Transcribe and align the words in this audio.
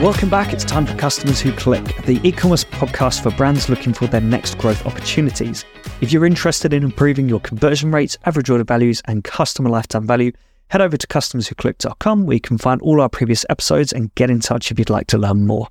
Welcome 0.00 0.30
back. 0.30 0.54
It's 0.54 0.64
time 0.64 0.86
for 0.86 0.96
Customers 0.96 1.42
Who 1.42 1.52
Click, 1.52 1.84
the 2.06 2.18
e 2.26 2.32
commerce 2.32 2.64
podcast 2.64 3.22
for 3.22 3.30
brands 3.32 3.68
looking 3.68 3.92
for 3.92 4.06
their 4.06 4.22
next 4.22 4.56
growth 4.56 4.86
opportunities. 4.86 5.62
If 6.00 6.10
you're 6.10 6.24
interested 6.24 6.72
in 6.72 6.82
improving 6.82 7.28
your 7.28 7.40
conversion 7.40 7.92
rates, 7.92 8.16
average 8.24 8.48
order 8.48 8.64
values, 8.64 9.02
and 9.04 9.22
customer 9.22 9.68
lifetime 9.68 10.06
value, 10.06 10.32
head 10.68 10.80
over 10.80 10.96
to 10.96 11.06
customerswhoclick.com 11.06 12.24
where 12.24 12.32
you 12.32 12.40
can 12.40 12.56
find 12.56 12.80
all 12.80 13.02
our 13.02 13.10
previous 13.10 13.44
episodes 13.50 13.92
and 13.92 14.14
get 14.14 14.30
in 14.30 14.40
touch 14.40 14.70
if 14.70 14.78
you'd 14.78 14.88
like 14.88 15.06
to 15.08 15.18
learn 15.18 15.46
more. 15.46 15.68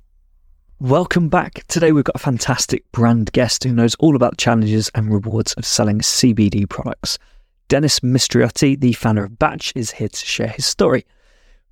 Welcome 0.78 1.28
back. 1.28 1.64
Today 1.66 1.90
we've 1.90 2.04
got 2.04 2.14
a 2.14 2.20
fantastic 2.20 2.84
brand 2.92 3.32
guest 3.32 3.64
who 3.64 3.72
knows 3.72 3.96
all 3.96 4.14
about 4.14 4.34
the 4.34 4.36
challenges 4.36 4.92
and 4.94 5.12
rewards 5.12 5.54
of 5.54 5.66
selling 5.66 5.98
CBD 5.98 6.68
products. 6.68 7.18
Dennis 7.66 7.98
Mistriotti, 7.98 8.78
the 8.78 8.92
founder 8.92 9.24
of 9.24 9.40
Batch, 9.40 9.72
is 9.74 9.90
here 9.90 10.08
to 10.08 10.24
share 10.24 10.46
his 10.46 10.66
story. 10.66 11.04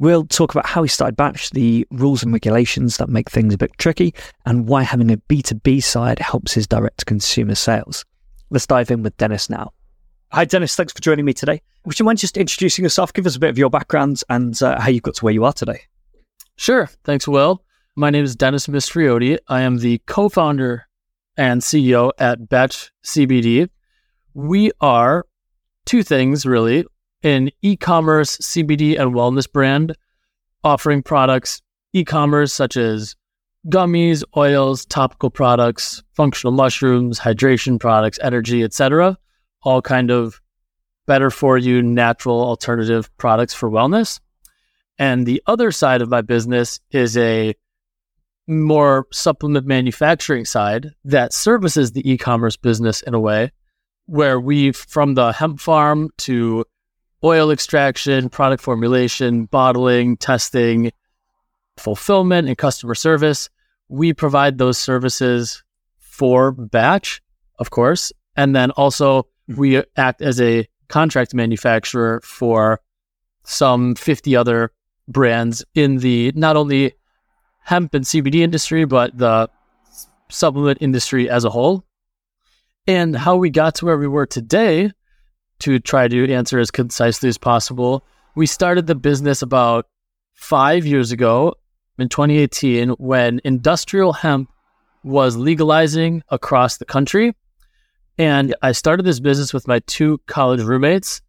We'll 0.01 0.27
talk 0.27 0.55
about 0.55 0.66
how 0.66 0.83
he 0.84 0.88
started 0.88 1.16
Batch, 1.16 1.51
the 1.51 1.87
rules 1.91 2.23
and 2.23 2.33
regulations 2.33 2.98
that 2.98 3.09
make 3.09 3.29
things 3.29 3.52
a 3.52 3.59
bit 3.59 3.73
tricky, 3.79 4.15
and 4.47 4.69
why 4.69 4.84
having 4.84 5.11
a 5.11 5.16
B2B 5.16 5.83
side 5.83 6.20
helps 6.20 6.52
his 6.52 6.69
direct 6.69 6.98
to 6.98 7.05
consumer 7.05 7.56
sales. 7.56 8.05
Let's 8.51 8.66
dive 8.66 8.92
in 8.92 9.03
with 9.03 9.16
Dennis 9.16 9.51
now. 9.51 9.73
Hi, 10.30 10.45
Dennis. 10.45 10.77
Thanks 10.77 10.92
for 10.92 11.01
joining 11.01 11.25
me 11.25 11.33
today. 11.33 11.62
Would 11.84 11.98
you 11.98 12.05
mind 12.05 12.19
just 12.20 12.37
introducing 12.37 12.84
yourself? 12.84 13.12
Give 13.12 13.27
us 13.27 13.34
a 13.34 13.41
bit 13.41 13.51
of 13.51 13.59
your 13.59 13.70
background 13.70 14.23
and 14.29 14.61
uh, 14.62 14.80
how 14.80 14.89
you 14.89 15.01
got 15.01 15.15
to 15.16 15.25
where 15.25 15.34
you 15.34 15.45
are 15.45 15.53
today. 15.53 15.80
Sure. 16.55 16.89
Thanks, 17.03 17.27
Will. 17.27 17.65
My 17.97 18.11
name 18.11 18.25
is 18.25 18.37
Dennis 18.37 18.69
Mistriotti. 18.69 19.39
I 19.48 19.62
am 19.62 19.78
the 19.78 19.98
co 20.06 20.28
founder 20.28 20.87
and 21.37 21.61
CEO 21.61 22.12
at 22.19 22.48
Batch 22.48 22.92
CBD. 23.05 23.69
We 24.34 24.70
are 24.80 25.27
two 25.87 26.05
things, 26.05 26.47
really 26.47 26.84
an 27.22 27.50
e 27.62 27.77
commerce 27.77 28.36
CBD 28.38 28.98
and 28.98 29.14
wellness 29.14 29.50
brand 29.50 29.96
offering 30.64 31.02
products 31.02 31.62
e 31.92 32.05
commerce 32.05 32.52
such 32.52 32.77
as 32.77 33.16
gummies, 33.66 34.22
oils, 34.36 34.86
topical 34.86 35.30
products, 35.30 36.02
functional 36.14 36.52
mushrooms, 36.52 37.19
hydration 37.19 37.78
products, 37.78 38.19
energy, 38.22 38.62
etc. 38.62 39.19
All 39.62 39.83
kind 39.83 40.10
of 40.10 40.41
better 41.06 41.30
for 41.30 41.58
you, 41.58 41.83
natural 41.83 42.41
alternative 42.41 43.10
products 43.16 43.55
for 43.55 43.70
wellness. 43.70 44.20
And 44.98 45.27
the 45.27 45.42
other 45.47 45.70
side 45.72 46.03
of 46.03 46.08
my 46.08 46.22
business 46.22 46.80
is 46.91 47.16
a 47.16 47.55
more 48.47 49.06
supplement 49.12 49.66
manufacturing 49.66 50.44
side 50.44 50.91
that 51.05 51.32
services 51.32 51.92
the 51.92 52.10
e 52.10 52.16
commerce 52.16 52.56
business 52.56 53.03
in 53.03 53.14
a 53.14 53.20
way 53.20 53.53
where 54.06 54.41
we, 54.41 54.72
from 54.72 55.14
the 55.14 55.32
hemp 55.32 55.60
farm 55.60 56.08
to 56.16 56.64
oil 57.24 57.50
extraction, 57.50 58.28
product 58.28 58.62
formulation, 58.62 59.47
bottling, 59.47 60.16
testing, 60.16 60.92
fulfillment, 61.77 62.48
and 62.48 62.56
customer 62.56 62.94
service. 62.94 63.48
We 63.88 64.12
provide 64.12 64.58
those 64.58 64.78
services 64.78 65.62
for 65.98 66.52
batch, 66.52 67.20
of 67.58 67.70
course. 67.70 68.12
And 68.36 68.55
then 68.55 68.70
also 68.72 69.22
mm-hmm. 69.22 69.60
we 69.60 69.83
act 69.97 70.22
as 70.22 70.41
a 70.41 70.69
contract 70.88 71.34
manufacturer 71.34 72.20
for 72.25 72.80
some 73.44 73.94
50 73.94 74.36
other 74.36 74.72
brands 75.06 75.64
in 75.75 75.98
the 75.98 76.32
not 76.34 76.56
only 76.56 76.94
hemp 77.64 77.94
and 77.94 78.05
CBD 78.05 78.36
industry, 78.36 78.84
but 78.84 79.16
the 79.16 79.48
supplement 80.28 80.78
industry 80.80 81.28
as 81.28 81.44
a 81.44 81.50
whole. 81.50 81.84
And 82.86 83.16
how 83.16 83.36
we 83.36 83.50
got 83.50 83.77
to 83.77 83.86
where 83.86 83.98
we 83.98 84.08
were 84.08 84.27
today 84.27 84.92
to 85.61 85.78
try 85.78 86.09
to 86.09 86.33
answer 86.33 86.59
as 86.59 86.70
concisely 86.70 87.28
as 87.28 87.39
possible. 87.39 88.05
We 88.34 88.47
started 88.47 88.87
the 88.87 88.95
business 88.95 89.42
about 89.42 89.87
five 90.34 90.87
years 90.87 91.12
ago 91.12 91.55
in 91.98 92.09
2018 92.09 92.91
when 92.91 93.41
industrial 93.45 94.12
hemp 94.12 94.50
was 95.03 95.37
legalizing 95.37 96.22
across 96.28 96.77
the 96.77 96.84
country. 96.84 97.34
And 98.19 98.55
I 98.62 98.72
started 98.72 99.05
this 99.05 99.21
business 99.21 99.55
with 99.55 99.69
my 99.69 99.81
two 99.81 100.21
college 100.27 100.62
roommates. 100.62 101.21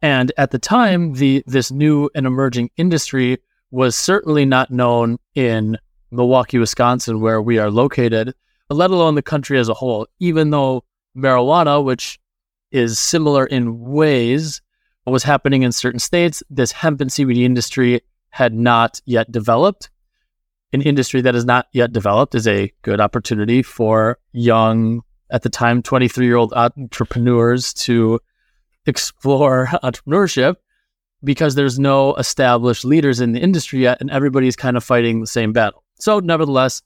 And 0.00 0.32
at 0.36 0.50
the 0.50 0.58
time, 0.58 1.14
the 1.14 1.42
this 1.46 1.70
new 1.70 2.10
and 2.14 2.26
emerging 2.26 2.70
industry 2.76 3.38
was 3.70 3.94
certainly 3.94 4.44
not 4.44 4.70
known 4.70 5.18
in 5.34 5.78
Milwaukee, 6.10 6.58
Wisconsin, 6.58 7.20
where 7.20 7.40
we 7.40 7.58
are 7.58 7.70
located, 7.70 8.34
let 8.68 8.90
alone 8.90 9.14
the 9.14 9.22
country 9.22 9.58
as 9.58 9.68
a 9.68 9.74
whole, 9.74 10.06
even 10.18 10.50
though 10.50 10.84
marijuana, 11.16 11.82
which 11.82 12.18
is 12.72 12.98
similar 12.98 13.46
in 13.46 13.80
ways. 13.80 14.60
What 15.04 15.12
was 15.12 15.22
happening 15.22 15.62
in 15.62 15.72
certain 15.72 16.00
states, 16.00 16.42
this 16.50 16.72
hemp 16.72 17.00
and 17.00 17.10
CBD 17.10 17.42
industry 17.42 18.00
had 18.30 18.54
not 18.54 19.00
yet 19.04 19.30
developed. 19.30 19.90
An 20.72 20.80
industry 20.82 21.20
that 21.20 21.34
is 21.34 21.44
not 21.44 21.66
yet 21.72 21.92
developed 21.92 22.34
is 22.34 22.46
a 22.46 22.72
good 22.82 23.00
opportunity 23.00 23.62
for 23.62 24.18
young, 24.32 25.02
at 25.30 25.42
the 25.42 25.50
time, 25.50 25.82
23 25.82 26.24
year 26.24 26.36
old 26.36 26.52
entrepreneurs 26.54 27.74
to 27.74 28.20
explore 28.86 29.66
entrepreneurship 29.82 30.56
because 31.24 31.54
there's 31.54 31.78
no 31.78 32.14
established 32.16 32.84
leaders 32.84 33.20
in 33.20 33.32
the 33.32 33.40
industry 33.40 33.80
yet, 33.80 34.00
and 34.00 34.10
everybody's 34.10 34.56
kind 34.56 34.76
of 34.76 34.84
fighting 34.84 35.20
the 35.20 35.26
same 35.26 35.52
battle. 35.52 35.84
So, 36.00 36.20
nevertheless, 36.20 36.82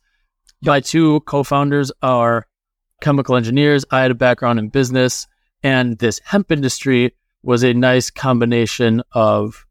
my 0.63 0.81
two 0.81 1.21
co 1.21 1.43
founders 1.43 1.93
are 2.03 2.47
chemical 3.01 3.37
engineers. 3.37 3.85
I 3.91 4.03
had 4.03 4.11
a 4.11 4.15
background 4.15 4.59
in 4.59 4.69
business. 4.69 5.27
And 5.67 5.99
this 5.99 6.21
hemp 6.25 6.53
industry 6.53 7.13
was 7.43 7.65
a 7.65 7.75
nice 7.75 8.09
combination 8.09 9.03
of 9.11 9.67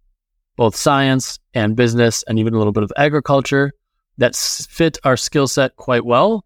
both 0.58 0.76
science 0.76 1.40
and 1.54 1.74
business 1.74 2.22
and 2.24 2.38
even 2.38 2.54
a 2.54 2.58
little 2.58 2.74
bit 2.74 2.84
of 2.84 2.92
agriculture 2.98 3.72
that 4.18 4.36
fit 4.36 4.98
our 5.06 5.16
skill 5.16 5.48
set 5.48 5.78
quite 5.78 6.04
well. 6.04 6.44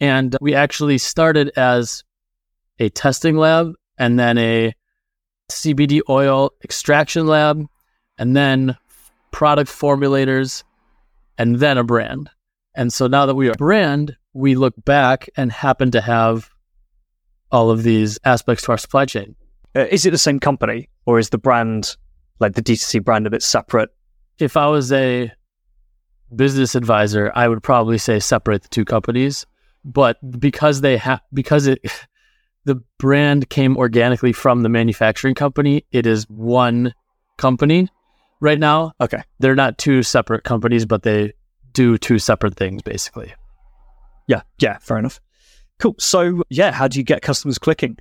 And 0.00 0.36
we 0.40 0.56
actually 0.56 0.98
started 0.98 1.52
as 1.56 2.02
a 2.80 2.88
testing 2.88 3.36
lab 3.36 3.74
and 3.96 4.18
then 4.18 4.38
a 4.38 4.74
CBD 5.52 6.00
oil 6.08 6.50
extraction 6.64 7.28
lab 7.28 7.64
and 8.18 8.34
then 8.34 8.76
product 9.30 9.70
formulators 9.70 10.64
and 11.38 11.60
then 11.60 11.78
a 11.78 11.84
brand. 11.84 12.28
And 12.74 12.92
so 12.92 13.06
now 13.06 13.26
that 13.26 13.36
we 13.36 13.46
are 13.46 13.52
a 13.52 13.56
brand, 13.56 14.16
we 14.32 14.56
look 14.56 14.74
back 14.84 15.30
and 15.36 15.52
happen 15.52 15.92
to 15.92 16.00
have 16.00 16.50
all 17.52 17.70
of 17.70 17.82
these 17.82 18.18
aspects 18.24 18.64
to 18.64 18.72
our 18.72 18.78
supply 18.78 19.04
chain. 19.04 19.34
Uh, 19.74 19.86
is 19.90 20.04
it 20.04 20.10
the 20.10 20.18
same 20.18 20.40
company 20.40 20.88
or 21.06 21.18
is 21.18 21.30
the 21.30 21.38
brand, 21.38 21.96
like 22.38 22.54
the 22.54 22.62
D2C 22.62 23.04
brand, 23.04 23.26
a 23.26 23.30
bit 23.30 23.42
separate? 23.42 23.90
If 24.38 24.56
I 24.56 24.66
was 24.66 24.92
a 24.92 25.30
business 26.34 26.74
advisor, 26.74 27.32
I 27.34 27.48
would 27.48 27.62
probably 27.62 27.98
say 27.98 28.18
separate 28.20 28.62
the 28.62 28.68
two 28.68 28.84
companies. 28.84 29.46
But 29.84 30.18
because 30.38 30.80
they 30.80 30.96
have, 30.98 31.20
because 31.32 31.66
it, 31.66 31.80
the 32.64 32.82
brand 32.98 33.48
came 33.48 33.76
organically 33.76 34.32
from 34.32 34.62
the 34.62 34.68
manufacturing 34.68 35.34
company, 35.34 35.84
it 35.92 36.06
is 36.06 36.28
one 36.28 36.94
company 37.38 37.88
right 38.40 38.58
now. 38.58 38.92
Okay. 39.00 39.22
They're 39.38 39.54
not 39.54 39.78
two 39.78 40.02
separate 40.02 40.44
companies, 40.44 40.86
but 40.86 41.02
they 41.02 41.32
do 41.72 41.96
two 41.96 42.18
separate 42.18 42.56
things 42.56 42.82
basically. 42.82 43.32
Yeah. 44.26 44.42
Yeah. 44.58 44.78
Fair 44.78 44.98
enough. 44.98 45.20
Cool. 45.80 45.94
So, 45.98 46.42
yeah, 46.50 46.72
how 46.72 46.88
do 46.88 46.98
you 46.98 47.04
get 47.04 47.22
customers 47.22 47.58
clicking? 47.58 47.96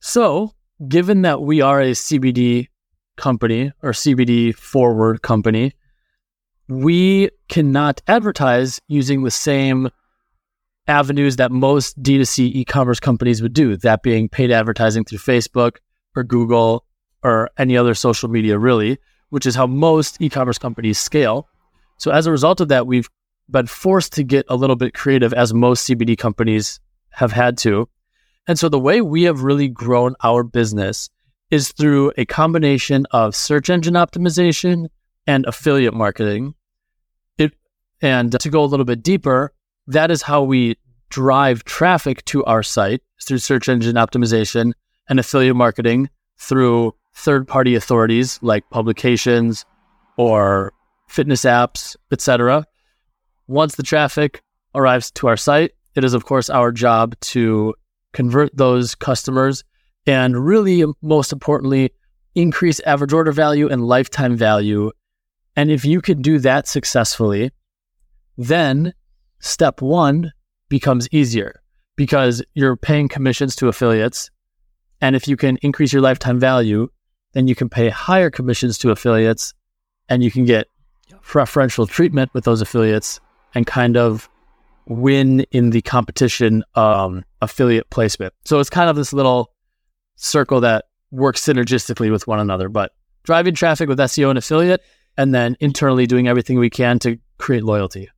So, 0.00 0.52
given 0.88 1.22
that 1.22 1.40
we 1.40 1.62
are 1.62 1.80
a 1.80 1.92
CBD 1.92 2.68
company 3.16 3.72
or 3.82 3.92
CBD 3.92 4.54
forward 4.54 5.22
company, 5.22 5.72
we 6.68 7.30
cannot 7.48 8.02
advertise 8.08 8.78
using 8.88 9.22
the 9.22 9.30
same 9.30 9.88
avenues 10.86 11.36
that 11.36 11.50
most 11.50 12.00
D2C 12.02 12.56
e 12.56 12.64
commerce 12.66 13.00
companies 13.00 13.40
would 13.40 13.54
do, 13.54 13.76
that 13.78 14.02
being 14.02 14.28
paid 14.28 14.50
advertising 14.50 15.04
through 15.04 15.18
Facebook 15.18 15.76
or 16.14 16.24
Google 16.24 16.84
or 17.22 17.48
any 17.56 17.74
other 17.74 17.94
social 17.94 18.28
media, 18.28 18.58
really, 18.58 18.98
which 19.30 19.46
is 19.46 19.54
how 19.54 19.66
most 19.66 20.20
e 20.20 20.28
commerce 20.28 20.58
companies 20.58 20.98
scale. 20.98 21.48
So, 21.96 22.10
as 22.10 22.26
a 22.26 22.30
result 22.30 22.60
of 22.60 22.68
that, 22.68 22.86
we've 22.86 23.08
been 23.50 23.66
forced 23.66 24.12
to 24.14 24.22
get 24.22 24.44
a 24.48 24.56
little 24.56 24.76
bit 24.76 24.94
creative 24.94 25.32
as 25.32 25.54
most 25.54 25.88
CBD 25.88 26.18
companies 26.18 26.80
have 27.12 27.32
had 27.32 27.58
to. 27.58 27.88
And 28.46 28.58
so 28.58 28.68
the 28.68 28.78
way 28.78 29.00
we 29.00 29.22
have 29.24 29.42
really 29.42 29.68
grown 29.68 30.14
our 30.22 30.42
business 30.42 31.08
is 31.50 31.70
through 31.72 32.12
a 32.16 32.24
combination 32.24 33.06
of 33.10 33.36
search 33.36 33.70
engine 33.70 33.94
optimization 33.94 34.88
and 35.26 35.44
affiliate 35.46 35.94
marketing. 35.94 36.54
It, 37.38 37.52
and 38.00 38.38
to 38.40 38.48
go 38.48 38.64
a 38.64 38.66
little 38.66 38.86
bit 38.86 39.02
deeper, 39.02 39.52
that 39.86 40.10
is 40.10 40.22
how 40.22 40.42
we 40.42 40.76
drive 41.10 41.64
traffic 41.64 42.24
to 42.24 42.44
our 42.44 42.62
site 42.62 43.02
through 43.22 43.38
search 43.38 43.68
engine 43.68 43.96
optimization 43.96 44.72
and 45.08 45.20
affiliate 45.20 45.56
marketing 45.56 46.08
through 46.38 46.94
third 47.14 47.46
party 47.46 47.74
authorities 47.74 48.38
like 48.42 48.68
publications 48.70 49.64
or 50.16 50.72
fitness 51.08 51.42
apps, 51.42 51.96
etc. 52.10 52.66
Once 53.46 53.74
the 53.74 53.82
traffic 53.82 54.42
arrives 54.74 55.10
to 55.10 55.28
our 55.28 55.36
site, 55.36 55.72
it 55.94 56.04
is, 56.04 56.14
of 56.14 56.24
course, 56.24 56.48
our 56.50 56.72
job 56.72 57.18
to 57.20 57.74
convert 58.12 58.56
those 58.56 58.94
customers 58.94 59.64
and 60.06 60.44
really, 60.44 60.84
most 61.02 61.32
importantly, 61.32 61.92
increase 62.34 62.80
average 62.80 63.12
order 63.12 63.32
value 63.32 63.68
and 63.68 63.84
lifetime 63.84 64.36
value. 64.36 64.90
And 65.56 65.70
if 65.70 65.84
you 65.84 66.00
can 66.00 66.22
do 66.22 66.38
that 66.40 66.66
successfully, 66.66 67.50
then 68.38 68.94
step 69.40 69.82
one 69.82 70.32
becomes 70.68 71.08
easier 71.12 71.60
because 71.96 72.42
you're 72.54 72.76
paying 72.76 73.08
commissions 73.08 73.54
to 73.56 73.68
affiliates. 73.68 74.30
And 75.00 75.14
if 75.14 75.28
you 75.28 75.36
can 75.36 75.58
increase 75.58 75.92
your 75.92 76.02
lifetime 76.02 76.40
value, 76.40 76.88
then 77.34 77.48
you 77.48 77.54
can 77.54 77.68
pay 77.68 77.90
higher 77.90 78.30
commissions 78.30 78.78
to 78.78 78.90
affiliates 78.90 79.52
and 80.08 80.22
you 80.22 80.30
can 80.30 80.44
get 80.44 80.66
preferential 81.22 81.86
treatment 81.86 82.32
with 82.34 82.44
those 82.44 82.60
affiliates 82.60 83.20
and 83.54 83.66
kind 83.66 83.96
of 83.96 84.28
win 84.92 85.40
in 85.50 85.70
the 85.70 85.82
competition 85.82 86.64
um, 86.74 87.24
affiliate 87.40 87.90
placement. 87.90 88.34
So 88.44 88.60
it's 88.60 88.70
kind 88.70 88.88
of 88.88 88.96
this 88.96 89.12
little 89.12 89.52
circle 90.16 90.60
that 90.60 90.86
works 91.10 91.44
synergistically 91.44 92.10
with 92.10 92.26
one 92.26 92.40
another, 92.40 92.68
but 92.68 92.92
driving 93.24 93.54
traffic 93.54 93.88
with 93.88 93.98
SEO 93.98 94.30
and 94.30 94.38
affiliate, 94.38 94.82
and 95.16 95.34
then 95.34 95.56
internally 95.60 96.06
doing 96.06 96.28
everything 96.28 96.58
we 96.58 96.70
can 96.70 96.98
to 97.00 97.18
create 97.38 97.64
loyalty. 97.64 98.08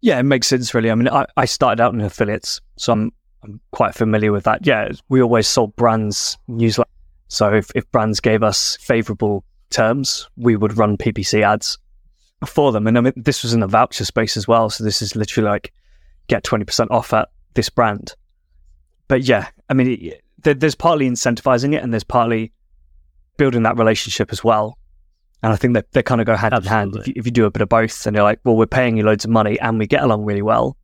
Yeah, 0.00 0.18
it 0.18 0.24
makes 0.24 0.46
sense, 0.46 0.72
really. 0.72 0.90
I 0.90 0.94
mean, 0.94 1.08
I, 1.08 1.26
I 1.36 1.46
started 1.46 1.82
out 1.82 1.94
in 1.94 2.00
affiliates, 2.00 2.60
so 2.76 2.92
I'm, 2.92 3.12
I'm 3.42 3.60
quite 3.72 3.94
familiar 3.94 4.30
with 4.30 4.44
that. 4.44 4.64
Yeah, 4.66 4.90
we 5.08 5.20
always 5.20 5.48
sold 5.48 5.74
brands 5.74 6.38
newsletter. 6.46 6.90
So 7.28 7.52
if, 7.52 7.70
if 7.74 7.90
brands 7.90 8.20
gave 8.20 8.42
us 8.42 8.76
favorable 8.76 9.44
terms, 9.70 10.28
we 10.36 10.54
would 10.54 10.76
run 10.78 10.96
PPC 10.96 11.42
ads 11.42 11.78
for 12.44 12.72
them. 12.72 12.86
And 12.86 12.98
I 12.98 13.00
mean, 13.00 13.12
this 13.16 13.42
was 13.42 13.54
in 13.54 13.60
the 13.60 13.66
voucher 13.66 14.04
space 14.04 14.36
as 14.36 14.46
well. 14.46 14.68
So 14.68 14.84
this 14.84 15.00
is 15.00 15.16
literally 15.16 15.48
like 15.48 15.72
get 16.26 16.44
20% 16.44 16.88
off 16.90 17.12
at 17.12 17.28
this 17.54 17.70
brand. 17.70 18.14
But 19.08 19.22
yeah, 19.22 19.48
I 19.68 19.74
mean, 19.74 20.12
it, 20.44 20.60
there's 20.60 20.74
partly 20.74 21.08
incentivizing 21.08 21.74
it 21.74 21.82
and 21.82 21.92
there's 21.92 22.04
partly 22.04 22.52
building 23.36 23.62
that 23.62 23.78
relationship 23.78 24.32
as 24.32 24.44
well. 24.44 24.78
And 25.42 25.52
I 25.52 25.56
think 25.56 25.74
that 25.74 25.92
they 25.92 26.02
kind 26.02 26.20
of 26.20 26.26
go 26.26 26.34
hand 26.34 26.54
Absolutely. 26.54 26.68
in 26.68 26.78
hand. 26.78 26.96
If 26.96 27.08
you, 27.08 27.14
if 27.16 27.26
you 27.26 27.32
do 27.32 27.44
a 27.44 27.50
bit 27.50 27.62
of 27.62 27.68
both 27.68 28.06
and 28.06 28.16
you're 28.16 28.24
like, 28.24 28.40
well, 28.44 28.56
we're 28.56 28.66
paying 28.66 28.96
you 28.96 29.04
loads 29.04 29.24
of 29.24 29.30
money 29.30 29.58
and 29.60 29.78
we 29.78 29.86
get 29.86 30.02
along 30.02 30.24
really 30.24 30.42
well, 30.42 30.76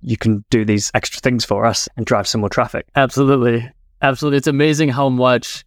you 0.00 0.16
can 0.16 0.44
do 0.50 0.64
these 0.64 0.90
extra 0.94 1.20
things 1.20 1.44
for 1.44 1.64
us 1.64 1.88
and 1.96 2.04
drive 2.04 2.26
some 2.26 2.40
more 2.40 2.50
traffic. 2.50 2.86
Absolutely. 2.96 3.70
Absolutely. 4.02 4.38
It's 4.38 4.48
amazing 4.48 4.88
how 4.88 5.08
much 5.08 5.64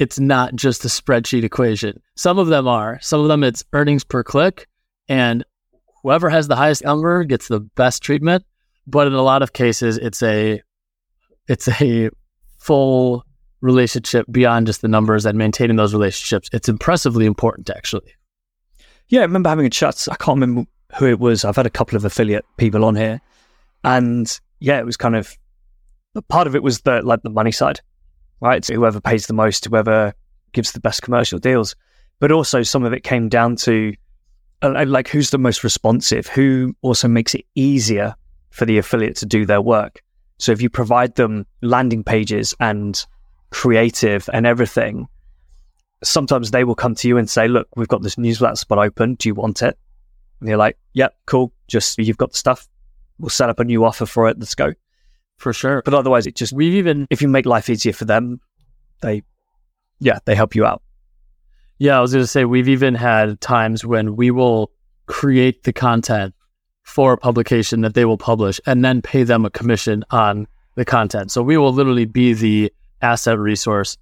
it's 0.00 0.18
not 0.18 0.56
just 0.56 0.84
a 0.86 0.88
spreadsheet 0.88 1.44
equation. 1.44 2.00
Some 2.16 2.38
of 2.38 2.46
them 2.48 2.66
are. 2.66 2.98
Some 3.02 3.20
of 3.20 3.28
them 3.28 3.44
it's 3.44 3.62
earnings 3.74 4.02
per 4.02 4.24
click, 4.24 4.66
and 5.08 5.44
whoever 6.02 6.30
has 6.30 6.48
the 6.48 6.56
highest 6.56 6.82
number 6.82 7.22
gets 7.22 7.48
the 7.48 7.60
best 7.60 8.02
treatment. 8.02 8.44
But 8.86 9.06
in 9.06 9.12
a 9.12 9.22
lot 9.22 9.42
of 9.42 9.52
cases, 9.52 9.98
it's 9.98 10.22
a 10.22 10.62
it's 11.48 11.68
a 11.68 12.08
full 12.58 13.24
relationship 13.60 14.24
beyond 14.30 14.68
just 14.68 14.80
the 14.80 14.88
numbers 14.88 15.26
and 15.26 15.36
maintaining 15.36 15.76
those 15.76 15.92
relationships. 15.92 16.48
It's 16.50 16.68
impressively 16.68 17.26
important, 17.26 17.68
actually. 17.68 18.14
Yeah, 19.08 19.20
I 19.20 19.24
remember 19.24 19.50
having 19.50 19.66
a 19.66 19.70
chat. 19.70 20.08
I 20.10 20.16
can't 20.16 20.40
remember 20.40 20.64
who 20.98 21.06
it 21.08 21.20
was. 21.20 21.44
I've 21.44 21.56
had 21.56 21.66
a 21.66 21.70
couple 21.70 21.96
of 21.96 22.06
affiliate 22.06 22.46
people 22.56 22.86
on 22.86 22.96
here, 22.96 23.20
and 23.84 24.40
yeah, 24.60 24.78
it 24.78 24.86
was 24.86 24.96
kind 24.96 25.14
of 25.14 25.36
part 26.30 26.46
of 26.46 26.56
it 26.56 26.62
was 26.62 26.80
the 26.80 27.02
like 27.02 27.20
the 27.22 27.28
money 27.28 27.52
side 27.52 27.82
right? 28.40 28.66
Whoever 28.66 29.00
pays 29.00 29.26
the 29.26 29.34
most, 29.34 29.64
whoever 29.64 30.14
gives 30.52 30.72
the 30.72 30.80
best 30.80 31.02
commercial 31.02 31.38
deals. 31.38 31.74
But 32.18 32.32
also 32.32 32.62
some 32.62 32.84
of 32.84 32.92
it 32.92 33.02
came 33.02 33.28
down 33.28 33.56
to 33.56 33.94
uh, 34.62 34.84
like 34.86 35.08
who's 35.08 35.30
the 35.30 35.38
most 35.38 35.64
responsive, 35.64 36.26
who 36.26 36.74
also 36.82 37.08
makes 37.08 37.34
it 37.34 37.46
easier 37.54 38.14
for 38.50 38.66
the 38.66 38.78
affiliate 38.78 39.16
to 39.16 39.26
do 39.26 39.46
their 39.46 39.62
work. 39.62 40.02
So 40.38 40.52
if 40.52 40.60
you 40.60 40.68
provide 40.68 41.14
them 41.14 41.46
landing 41.62 42.04
pages 42.04 42.54
and 42.60 43.04
creative 43.50 44.28
and 44.32 44.46
everything, 44.46 45.08
sometimes 46.02 46.50
they 46.50 46.64
will 46.64 46.74
come 46.74 46.94
to 46.96 47.08
you 47.08 47.16
and 47.16 47.28
say, 47.28 47.48
"Look, 47.48 47.68
we've 47.76 47.88
got 47.88 48.02
this 48.02 48.18
newsletter 48.18 48.56
spot 48.56 48.78
open. 48.78 49.14
Do 49.14 49.28
you 49.28 49.34
want 49.34 49.62
it?" 49.62 49.78
And 50.40 50.48
you're 50.48 50.58
like, 50.58 50.78
"Yep, 50.94 51.10
yeah, 51.12 51.16
cool. 51.26 51.52
Just 51.68 51.98
you've 51.98 52.18
got 52.18 52.32
the 52.32 52.38
stuff. 52.38 52.68
We'll 53.18 53.30
set 53.30 53.50
up 53.50 53.60
a 53.60 53.64
new 53.64 53.84
offer 53.84 54.06
for 54.06 54.28
it. 54.28 54.38
Let's 54.38 54.54
go." 54.54 54.72
For 55.40 55.52
sure. 55.52 55.82
But 55.84 55.94
otherwise, 55.94 56.26
it 56.26 56.36
just 56.36 56.52
we've 56.52 56.74
even 56.74 57.06
if 57.10 57.22
you 57.22 57.28
make 57.28 57.46
life 57.46 57.68
easier 57.68 57.92
for 57.92 58.04
them, 58.04 58.40
they 59.00 59.22
yeah 59.98 60.18
they 60.26 60.34
help 60.34 60.54
you 60.54 60.64
out. 60.64 60.82
Yeah, 61.78 61.96
I 61.96 62.00
was 62.00 62.12
going 62.12 62.22
to 62.22 62.26
say 62.26 62.44
we've 62.44 62.68
even 62.68 62.94
had 62.94 63.40
times 63.40 63.84
when 63.84 64.14
we 64.14 64.30
will 64.30 64.70
create 65.06 65.62
the 65.64 65.72
content 65.72 66.34
for 66.82 67.14
a 67.14 67.18
publication 67.18 67.80
that 67.80 67.94
they 67.94 68.04
will 68.04 68.18
publish 68.18 68.60
and 68.66 68.84
then 68.84 69.00
pay 69.00 69.22
them 69.22 69.46
a 69.46 69.50
commission 69.50 70.04
on 70.10 70.46
the 70.74 70.84
content. 70.84 71.30
So 71.30 71.42
we 71.42 71.56
will 71.56 71.72
literally 71.72 72.04
be 72.04 72.34
the 72.34 72.72
asset 73.00 73.38
resource, 73.38 73.96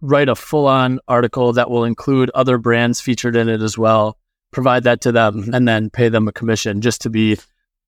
write 0.00 0.28
a 0.28 0.34
full 0.34 0.66
on 0.66 0.98
article 1.06 1.52
that 1.52 1.70
will 1.70 1.84
include 1.84 2.30
other 2.30 2.58
brands 2.58 3.00
featured 3.00 3.36
in 3.36 3.48
it 3.48 3.62
as 3.62 3.78
well, 3.78 4.18
provide 4.50 4.82
that 4.84 5.00
to 5.02 5.12
them, 5.12 5.50
and 5.52 5.68
then 5.68 5.90
pay 5.90 6.08
them 6.08 6.26
a 6.26 6.32
commission 6.32 6.80
just 6.80 7.02
to 7.02 7.10
be 7.10 7.38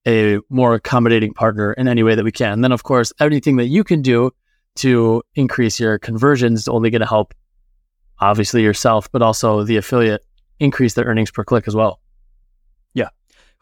a 0.06 0.38
more 0.50 0.74
accommodating 0.74 1.32
partner 1.32 1.72
in 1.72 1.88
any 1.88 2.02
way 2.02 2.14
that 2.14 2.24
we 2.24 2.32
can. 2.32 2.52
And 2.52 2.64
then, 2.64 2.72
of 2.72 2.82
course, 2.82 3.12
anything 3.20 3.56
that 3.56 3.66
you 3.66 3.84
can 3.84 4.02
do 4.02 4.30
to 4.76 5.22
increase 5.34 5.80
your 5.80 5.98
conversions 5.98 6.60
is 6.60 6.68
only 6.68 6.90
going 6.90 7.00
to 7.00 7.06
help, 7.06 7.34
obviously, 8.18 8.62
yourself, 8.62 9.10
but 9.12 9.22
also 9.22 9.62
the 9.62 9.76
affiliate 9.76 10.24
increase 10.60 10.94
their 10.94 11.04
earnings 11.04 11.30
per 11.30 11.44
click 11.44 11.66
as 11.66 11.74
well. 11.74 12.00
Yeah. 12.92 13.08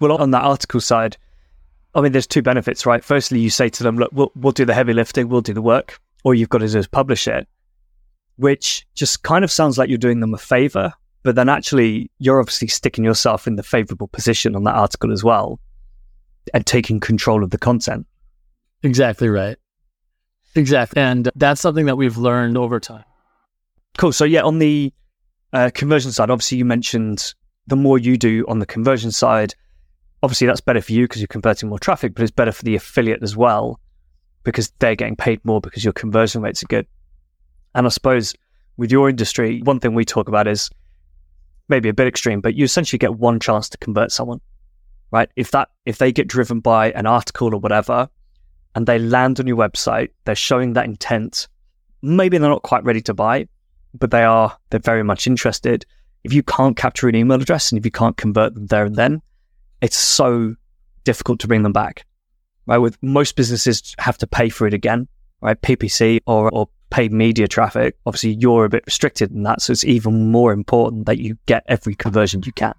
Well, 0.01 0.21
on 0.21 0.31
that 0.33 0.43
article 0.43 0.81
side, 0.81 1.17
I 1.95 2.01
mean, 2.01 2.13
there's 2.13 2.27
two 2.27 2.43
benefits, 2.43 2.87
right? 2.87 3.05
Firstly, 3.05 3.39
you 3.39 3.51
say 3.51 3.69
to 3.69 3.83
them, 3.83 3.97
look, 3.97 4.11
we'll, 4.13 4.33
we'll 4.35 4.53
do 4.53 4.65
the 4.65 4.75
heavy 4.75 4.95
lifting, 4.95 5.29
we'll 5.29 5.43
do 5.43 5.55
the 5.55 5.63
work. 5.63 6.01
All 6.25 6.35
you've 6.35 6.49
got 6.49 6.59
to 6.59 6.69
do 6.69 6.79
is 6.79 6.87
publish 6.87 7.29
it, 7.29 7.47
which 8.37 8.87
just 8.95 9.23
kind 9.23 9.45
of 9.45 9.51
sounds 9.51 9.77
like 9.77 9.89
you're 9.89 9.99
doing 9.99 10.21
them 10.21 10.35
a 10.35 10.39
favor. 10.39 10.93
But 11.23 11.35
then 11.37 11.49
actually, 11.49 12.11
you're 12.19 12.41
obviously 12.41 12.69
sticking 12.69 13.05
yourself 13.05 13.47
in 13.47 13.57
the 13.57 13.63
favorable 13.63 14.09
position 14.09 14.57
on 14.57 14.65
that 14.65 14.75
article 14.75 15.13
as 15.13 15.23
well 15.23 15.61
and 16.55 16.67
taking 16.67 17.01
control 17.01 17.43
of 17.43 17.51
the 17.51 17.59
content. 17.59 18.07
Exactly 18.83 19.29
right. 19.29 19.57
Exactly. 20.55 21.01
And 21.01 21.31
that's 21.35 21.61
something 21.61 21.87
that 21.87 21.97
we've 21.97 22.19
learned 22.19 22.59
over 22.59 22.79
time. 22.81 23.05
Cool. 23.99 24.13
So, 24.13 24.25
yeah, 24.25 24.43
on 24.43 24.59
the 24.59 24.93
uh, 25.53 25.71
conversion 25.75 26.13
side, 26.13 26.31
obviously, 26.31 26.59
you 26.59 26.65
mentioned 26.65 27.35
the 27.67 27.77
more 27.77 27.99
you 27.99 28.17
do 28.17 28.45
on 28.49 28.59
the 28.59 28.67
conversion 28.67 29.11
side, 29.11 29.55
obviously, 30.23 30.47
that's 30.47 30.61
better 30.61 30.81
for 30.81 30.93
you 30.93 31.05
because 31.05 31.21
you're 31.21 31.29
converting 31.29 31.69
more 31.69 31.79
traffic, 31.79 32.15
but 32.15 32.23
it's 32.23 32.31
better 32.31 32.53
for 32.53 32.65
the 32.65 32.75
affiliate 32.75 33.23
as 33.23 33.37
well 33.37 33.81
because 34.45 34.73
they're 34.79 34.97
getting 34.97 35.17
paid 35.17 35.41
more 35.45 35.61
because 35.61 35.85
your 35.85 35.93
conversion 35.93 36.43
rates 36.43 36.63
are 36.63 36.67
good. 36.67 36.87
And 37.75 37.87
I 37.87 37.91
suppose 37.91 38.35
with 38.77 38.91
your 38.91 39.09
industry, 39.09 39.61
one 39.63 39.81
thing 39.81 39.95
we 39.95 40.05
talk 40.05 40.29
about 40.29 40.49
is 40.49 40.71
maybe 41.69 41.89
a 41.89 41.95
bit 41.95 42.07
extreme, 42.07 42.41
but 42.41 42.55
you 42.55 42.65
essentially 42.65 42.99
get 42.99 43.15
one 43.15 43.41
chance 43.41 43.69
to 43.71 43.79
convert 43.79 44.11
someone 44.11 44.41
right? 45.13 45.31
If 45.37 45.53
that 45.53 45.69
if 45.87 45.99
they 45.99 46.11
get 46.11 46.27
driven 46.27 46.61
by 46.61 46.91
an 46.93 47.07
article 47.07 47.55
or 47.55 47.59
whatever, 47.59 48.09
and 48.75 48.87
they 48.87 48.99
land 48.99 49.39
on 49.39 49.47
your 49.47 49.57
website, 49.57 50.09
they're 50.25 50.35
showing 50.35 50.73
that 50.73 50.87
intent. 50.87 51.47
Maybe 52.01 52.39
they're 52.39 52.51
not 52.51 52.63
quite 52.63 52.85
ready 52.85 53.03
to 53.03 53.15
buy, 53.15 53.47
but 53.95 54.11
they 54.11 54.25
are. 54.25 54.57
They're 54.71 54.81
very 54.81 55.05
much 55.05 55.27
interested. 55.27 55.85
If 56.25 56.33
you 56.33 56.43
can't 56.43 56.77
capture 56.77 57.09
an 57.09 57.15
email 57.15 57.41
address 57.41 57.71
and 57.71 57.79
if 57.79 57.85
you 57.85 57.91
can't 57.91 58.17
convert 58.17 58.55
them 58.55 58.67
there 58.67 58.85
and 58.85 58.97
then, 58.97 59.23
it's 59.81 59.97
so 59.97 60.55
difficult 61.05 61.41
to 61.41 61.49
bring 61.49 61.63
them 61.63 61.73
back. 61.73 62.07
Right? 62.67 62.79
With 62.79 62.97
most 63.03 63.37
businesses 63.37 63.95
have 63.99 64.19
to 64.19 64.27
pay 64.27 64.49
for 64.49 64.67
it 64.67 64.75
again, 64.75 65.09
right? 65.41 65.61
PPC 65.61 66.21
or 66.27 66.51
or 66.53 66.69
paid 66.91 67.13
media 67.13 67.49
traffic. 67.49 67.97
Obviously, 68.07 68.37
you're 68.39 68.65
a 68.65 68.69
bit 68.69 68.85
restricted 68.87 69.33
in 69.33 69.43
that, 69.43 69.61
so 69.61 69.73
it's 69.73 69.85
even 69.85 70.31
more 70.31 70.53
important 70.53 71.07
that 71.07 71.19
you 71.19 71.37
get 71.47 71.65
every 71.67 71.95
conversion 71.95 72.43
you 72.47 72.53
can. 72.53 72.75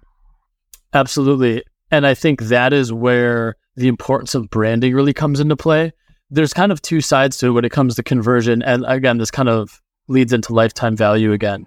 Absolutely. 0.92 1.64
And 1.90 2.06
I 2.06 2.14
think 2.14 2.42
that 2.42 2.72
is 2.72 2.92
where 2.92 3.56
the 3.76 3.88
importance 3.88 4.34
of 4.34 4.50
branding 4.50 4.94
really 4.94 5.12
comes 5.12 5.40
into 5.40 5.56
play. 5.56 5.92
There's 6.30 6.54
kind 6.54 6.72
of 6.72 6.82
two 6.82 7.00
sides 7.00 7.36
to 7.38 7.48
it 7.48 7.50
when 7.50 7.64
it 7.64 7.72
comes 7.72 7.96
to 7.96 8.02
conversion. 8.02 8.62
And 8.62 8.84
again, 8.86 9.18
this 9.18 9.30
kind 9.30 9.48
of 9.48 9.80
leads 10.08 10.32
into 10.32 10.52
lifetime 10.52 10.96
value 10.96 11.32
again. 11.32 11.66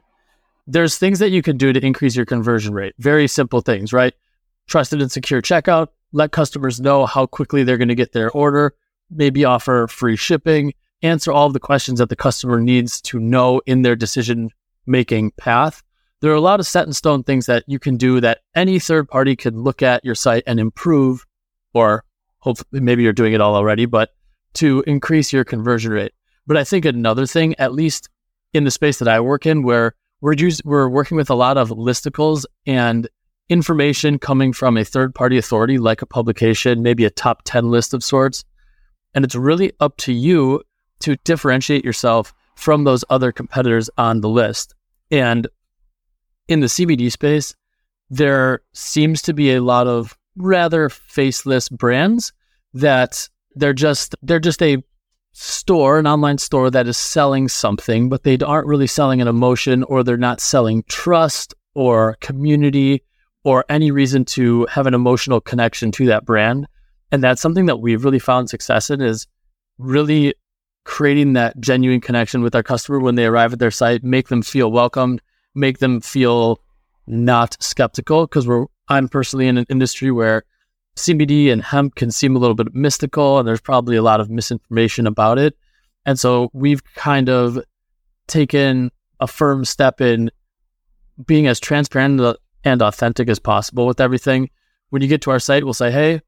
There's 0.65 0.97
things 0.97 1.19
that 1.19 1.29
you 1.29 1.41
can 1.41 1.57
do 1.57 1.71
to 1.71 1.85
increase 1.85 2.15
your 2.15 2.25
conversion 2.25 2.73
rate. 2.73 2.93
Very 2.99 3.27
simple 3.27 3.61
things, 3.61 3.93
right? 3.93 4.13
Trusted 4.67 5.01
and 5.01 5.11
secure 5.11 5.41
checkout, 5.41 5.87
let 6.11 6.31
customers 6.31 6.81
know 6.81 7.05
how 7.05 7.25
quickly 7.25 7.63
they're 7.63 7.77
going 7.77 7.87
to 7.87 7.95
get 7.95 8.11
their 8.11 8.31
order, 8.31 8.73
maybe 9.09 9.45
offer 9.45 9.87
free 9.87 10.17
shipping, 10.17 10.73
answer 11.01 11.31
all 11.31 11.47
of 11.47 11.53
the 11.53 11.59
questions 11.59 11.99
that 11.99 12.09
the 12.09 12.15
customer 12.15 12.59
needs 12.59 12.99
to 13.01 13.19
know 13.19 13.61
in 13.65 13.83
their 13.83 13.95
decision 13.95 14.49
making 14.85 15.31
path 15.31 15.83
there 16.21 16.31
are 16.31 16.35
a 16.35 16.41
lot 16.41 16.59
of 16.59 16.67
set 16.67 16.87
in 16.87 16.93
stone 16.93 17.23
things 17.23 17.45
that 17.45 17.63
you 17.67 17.79
can 17.79 17.97
do 17.97 18.19
that 18.21 18.39
any 18.55 18.79
third 18.79 19.07
party 19.07 19.35
can 19.35 19.61
look 19.61 19.81
at 19.81 20.03
your 20.03 20.15
site 20.15 20.43
and 20.47 20.59
improve, 20.59 21.25
or 21.73 22.03
hopefully 22.39 22.81
maybe 22.81 23.03
you're 23.03 23.13
doing 23.13 23.33
it 23.33 23.41
all 23.41 23.55
already, 23.55 23.85
but 23.85 24.11
to 24.53 24.83
increase 24.87 25.31
your 25.31 25.43
conversion 25.43 25.91
rate. 25.91 26.13
But 26.47 26.57
I 26.57 26.63
think 26.63 26.85
another 26.85 27.25
thing, 27.25 27.55
at 27.59 27.73
least 27.73 28.09
in 28.53 28.63
the 28.63 28.71
space 28.71 28.99
that 28.99 29.07
I 29.07 29.19
work 29.19 29.45
in, 29.45 29.63
where 29.63 29.93
we're 30.21 30.35
just, 30.35 30.63
we're 30.65 30.89
working 30.89 31.17
with 31.17 31.29
a 31.29 31.35
lot 31.35 31.57
of 31.57 31.69
listicles 31.69 32.45
and 32.65 33.07
information 33.49 34.17
coming 34.17 34.51
from 34.53 34.77
a 34.77 34.83
third 34.83 35.13
party 35.13 35.37
authority 35.37 35.77
like 35.77 36.01
a 36.01 36.07
publication, 36.07 36.81
maybe 36.81 37.05
a 37.05 37.09
top 37.09 37.41
10 37.45 37.69
list 37.69 37.93
of 37.93 38.03
sorts. 38.03 38.43
And 39.13 39.23
it's 39.23 39.35
really 39.35 39.71
up 39.79 39.97
to 39.97 40.13
you 40.13 40.63
to 41.01 41.15
differentiate 41.17 41.85
yourself 41.85 42.33
from 42.55 42.83
those 42.83 43.05
other 43.09 43.31
competitors 43.31 43.89
on 43.97 44.21
the 44.21 44.29
list. 44.29 44.73
And 45.11 45.47
in 46.47 46.59
the 46.59 46.67
CBD 46.67 47.11
space, 47.11 47.55
there 48.09 48.61
seems 48.73 49.21
to 49.23 49.33
be 49.33 49.53
a 49.53 49.61
lot 49.61 49.87
of 49.87 50.17
rather 50.35 50.89
faceless 50.89 51.67
brands 51.69 52.31
that 52.73 53.27
they're 53.55 53.73
just 53.73 54.15
they're 54.21 54.39
just 54.39 54.61
a 54.61 54.77
store, 55.33 55.99
an 55.99 56.07
online 56.07 56.37
store 56.37 56.71
that 56.71 56.87
is 56.87 56.97
selling 56.97 57.47
something, 57.47 58.09
but 58.09 58.23
they 58.23 58.37
aren't 58.39 58.67
really 58.67 58.87
selling 58.87 59.21
an 59.21 59.27
emotion 59.27 59.83
or 59.83 60.03
they're 60.03 60.17
not 60.17 60.41
selling 60.41 60.83
trust 60.89 61.53
or 61.75 62.17
community 62.21 63.03
or 63.43 63.63
any 63.69 63.91
reason 63.91 64.25
to 64.25 64.65
have 64.65 64.87
an 64.87 64.95
emotional 64.95 65.39
connection 65.39 65.91
to 65.91 66.07
that 66.07 66.25
brand. 66.25 66.67
And 67.11 67.23
that's 67.23 67.41
something 67.41 67.67
that 67.67 67.79
we've 67.79 68.03
really 68.03 68.19
found 68.19 68.49
success 68.49 68.89
in 68.89 68.99
is 68.99 69.27
really 69.77 70.33
creating 70.85 71.33
that 71.33 71.59
genuine 71.59 72.01
connection 72.01 72.41
with 72.41 72.55
our 72.55 72.63
customer 72.63 72.99
when 72.99 73.15
they 73.15 73.25
arrive 73.25 73.53
at 73.53 73.59
their 73.59 73.71
site, 73.71 74.03
make 74.03 74.29
them 74.29 74.41
feel 74.41 74.71
welcomed, 74.71 75.21
make 75.57 75.79
them 75.79 75.99
feel 76.01 76.61
not 77.07 77.57
skeptical 77.59 78.27
because 78.27 78.47
we're 78.47 78.65
I'm 78.89 79.09
personally 79.09 79.47
in 79.47 79.57
an 79.57 79.65
industry 79.69 80.11
where 80.11 80.43
CBD 80.95 81.51
and 81.51 81.61
hemp 81.61 81.95
can 81.95 82.11
seem 82.11 82.35
a 82.35 82.39
little 82.39 82.55
bit 82.55 82.73
mystical 82.73 83.39
and 83.39 83.47
there's 83.47 83.61
probably 83.61 83.95
a 83.95 84.01
lot 84.01 84.19
of 84.19 84.29
misinformation 84.29 85.05
about 85.07 85.37
it. 85.37 85.57
And 86.05 86.17
so 86.17 86.49
we've 86.53 86.83
kind 86.95 87.29
of 87.29 87.59
taken 88.27 88.91
a 89.19 89.27
firm 89.27 89.65
step 89.65 89.99
in 89.99 90.31
being 91.25 91.47
as 91.47 91.59
transparent 91.59 92.37
and 92.63 92.81
authentic 92.81 93.29
as 93.29 93.39
possible 93.39 93.85
with 93.85 93.99
everything. 93.99 94.49
When 94.89 95.01
you 95.01 95.07
get 95.07 95.21
to 95.23 95.31
our 95.31 95.39
site, 95.39 95.63
we'll 95.63 95.73
say, 95.73 95.91
hey, 95.91 96.21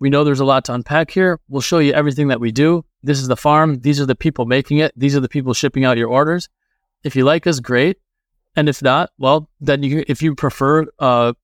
we 0.00 0.10
know 0.10 0.24
there's 0.24 0.40
a 0.40 0.44
lot 0.44 0.64
to 0.64 0.74
unpack 0.74 1.10
here. 1.10 1.38
We'll 1.48 1.60
show 1.60 1.78
you 1.78 1.92
everything 1.92 2.28
that 2.28 2.40
we 2.40 2.50
do. 2.50 2.84
This 3.02 3.20
is 3.20 3.28
the 3.28 3.36
farm. 3.36 3.80
These 3.80 4.00
are 4.00 4.06
the 4.06 4.14
people 4.14 4.46
making 4.46 4.78
it. 4.78 4.92
These 4.96 5.14
are 5.14 5.20
the 5.20 5.28
people 5.28 5.54
shipping 5.54 5.84
out 5.84 5.98
your 5.98 6.08
orders. 6.08 6.48
If 7.04 7.14
you 7.14 7.24
like 7.24 7.46
us, 7.46 7.60
great. 7.60 7.98
And 8.56 8.68
if 8.68 8.82
not, 8.82 9.10
well, 9.18 9.48
then 9.60 9.82
you, 9.82 10.04
if 10.08 10.22
you 10.22 10.34
prefer 10.34 10.86
a 10.98 11.34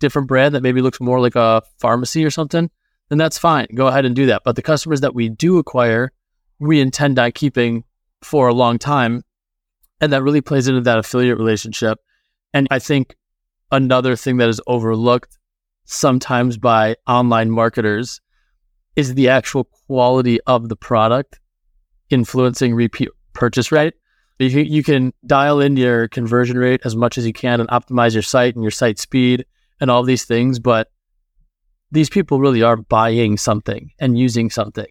different 0.00 0.28
brand 0.28 0.54
that 0.54 0.62
maybe 0.62 0.82
looks 0.82 1.00
more 1.00 1.20
like 1.20 1.36
a 1.36 1.62
pharmacy 1.78 2.24
or 2.24 2.30
something, 2.30 2.70
then 3.08 3.18
that's 3.18 3.38
fine. 3.38 3.66
Go 3.74 3.86
ahead 3.86 4.04
and 4.04 4.14
do 4.14 4.26
that. 4.26 4.42
But 4.44 4.56
the 4.56 4.62
customers 4.62 5.00
that 5.00 5.14
we 5.14 5.28
do 5.28 5.58
acquire, 5.58 6.12
we 6.58 6.80
intend 6.80 7.18
on 7.18 7.32
keeping 7.32 7.84
for 8.22 8.48
a 8.48 8.54
long 8.54 8.78
time. 8.78 9.22
And 10.00 10.12
that 10.12 10.22
really 10.22 10.40
plays 10.40 10.68
into 10.68 10.80
that 10.82 10.98
affiliate 10.98 11.38
relationship. 11.38 11.98
And 12.52 12.68
I 12.70 12.78
think 12.78 13.16
another 13.70 14.16
thing 14.16 14.36
that 14.38 14.48
is 14.48 14.60
overlooked 14.66 15.38
sometimes 15.84 16.56
by 16.56 16.96
online 17.06 17.50
marketers 17.50 18.20
is 18.96 19.14
the 19.14 19.28
actual 19.28 19.64
quality 19.86 20.40
of 20.42 20.68
the 20.68 20.76
product 20.76 21.40
influencing 22.10 22.74
repeat 22.74 23.08
purchase 23.32 23.70
rate. 23.70 23.94
You 24.38 24.50
can, 24.50 24.72
you 24.72 24.82
can 24.84 25.12
dial 25.26 25.60
in 25.60 25.76
your 25.76 26.08
conversion 26.08 26.58
rate 26.58 26.82
as 26.84 26.94
much 26.94 27.18
as 27.18 27.26
you 27.26 27.32
can 27.32 27.60
and 27.60 27.68
optimize 27.70 28.12
your 28.12 28.22
site 28.22 28.54
and 28.54 28.62
your 28.62 28.70
site 28.70 28.98
speed 28.98 29.44
and 29.80 29.90
all 29.90 30.04
these 30.04 30.24
things, 30.24 30.58
but 30.58 30.90
these 31.90 32.08
people 32.08 32.38
really 32.38 32.62
are 32.62 32.76
buying 32.76 33.36
something 33.36 33.90
and 33.98 34.18
using 34.18 34.50
something. 34.50 34.86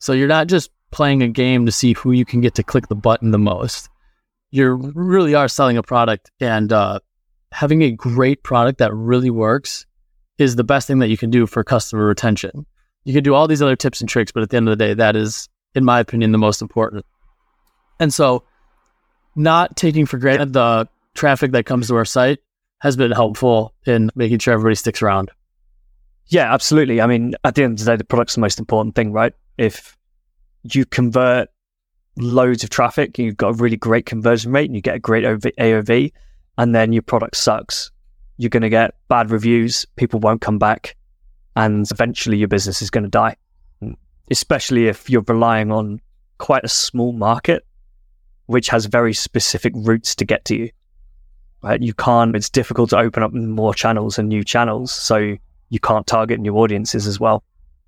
So 0.00 0.12
you're 0.12 0.28
not 0.28 0.46
just 0.46 0.70
playing 0.90 1.22
a 1.22 1.28
game 1.28 1.66
to 1.66 1.72
see 1.72 1.92
who 1.92 2.12
you 2.12 2.24
can 2.24 2.40
get 2.40 2.54
to 2.54 2.62
click 2.62 2.88
the 2.88 2.94
button 2.94 3.30
the 3.30 3.38
most. 3.38 3.88
You 4.50 4.74
really 4.94 5.34
are 5.34 5.48
selling 5.48 5.76
a 5.76 5.82
product 5.82 6.30
and 6.40 6.72
uh, 6.72 7.00
having 7.52 7.82
a 7.82 7.90
great 7.90 8.42
product 8.42 8.78
that 8.78 8.94
really 8.94 9.30
works 9.30 9.86
is 10.38 10.56
the 10.56 10.64
best 10.64 10.86
thing 10.86 11.00
that 11.00 11.08
you 11.08 11.16
can 11.16 11.30
do 11.30 11.46
for 11.46 11.62
customer 11.62 12.06
retention. 12.06 12.64
You 13.04 13.12
can 13.12 13.24
do 13.24 13.34
all 13.34 13.46
these 13.46 13.62
other 13.62 13.76
tips 13.76 14.00
and 14.00 14.08
tricks, 14.08 14.32
but 14.32 14.42
at 14.42 14.50
the 14.50 14.56
end 14.56 14.68
of 14.68 14.78
the 14.78 14.84
day, 14.84 14.94
that 14.94 15.16
is, 15.16 15.48
in 15.74 15.84
my 15.84 16.00
opinion, 16.00 16.32
the 16.32 16.38
most 16.38 16.62
important. 16.62 17.04
And 18.00 18.14
so, 18.14 18.44
not 19.36 19.76
taking 19.76 20.06
for 20.06 20.18
granted 20.18 20.52
the 20.52 20.88
traffic 21.14 21.52
that 21.52 21.66
comes 21.66 21.88
to 21.88 21.96
our 21.96 22.04
site 22.04 22.38
has 22.80 22.96
been 22.96 23.10
helpful 23.10 23.74
in 23.86 24.10
making 24.14 24.38
sure 24.38 24.54
everybody 24.54 24.74
sticks 24.74 25.02
around. 25.02 25.30
Yeah, 26.26 26.52
absolutely. 26.52 27.00
I 27.00 27.06
mean, 27.06 27.34
at 27.42 27.54
the 27.54 27.64
end 27.64 27.78
of 27.80 27.84
the 27.84 27.92
day, 27.92 27.96
the 27.96 28.04
product's 28.04 28.34
the 28.34 28.40
most 28.40 28.58
important 28.58 28.94
thing, 28.94 29.12
right? 29.12 29.32
If 29.56 29.96
you 30.62 30.84
convert 30.84 31.48
loads 32.16 32.62
of 32.64 32.70
traffic, 32.70 33.18
you've 33.18 33.36
got 33.36 33.48
a 33.48 33.54
really 33.54 33.76
great 33.76 34.06
conversion 34.06 34.52
rate 34.52 34.66
and 34.66 34.74
you 34.74 34.82
get 34.82 34.96
a 34.96 35.00
great 35.00 35.24
AOV, 35.24 36.12
and 36.58 36.74
then 36.74 36.92
your 36.92 37.02
product 37.02 37.36
sucks, 37.36 37.90
you're 38.36 38.50
going 38.50 38.62
to 38.62 38.68
get 38.68 38.94
bad 39.08 39.30
reviews, 39.30 39.86
people 39.96 40.20
won't 40.20 40.40
come 40.40 40.58
back, 40.58 40.96
and 41.56 41.90
eventually 41.90 42.36
your 42.36 42.48
business 42.48 42.82
is 42.82 42.90
going 42.90 43.04
to 43.04 43.10
die. 43.10 43.36
Especially 44.30 44.88
if 44.88 45.08
you're 45.08 45.24
relying 45.26 45.72
on 45.72 46.00
quite 46.38 46.64
a 46.64 46.68
small 46.68 47.12
market, 47.12 47.64
which 48.48 48.68
has 48.68 48.84
very 48.84 49.14
specific 49.14 49.72
routes 49.76 50.14
to 50.16 50.24
get 50.24 50.44
to 50.46 50.56
you 50.56 50.70
right? 51.62 51.82
You 51.82 51.94
can't, 51.94 52.36
it's 52.36 52.50
difficult 52.50 52.90
to 52.90 52.98
open 52.98 53.22
up 53.22 53.32
more 53.32 53.74
channels 53.74 54.18
and 54.18 54.28
new 54.28 54.44
channels. 54.44 54.92
So 54.92 55.36
you 55.70 55.80
can't 55.80 56.06
target 56.06 56.40
new 56.40 56.56
audiences 56.56 57.06
as 57.06 57.18
well. 57.18 57.42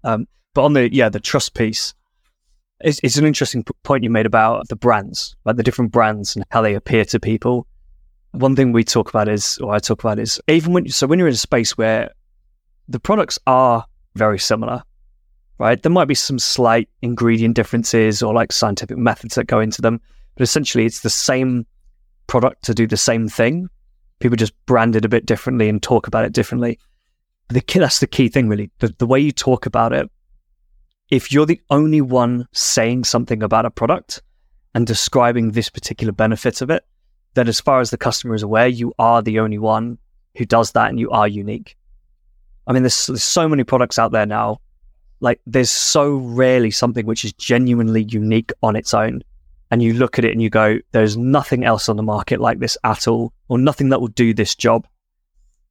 Um, 0.05 0.27
but 0.55 0.65
on 0.65 0.73
the, 0.73 0.93
yeah, 0.93 1.09
the 1.09 1.21
trust 1.21 1.55
piece, 1.55 1.95
it's, 2.81 3.01
it's 3.03 3.17
an 3.17 3.27
interesting 3.27 3.63
p- 3.63 3.73
point 3.83 4.03
you 4.03 4.11
made 4.11 4.27
about 4.27 4.69
the 4.69 4.77
brands, 4.77 5.37
like 5.45 5.57
the 5.57 5.63
different 5.63 5.93
brands 5.93 6.35
and 6.35 6.45
how 6.51 6.63
they 6.63 6.75
appear 6.75 7.05
to 7.07 7.21
people. 7.21 7.67
One 8.33 8.57
thing 8.57 8.73
we 8.73 8.85
talk 8.85 9.11
about 9.11 9.29
is, 9.29 9.59
or 9.59 9.75
I 9.75 9.79
talk 9.79 10.03
about 10.03 10.19
is, 10.19 10.41
even 10.49 10.73
when, 10.73 10.89
so 10.89 11.07
when 11.07 11.19
you're 11.19 11.29
in 11.29 11.35
a 11.35 11.37
space 11.37 11.77
where 11.77 12.11
the 12.89 13.01
products 13.01 13.39
are 13.47 13.85
very 14.15 14.39
similar, 14.39 14.83
right? 15.59 15.81
There 15.81 15.93
might 15.93 16.07
be 16.07 16.15
some 16.15 16.39
slight 16.39 16.89
ingredient 17.03 17.55
differences 17.55 18.23
or 18.23 18.33
like 18.33 18.51
scientific 18.53 18.97
methods 18.97 19.35
that 19.35 19.47
go 19.47 19.61
into 19.61 19.83
them, 19.83 20.01
but 20.41 20.45
essentially 20.45 20.87
it's 20.87 21.01
the 21.01 21.11
same 21.11 21.67
product 22.27 22.65
to 22.65 22.73
do 22.73 22.87
the 22.87 22.97
same 22.97 23.29
thing. 23.29 23.69
People 24.21 24.37
just 24.39 24.55
brand 24.65 24.97
it 24.97 25.05
a 25.05 25.09
bit 25.11 25.27
differently 25.27 25.69
and 25.69 25.83
talk 25.83 26.07
about 26.07 26.25
it 26.25 26.33
differently. 26.33 26.79
The 27.49 27.61
key, 27.61 27.79
that's 27.79 27.99
the 27.99 28.07
key 28.07 28.31
thing, 28.31 28.49
really. 28.49 28.71
The, 28.79 28.89
the 28.97 29.07
way 29.07 29.21
you 29.21 29.33
talk 29.33 29.67
about 29.67 29.93
it, 29.93 30.11
if 31.11 31.31
you're 31.31 31.45
the 31.45 31.61
only 31.69 32.01
one 32.01 32.49
saying 32.53 33.05
something 33.05 33.43
about 33.43 33.67
a 33.67 33.71
product 33.71 34.23
and 34.75 34.87
describing 34.87 35.51
this 35.51 35.69
particular 35.69 36.11
benefit 36.11 36.63
of 36.63 36.71
it, 36.71 36.87
then 37.35 37.47
as 37.47 37.61
far 37.61 37.81
as 37.81 37.91
the 37.91 37.99
customer 37.99 38.35
is 38.35 38.43
aware, 38.43 38.67
you 38.67 38.95
are 38.99 39.21
the 39.21 39.41
only 39.41 39.59
one 39.59 39.99
who 40.39 40.47
does 40.47 40.73
that 40.73 40.89
and 40.89 40.99
you 40.99 41.11
are 41.11 41.29
unique. 41.29 41.77
I 42.67 42.73
mean, 42.73 42.83
there's, 42.83 43.09
there's 43.09 43.23
so 43.23 43.47
many 43.47 43.65
products 43.65 43.99
out 43.99 44.13
there 44.13 44.25
now. 44.25 44.63
Like, 45.21 45.43
there's 45.47 45.71
so 45.71 46.15
rarely 46.15 46.71
something 46.71 47.05
which 47.05 47.27
is 47.27 47.35
genuinely 47.35 48.05
unique 48.05 48.53
on 48.63 48.75
its 48.75 48.95
own 48.95 49.21
and 49.71 49.83
you 49.83 49.95
look 49.95 50.19
at 50.19 50.25
it 50.25 50.33
and 50.33 50.43
you 50.43 50.51
go, 50.51 50.79
there's 50.93 51.17
nothing 51.17 51.65
else 51.65 51.89
on 51.89 51.97
the 51.97 52.03
market 52.03 52.41
like 52.41 52.59
this 52.59 52.77
at 52.85 53.07
all, 53.07 53.33
or 53.49 53.59
nothing 53.59 53.91
that 53.91 54.01
will 54.01 54.09
do 54.09 54.35
this 54.35 54.55
job. 54.55 54.87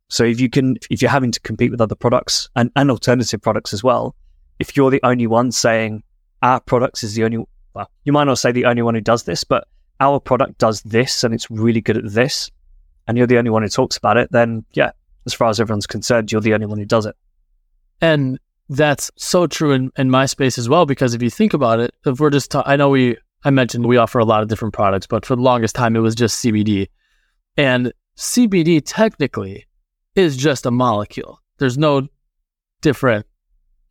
So 0.07 0.23
if 0.23 0.39
you 0.39 0.49
can, 0.49 0.77
if 0.89 1.01
you're 1.01 1.11
having 1.11 1.31
to 1.31 1.39
compete 1.41 1.71
with 1.71 1.81
other 1.81 1.95
products 1.95 2.49
and, 2.55 2.71
and 2.75 2.89
alternative 2.89 3.41
products 3.41 3.73
as 3.73 3.83
well, 3.83 4.15
if 4.57 4.75
you're 4.75 4.89
the 4.89 5.01
only 5.03 5.27
one 5.27 5.51
saying 5.51 6.03
our 6.41 6.59
products 6.59 7.03
is 7.03 7.13
the 7.13 7.23
only, 7.23 7.45
well, 7.73 7.89
you 8.05 8.13
might 8.13 8.23
not 8.23 8.39
say 8.39 8.51
the 8.51 8.65
only 8.65 8.81
one 8.81 8.95
who 8.95 9.01
does 9.01 9.23
this, 9.23 9.43
but 9.43 9.67
our 9.99 10.19
product 10.19 10.57
does 10.57 10.81
this 10.83 11.23
and 11.23 11.33
it's 11.33 11.51
really 11.51 11.81
good 11.81 11.97
at 11.97 12.11
this, 12.11 12.49
and 13.07 13.17
you're 13.17 13.27
the 13.27 13.37
only 13.37 13.49
one 13.49 13.63
who 13.63 13.69
talks 13.69 13.97
about 13.97 14.17
it, 14.17 14.31
then 14.31 14.65
yeah, 14.73 14.91
as 15.25 15.33
far 15.33 15.49
as 15.49 15.59
everyone's 15.59 15.87
concerned, 15.87 16.31
you're 16.31 16.41
the 16.41 16.53
only 16.53 16.65
one 16.65 16.79
who 16.79 16.85
does 16.85 17.05
it. 17.05 17.15
And 18.01 18.39
that's 18.69 19.11
so 19.17 19.45
true 19.45 19.73
in, 19.73 19.91
in 19.97 20.09
my 20.09 20.25
space 20.25 20.57
as 20.57 20.69
well, 20.69 20.85
because 20.85 21.13
if 21.13 21.21
you 21.21 21.29
think 21.29 21.53
about 21.53 21.79
it, 21.79 21.93
if 22.05 22.19
we're 22.19 22.29
just, 22.29 22.51
ta- 22.51 22.63
I 22.65 22.77
know 22.77 22.89
we 22.89 23.17
I 23.43 23.49
mentioned 23.51 23.85
we 23.85 23.97
offer 23.97 24.19
a 24.19 24.25
lot 24.25 24.43
of 24.43 24.49
different 24.49 24.73
products, 24.73 25.07
but 25.07 25.25
for 25.25 25.35
the 25.35 25.41
longest 25.41 25.75
time, 25.75 25.95
it 25.95 25.99
was 25.99 26.15
just 26.15 26.43
CBD. 26.43 26.87
And 27.55 27.93
CBD 28.17 28.81
technically 28.85 29.65
is 30.15 30.35
just 30.35 30.65
a 30.65 30.71
molecule. 30.71 31.39
There's 31.57 31.77
no 31.77 32.07
different, 32.81 33.25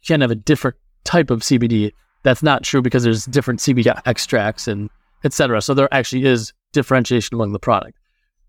you 0.03 0.07
can't 0.07 0.23
have 0.23 0.31
a 0.31 0.35
different 0.35 0.77
type 1.05 1.31
of 1.31 1.41
CBD. 1.41 1.93
That's 2.25 2.43
not 2.43 2.63
true 2.63 2.83
because 2.83 3.05
there's 3.05 3.25
different 3.25 3.61
CBD 3.61 3.99
extracts 4.05 4.69
and 4.69 4.91
etc. 5.25 5.63
So 5.63 5.75
there 5.75 5.93
actually 5.93 6.25
is 6.25 6.53
differentiation 6.73 7.35
among 7.35 7.53
the 7.53 7.59
product. 7.59 7.99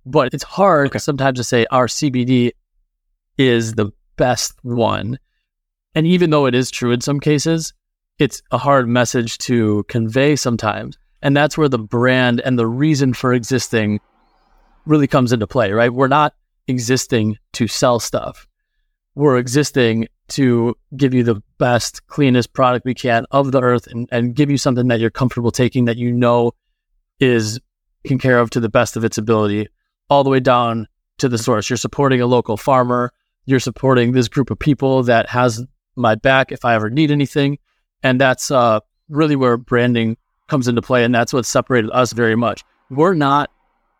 But 0.06 0.34
it's 0.34 0.44
hard 0.44 0.88
okay. 0.88 1.00
sometimes 1.00 1.40
to 1.40 1.44
say 1.44 1.66
our 1.72 1.88
CBD 1.88 2.52
is 3.38 3.74
the 3.74 3.92
best 4.18 4.54
one. 4.64 5.18
And 5.96 6.06
even 6.06 6.30
though 6.30 6.46
it 6.46 6.56
is 6.56 6.70
true 6.70 6.92
in 6.92 7.02
some 7.02 7.20
cases, 7.20 7.74
it's 8.20 8.42
a 8.52 8.58
hard 8.58 8.88
message 8.88 9.38
to 9.40 9.84
convey 9.88 10.36
sometimes. 10.36 10.98
And 11.22 11.36
that's 11.36 11.58
where 11.58 11.70
the 11.70 11.80
brand 11.80 12.42
and 12.42 12.60
the 12.60 12.68
reason 12.68 13.14
for 13.14 13.34
existing 13.34 14.00
really 14.86 15.08
comes 15.08 15.34
into 15.34 15.48
play, 15.48 15.72
right? 15.72 15.94
We're 15.94 16.08
not 16.08 16.34
existing 16.68 17.38
to 17.54 17.68
sell 17.68 18.00
stuff. 18.00 18.48
We're 19.16 19.38
existing 19.38 20.08
to 20.30 20.76
give 20.96 21.14
you 21.14 21.24
the 21.24 21.42
best, 21.58 22.06
cleanest 22.08 22.54
product 22.54 22.86
we 22.86 22.94
can 22.94 23.26
of 23.32 23.52
the 23.52 23.62
earth 23.62 23.88
and, 23.88 24.08
and 24.12 24.36
give 24.36 24.52
you 24.52 24.58
something 24.58 24.88
that 24.90 25.00
you're 25.00 25.10
comfortable 25.10 25.52
taking 25.52 25.86
that 25.86 25.98
you 25.98 26.12
know 26.12 26.52
is 27.20 27.60
taken 28.04 28.20
care 28.20 28.40
of 28.40 28.50
to 28.52 28.60
the 28.60 28.70
best 28.70 28.96
of 28.96 29.04
its 29.04 29.18
ability, 29.18 29.68
all 30.10 30.24
the 30.24 30.30
way 30.30 30.40
down 30.40 30.88
to 31.18 31.28
the 31.28 31.38
source. 31.38 31.70
You're 31.70 31.78
supporting 31.78 32.22
a 32.22 32.28
local 32.28 32.56
farmer. 32.58 33.12
You're 33.46 33.60
supporting 33.60 34.12
this 34.12 34.28
group 34.28 34.52
of 34.52 34.60
people 34.60 35.04
that 35.04 35.28
has 35.30 35.66
my 35.96 36.16
back 36.16 36.52
if 36.52 36.64
I 36.64 36.76
ever 36.76 36.90
need 36.90 37.12
anything. 37.12 37.58
And 38.04 38.20
that's 38.20 38.52
uh, 38.52 38.80
really 39.10 39.36
where 39.36 39.58
branding 39.58 40.18
comes 40.48 40.68
into 40.68 40.82
play. 40.82 41.04
And 41.04 41.14
that's 41.14 41.34
what 41.34 41.46
separated 41.46 41.92
us 41.92 42.14
very 42.14 42.36
much. 42.36 42.64
We're 42.90 43.14
not 43.14 43.52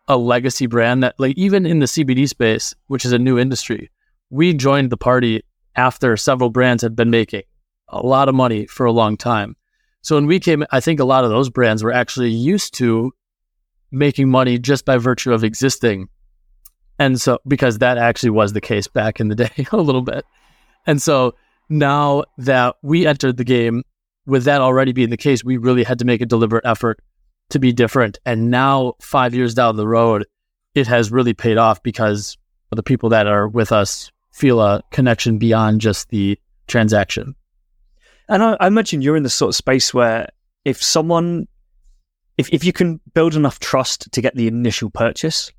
a 0.08 0.16
legacy 0.16 0.66
brand 0.66 1.02
that, 1.02 1.14
like, 1.18 1.36
even 1.38 1.66
in 1.66 1.78
the 1.78 1.86
CBD 1.86 2.28
space, 2.28 2.74
which 2.88 3.04
is 3.04 3.12
a 3.12 3.18
new 3.18 3.38
industry, 3.38 3.90
we 4.30 4.54
joined 4.54 4.90
the 4.90 4.96
party 4.96 5.42
after 5.76 6.16
several 6.16 6.50
brands 6.50 6.82
had 6.82 6.96
been 6.96 7.10
making 7.10 7.42
a 7.88 8.04
lot 8.04 8.28
of 8.28 8.34
money 8.34 8.66
for 8.66 8.86
a 8.86 8.92
long 8.92 9.16
time. 9.16 9.56
So 10.02 10.14
when 10.14 10.26
we 10.26 10.40
came, 10.40 10.64
I 10.70 10.80
think 10.80 10.98
a 10.98 11.04
lot 11.04 11.24
of 11.24 11.30
those 11.30 11.50
brands 11.50 11.84
were 11.84 11.92
actually 11.92 12.30
used 12.30 12.74
to 12.74 13.12
making 13.90 14.30
money 14.30 14.58
just 14.58 14.84
by 14.84 14.96
virtue 14.96 15.32
of 15.32 15.44
existing. 15.44 16.08
And 16.98 17.20
so, 17.20 17.38
because 17.46 17.78
that 17.78 17.98
actually 17.98 18.30
was 18.30 18.52
the 18.52 18.60
case 18.60 18.86
back 18.86 19.20
in 19.20 19.28
the 19.28 19.34
day 19.46 19.66
a 19.72 19.76
little 19.76 20.02
bit. 20.02 20.24
And 20.86 21.00
so 21.00 21.34
now 21.68 22.24
that 22.38 22.76
we 22.82 23.06
entered 23.06 23.36
the 23.36 23.44
game, 23.44 23.84
with 24.26 24.44
that 24.44 24.60
already 24.60 24.92
being 24.92 25.10
the 25.10 25.16
case, 25.16 25.44
we 25.44 25.56
really 25.56 25.82
had 25.82 25.98
to 26.00 26.04
make 26.04 26.20
a 26.20 26.26
deliberate 26.26 26.64
effort 26.64 27.00
to 27.50 27.58
be 27.58 27.72
different. 27.72 28.18
And 28.24 28.50
now, 28.50 28.94
five 29.00 29.34
years 29.34 29.54
down 29.54 29.76
the 29.76 29.88
road, 29.88 30.26
it 30.74 30.86
has 30.86 31.10
really 31.10 31.34
paid 31.34 31.58
off 31.58 31.82
because 31.82 32.36
the 32.70 32.82
people 32.82 33.08
that 33.10 33.26
are 33.26 33.48
with 33.48 33.72
us 33.72 34.10
feel 34.32 34.60
a 34.60 34.82
connection 34.92 35.38
beyond 35.38 35.80
just 35.80 36.08
the 36.10 36.38
transaction. 36.68 37.34
And 38.28 38.42
I, 38.42 38.56
I 38.60 38.66
imagine 38.68 39.02
you're 39.02 39.16
in 39.16 39.24
the 39.24 39.30
sort 39.30 39.48
of 39.50 39.56
space 39.56 39.92
where 39.92 40.28
if 40.64 40.80
someone, 40.82 41.48
if, 42.38 42.48
if 42.52 42.64
you 42.64 42.72
can 42.72 43.00
build 43.12 43.34
enough 43.34 43.58
trust 43.58 44.10
to 44.12 44.20
get 44.22 44.36
the 44.36 44.46
initial 44.46 44.90
purchase, 44.90 45.50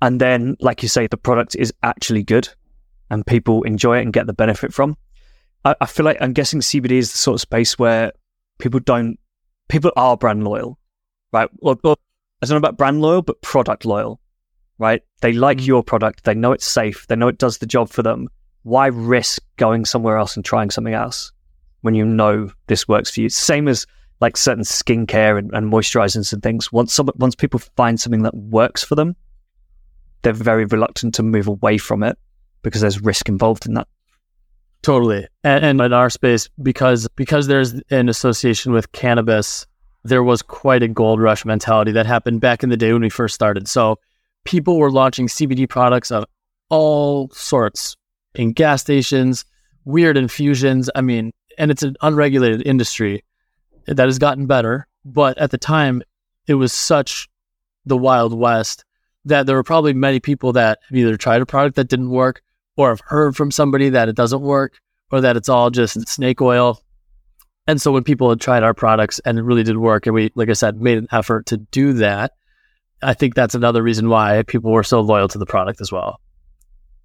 and 0.00 0.20
then, 0.20 0.56
like 0.58 0.82
you 0.82 0.88
say, 0.88 1.06
the 1.06 1.16
product 1.16 1.54
is 1.54 1.72
actually 1.84 2.24
good 2.24 2.48
and 3.08 3.24
people 3.24 3.62
enjoy 3.62 3.98
it 3.98 4.02
and 4.02 4.12
get 4.12 4.26
the 4.26 4.32
benefit 4.32 4.74
from, 4.74 4.96
I, 5.64 5.74
I 5.80 5.86
feel 5.86 6.04
like 6.04 6.18
I'm 6.20 6.32
guessing 6.32 6.60
CBD 6.60 6.92
is 6.92 7.12
the 7.12 7.18
sort 7.18 7.34
of 7.36 7.40
space 7.40 7.78
where 7.78 8.12
people 8.58 8.80
don't, 8.80 9.18
people 9.68 9.92
are 9.96 10.16
brand 10.16 10.44
loyal, 10.44 10.78
right? 11.32 11.48
Or, 11.60 11.76
or 11.84 11.96
I 12.42 12.46
don't 12.46 12.50
know 12.50 12.56
about 12.56 12.76
brand 12.76 13.00
loyal, 13.00 13.22
but 13.22 13.40
product 13.42 13.84
loyal 13.84 14.20
right? 14.82 15.00
They 15.20 15.32
like 15.32 15.58
mm-hmm. 15.58 15.66
your 15.66 15.82
product. 15.84 16.24
They 16.24 16.34
know 16.34 16.50
it's 16.50 16.66
safe. 16.66 17.06
They 17.06 17.14
know 17.14 17.28
it 17.28 17.38
does 17.38 17.58
the 17.58 17.66
job 17.66 17.88
for 17.88 18.02
them. 18.02 18.28
Why 18.64 18.86
risk 18.88 19.40
going 19.56 19.84
somewhere 19.84 20.16
else 20.16 20.34
and 20.34 20.44
trying 20.44 20.70
something 20.70 20.92
else 20.92 21.32
when 21.82 21.94
you 21.94 22.04
know 22.04 22.50
this 22.66 22.88
works 22.88 23.10
for 23.10 23.20
you? 23.20 23.28
Same 23.28 23.68
as 23.68 23.86
like 24.20 24.36
certain 24.36 24.64
skincare 24.64 25.38
and, 25.38 25.52
and 25.54 25.72
moisturizers 25.72 26.32
and 26.32 26.42
things. 26.42 26.72
Once 26.72 26.92
some, 26.92 27.08
once 27.16 27.36
people 27.36 27.60
find 27.60 28.00
something 28.00 28.22
that 28.22 28.34
works 28.34 28.82
for 28.82 28.96
them, 28.96 29.14
they're 30.22 30.32
very 30.32 30.64
reluctant 30.64 31.14
to 31.14 31.22
move 31.22 31.46
away 31.46 31.78
from 31.78 32.02
it 32.02 32.18
because 32.62 32.80
there's 32.80 33.00
risk 33.00 33.28
involved 33.28 33.66
in 33.66 33.74
that. 33.74 33.86
Totally. 34.82 35.28
And, 35.44 35.64
and 35.64 35.80
in 35.80 35.92
our 35.92 36.10
space, 36.10 36.48
because 36.60 37.08
because 37.16 37.46
there's 37.46 37.74
an 37.90 38.08
association 38.08 38.72
with 38.72 38.92
cannabis, 38.92 39.66
there 40.04 40.22
was 40.22 40.42
quite 40.42 40.82
a 40.82 40.88
gold 40.88 41.20
rush 41.20 41.44
mentality 41.44 41.92
that 41.92 42.06
happened 42.06 42.40
back 42.40 42.62
in 42.62 42.68
the 42.68 42.76
day 42.76 42.92
when 42.92 43.02
we 43.02 43.10
first 43.10 43.34
started. 43.34 43.68
So 43.68 43.98
people 44.44 44.78
were 44.78 44.90
launching 44.90 45.28
CBD 45.28 45.68
products 45.68 46.10
of 46.10 46.24
all 46.68 47.30
sorts 47.30 47.96
in 48.34 48.52
gas 48.52 48.80
stations, 48.80 49.44
weird 49.84 50.16
infusions. 50.16 50.90
I 50.94 51.00
mean, 51.00 51.32
and 51.58 51.70
it's 51.70 51.82
an 51.82 51.96
unregulated 52.02 52.66
industry 52.66 53.24
that 53.86 53.98
has 53.98 54.18
gotten 54.18 54.46
better. 54.46 54.88
But 55.04 55.38
at 55.38 55.50
the 55.50 55.58
time, 55.58 56.02
it 56.46 56.54
was 56.54 56.72
such 56.72 57.28
the 57.84 57.96
Wild 57.96 58.36
West 58.36 58.84
that 59.24 59.46
there 59.46 59.56
were 59.56 59.62
probably 59.62 59.92
many 59.92 60.18
people 60.18 60.52
that 60.52 60.80
either 60.92 61.16
tried 61.16 61.42
a 61.42 61.46
product 61.46 61.76
that 61.76 61.88
didn't 61.88 62.10
work 62.10 62.42
or 62.76 62.90
have 62.90 63.02
heard 63.04 63.36
from 63.36 63.50
somebody 63.50 63.90
that 63.90 64.08
it 64.08 64.16
doesn't 64.16 64.40
work 64.40 64.78
or 65.10 65.20
that 65.20 65.36
it's 65.36 65.48
all 65.48 65.70
just 65.70 66.08
snake 66.08 66.40
oil. 66.40 66.80
And 67.66 67.80
so 67.80 67.92
when 67.92 68.02
people 68.02 68.28
had 68.28 68.40
tried 68.40 68.62
our 68.62 68.74
products 68.74 69.20
and 69.20 69.38
it 69.38 69.42
really 69.42 69.62
did 69.62 69.76
work, 69.76 70.06
and 70.06 70.14
we, 70.14 70.32
like 70.34 70.48
I 70.48 70.54
said, 70.54 70.80
made 70.80 70.98
an 70.98 71.08
effort 71.12 71.46
to 71.46 71.58
do 71.58 71.92
that, 71.94 72.32
I 73.02 73.14
think 73.14 73.34
that's 73.34 73.54
another 73.54 73.82
reason 73.82 74.08
why 74.08 74.42
people 74.44 74.72
were 74.72 74.84
so 74.84 75.00
loyal 75.00 75.28
to 75.28 75.38
the 75.38 75.46
product 75.46 75.80
as 75.80 75.92
well. 75.92 76.20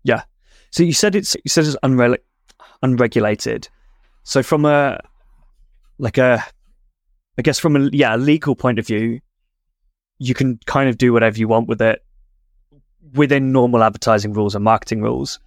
Yeah. 0.03 0.23
So 0.71 0.83
you 0.83 0.93
said 0.93 1.15
it's 1.15 1.35
you 1.35 1.49
said 1.49 1.65
it's 1.65 1.75
unre- 1.83 2.19
unregulated. 2.81 3.67
So 4.23 4.43
from 4.43 4.65
a 4.65 4.99
like 5.97 6.17
a 6.17 6.43
I 7.37 7.41
guess 7.41 7.59
from 7.59 7.75
a 7.75 7.89
yeah, 7.91 8.15
legal 8.15 8.55
point 8.55 8.79
of 8.79 8.87
view, 8.87 9.19
you 10.19 10.33
can 10.33 10.59
kind 10.65 10.89
of 10.89 10.97
do 10.97 11.13
whatever 11.13 11.37
you 11.37 11.47
want 11.47 11.67
with 11.67 11.81
it 11.81 12.03
within 13.13 13.51
normal 13.51 13.83
advertising 13.83 14.33
rules 14.33 14.55
and 14.55 14.63
marketing 14.63 15.01
rules. 15.01 15.39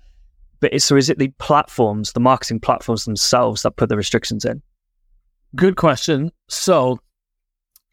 But 0.60 0.80
so 0.82 0.96
is 0.96 1.08
it 1.08 1.18
the 1.18 1.32
platforms, 1.38 2.12
the 2.12 2.20
marketing 2.20 2.60
platforms 2.60 3.04
themselves 3.04 3.62
that 3.62 3.76
put 3.76 3.88
the 3.88 3.96
restrictions 3.96 4.44
in? 4.44 4.62
Good 5.56 5.76
question. 5.76 6.30
So 6.48 7.00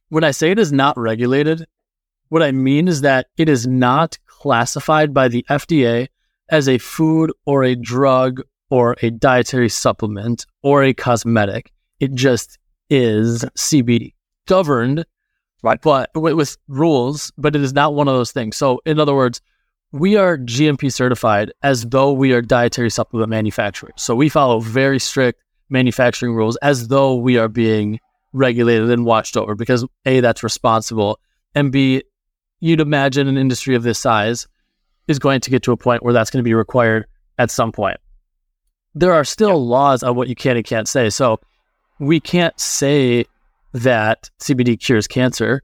when 0.10 0.24
I 0.24 0.32
say 0.32 0.52
it 0.52 0.60
is 0.60 0.72
not 0.72 0.98
regulated, 0.98 1.66
what 2.30 2.44
I 2.44 2.52
mean 2.52 2.88
is 2.88 3.02
that 3.02 3.28
it 3.38 3.50
is 3.50 3.66
not 3.66 4.18
classified 4.26 5.14
by 5.14 5.28
the 5.28 5.46
FDA 5.50 6.08
as 6.50 6.68
a 6.68 6.78
food 6.78 7.32
or 7.46 7.64
a 7.64 7.76
drug 7.76 8.42
or 8.70 8.96
a 9.02 9.10
dietary 9.10 9.70
supplement 9.70 10.46
or 10.62 10.84
a 10.84 10.94
cosmetic. 10.94 11.72
It 12.00 12.14
just 12.14 12.58
is 12.90 13.44
CBD 13.58 14.14
governed, 14.46 15.06
right? 15.64 15.82
But 15.82 16.10
with, 16.16 16.34
with 16.34 16.58
rules, 16.68 17.32
but 17.38 17.56
it 17.56 17.62
is 17.62 17.74
not 17.74 17.94
one 17.94 18.08
of 18.08 18.14
those 18.14 18.32
things. 18.32 18.58
So, 18.58 18.82
in 18.86 19.00
other 19.00 19.16
words, 19.16 19.42
we 19.92 20.18
are 20.18 20.38
GMP 20.38 20.92
certified 20.92 21.52
as 21.64 21.84
though 21.86 22.12
we 22.12 22.34
are 22.34 22.42
dietary 22.42 22.90
supplement 22.90 23.30
manufacturers. 23.30 23.94
So 23.98 24.16
we 24.16 24.30
follow 24.30 24.60
very 24.60 25.00
strict 25.00 25.42
manufacturing 25.70 26.34
rules 26.34 26.58
as 26.58 26.88
though 26.88 27.16
we 27.16 27.38
are 27.38 27.48
being 27.48 28.00
regulated 28.34 28.90
and 28.90 29.06
watched 29.06 29.38
over 29.38 29.56
because 29.56 29.86
A, 30.06 30.20
that's 30.20 30.44
responsible, 30.44 31.20
and 31.56 31.72
B, 31.72 32.04
you'd 32.60 32.82
imagine 32.82 33.28
an 33.28 33.38
industry 33.38 33.76
of 33.76 33.84
this 33.84 34.00
size 34.00 34.48
is 35.08 35.20
going 35.20 35.40
to 35.42 35.50
get 35.50 35.64
to 35.64 35.72
a 35.72 35.78
point 35.78 36.04
where 36.04 36.14
that's 36.14 36.30
going 36.30 36.44
to 36.44 36.48
be 36.48 36.54
required 36.54 37.06
at 37.38 37.50
some 37.50 37.72
point. 37.72 37.98
There 38.94 39.14
are 39.14 39.24
still 39.24 39.60
yep. 39.60 39.70
laws 39.70 40.04
on 40.04 40.16
what 40.16 40.28
you 40.28 40.36
can 40.36 40.58
and 40.58 40.66
can't 40.66 40.88
say. 40.88 41.10
So 41.10 41.40
we 42.00 42.20
can't 42.20 42.60
say 42.60 43.26
that 43.74 44.30
CBD 44.40 44.80
cures 44.80 45.08
cancer, 45.08 45.64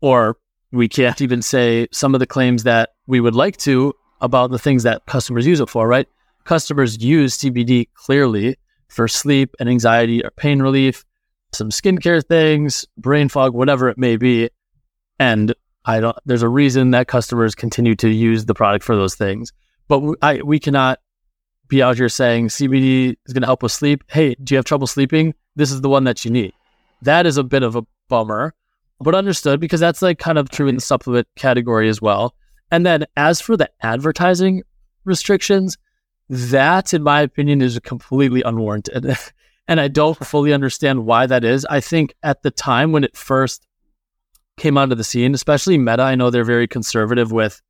or 0.00 0.36
we 0.76 0.88
can't 0.88 1.20
even 1.20 1.42
say 1.42 1.86
some 1.92 2.14
of 2.14 2.20
the 2.20 2.26
claims 2.26 2.62
that 2.64 2.90
we 3.06 3.20
would 3.20 3.34
like 3.34 3.56
to 3.58 3.92
about 4.20 4.50
the 4.50 4.58
things 4.58 4.82
that 4.84 5.04
customers 5.06 5.46
use 5.46 5.60
it 5.60 5.68
for, 5.68 5.86
right? 5.86 6.08
Customers 6.44 7.02
use 7.02 7.38
CBD 7.38 7.88
clearly 7.94 8.56
for 8.88 9.08
sleep 9.08 9.54
and 9.58 9.68
anxiety 9.68 10.24
or 10.24 10.30
pain 10.30 10.62
relief, 10.62 11.04
some 11.52 11.70
skincare 11.70 12.24
things, 12.24 12.86
brain 12.96 13.28
fog, 13.28 13.54
whatever 13.54 13.88
it 13.88 13.98
may 13.98 14.16
be. 14.16 14.48
And 15.18 15.54
I 15.84 16.00
don't. 16.00 16.16
There's 16.24 16.42
a 16.42 16.48
reason 16.48 16.90
that 16.92 17.08
customers 17.08 17.54
continue 17.54 17.94
to 17.96 18.08
use 18.08 18.44
the 18.44 18.54
product 18.54 18.84
for 18.84 18.96
those 18.96 19.14
things, 19.14 19.52
but 19.88 20.00
we, 20.00 20.14
I, 20.20 20.42
we 20.42 20.58
cannot 20.58 20.98
be 21.68 21.82
out 21.82 21.96
here 21.96 22.08
saying 22.08 22.48
CBD 22.48 23.16
is 23.26 23.32
going 23.32 23.42
to 23.42 23.46
help 23.46 23.62
with 23.62 23.72
sleep. 23.72 24.04
Hey, 24.08 24.34
do 24.42 24.54
you 24.54 24.56
have 24.56 24.64
trouble 24.64 24.86
sleeping? 24.86 25.34
This 25.54 25.72
is 25.72 25.80
the 25.80 25.88
one 25.88 26.04
that 26.04 26.24
you 26.24 26.30
need. 26.30 26.52
That 27.02 27.26
is 27.26 27.36
a 27.38 27.44
bit 27.44 27.62
of 27.62 27.76
a 27.76 27.82
bummer, 28.08 28.54
but 29.00 29.14
understood 29.14 29.60
because 29.60 29.80
that's 29.80 30.02
like 30.02 30.18
kind 30.18 30.38
of 30.38 30.48
true 30.50 30.68
in 30.68 30.76
the 30.76 30.80
supplement 30.80 31.28
category 31.36 31.88
as 31.88 32.00
well. 32.00 32.34
And 32.70 32.84
then 32.84 33.06
as 33.16 33.40
for 33.40 33.56
the 33.56 33.70
advertising 33.82 34.62
restrictions, 35.04 35.78
that, 36.28 36.92
in 36.92 37.02
my 37.02 37.20
opinion, 37.20 37.62
is 37.62 37.78
completely 37.80 38.42
unwarranted. 38.42 39.16
and 39.68 39.80
I 39.80 39.88
don't 39.88 40.16
fully 40.26 40.52
understand 40.52 41.06
why 41.06 41.26
that 41.26 41.44
is. 41.44 41.64
I 41.66 41.80
think 41.80 42.14
at 42.22 42.42
the 42.42 42.50
time 42.50 42.92
when 42.92 43.04
it 43.04 43.16
first 43.16 43.66
came 44.56 44.78
onto 44.78 44.94
the 44.94 45.04
scene, 45.04 45.34
especially 45.34 45.78
Meta. 45.78 46.02
I 46.02 46.14
know 46.14 46.30
they're 46.30 46.44
very 46.44 46.66
conservative 46.66 47.30
with 47.32 47.60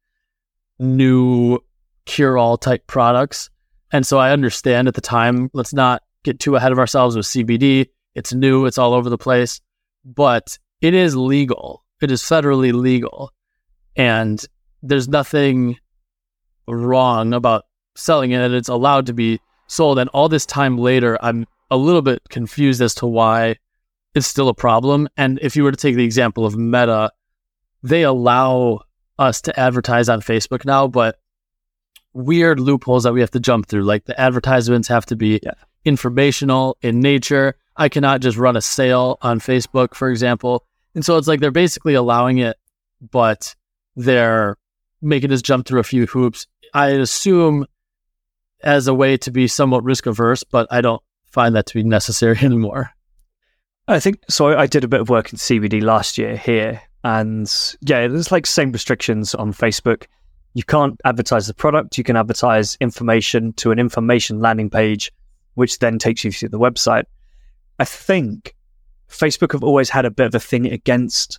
new 0.79 1.59
cure 2.05 2.39
all 2.39 2.57
type 2.57 2.87
products. 2.87 3.51
And 3.93 4.07
so 4.07 4.19
I 4.19 4.31
understand 4.31 4.89
at 4.89 4.95
the 4.95 5.01
time, 5.01 5.51
let's 5.53 5.73
not 5.73 6.03
get 6.23 6.39
too 6.39 6.57
ahead 6.57 6.73
of 6.73 6.79
ourselves 6.79 7.17
with 7.17 7.27
CBD. 7.27 7.89
It's 8.15 8.33
new, 8.33 8.67
it's 8.67 8.79
all 8.79 8.95
over 8.95 9.11
the 9.11 9.19
place, 9.19 9.61
but 10.05 10.59
it 10.81 10.95
is 10.95 11.17
legal. 11.17 11.85
It 12.01 12.11
is 12.11 12.23
federally 12.23 12.73
legal. 12.73 13.33
And 13.97 14.45
there's 14.83 15.09
nothing 15.09 15.79
wrong 16.69 17.33
about 17.33 17.65
selling 17.95 18.33
it. 18.33 18.53
It's 18.53 18.69
allowed 18.69 19.07
to 19.07 19.15
be 19.15 19.41
sold. 19.67 19.99
And 19.99 20.11
all 20.11 20.29
this 20.29 20.47
time 20.47 20.79
later, 20.79 21.19
I'm 21.23 21.47
a 21.71 21.77
little 21.77 22.03
bit 22.03 22.23
confused 22.29 22.81
as 22.83 22.95
to 22.97 23.07
why 23.07 23.57
it's 24.15 24.27
still 24.27 24.49
a 24.49 24.55
problem. 24.55 25.09
And 25.17 25.39
if 25.43 25.57
you 25.57 25.65
were 25.65 25.73
to 25.73 25.77
take 25.77 25.97
the 25.97 26.05
example 26.05 26.47
of 26.47 26.57
Meta, 26.57 27.11
they 27.83 28.03
allow 28.03 28.81
us 29.19 29.41
to 29.43 29.59
advertise 29.59 30.09
on 30.09 30.21
Facebook 30.21 30.65
now, 30.65 30.87
but 30.87 31.19
weird 32.12 32.61
loopholes 32.61 33.05
that 33.05 33.12
we 33.12 33.21
have 33.21 33.31
to 33.31 33.41
jump 33.41 33.67
through. 33.67 33.83
Like 33.83 34.05
the 34.05 34.19
advertisements 34.21 34.89
have 34.89 35.07
to 35.07 35.17
be 35.17 35.41
yeah. 35.43 35.53
informational 35.85 36.77
in 36.83 37.01
nature. 37.01 37.57
I 37.77 37.89
cannot 37.89 38.21
just 38.21 38.39
run 38.39 38.57
a 38.57 38.62
sale 38.62 39.19
on 39.23 39.41
Facebook, 39.41 39.95
for 39.95 40.11
example. 40.11 40.65
And 40.95 41.05
so 41.05 41.17
it's 41.19 41.29
like 41.29 41.41
they're 41.41 41.51
basically 41.51 41.95
allowing 41.95 42.39
it, 42.39 42.57
but 43.11 43.55
they're 43.97 44.57
making 45.03 45.33
us 45.33 45.43
jump 45.43 45.67
through 45.67 45.81
a 45.81 45.85
few 45.85 46.07
hoops. 46.07 46.47
I 46.73 46.89
assume 46.89 47.67
as 48.62 48.89
a 48.89 48.95
way 48.95 49.17
to 49.19 49.31
be 49.31 49.49
somewhat 49.49 49.85
risk 49.85 50.07
averse, 50.07 50.43
but 50.43 50.67
I 50.71 50.81
don't 50.81 51.03
find 51.25 51.55
that 51.55 51.67
to 51.67 51.75
be 51.75 51.83
necessary 51.83 52.39
anymore. 52.43 52.91
I 53.89 54.01
think 54.01 54.19
so. 54.29 54.57
I 54.59 54.67
did 54.67 54.83
a 54.83 54.89
bit 54.89 55.01
of 55.01 55.09
work 55.09 55.33
in 55.33 55.39
CBD 55.39 55.81
last 55.81 56.19
year 56.19 56.37
here, 56.37 56.83
and 57.05 57.49
yeah, 57.83 58.09
there's 58.09 58.33
like 58.33 58.47
same 58.47 58.73
restrictions 58.73 59.35
on 59.35 59.53
Facebook. 59.53 60.07
You 60.55 60.65
can't 60.65 61.01
advertise 61.05 61.47
the 61.47 61.55
product. 61.55 61.97
You 61.97 62.03
can 62.03 62.17
advertise 62.17 62.77
information 62.81 63.53
to 63.55 63.71
an 63.71 63.79
information 63.79 64.41
landing 64.41 64.71
page, 64.71 65.12
which 65.55 65.79
then 65.79 65.99
takes 65.99 66.25
you 66.25 66.33
to 66.33 66.49
the 66.49 66.59
website. 66.59 67.05
I 67.79 67.85
think 67.85 68.55
Facebook 69.09 69.53
have 69.53 69.65
always 69.65 69.91
had 69.91 70.05
a 70.05 70.11
bit 70.11 70.27
of 70.27 70.35
a 70.35 70.41
thing 70.41 70.67
against 70.67 71.39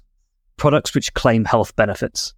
products 0.57 0.93
which 0.93 1.13
claim 1.13 1.45
health 1.45 1.75
benefits. 1.75 2.33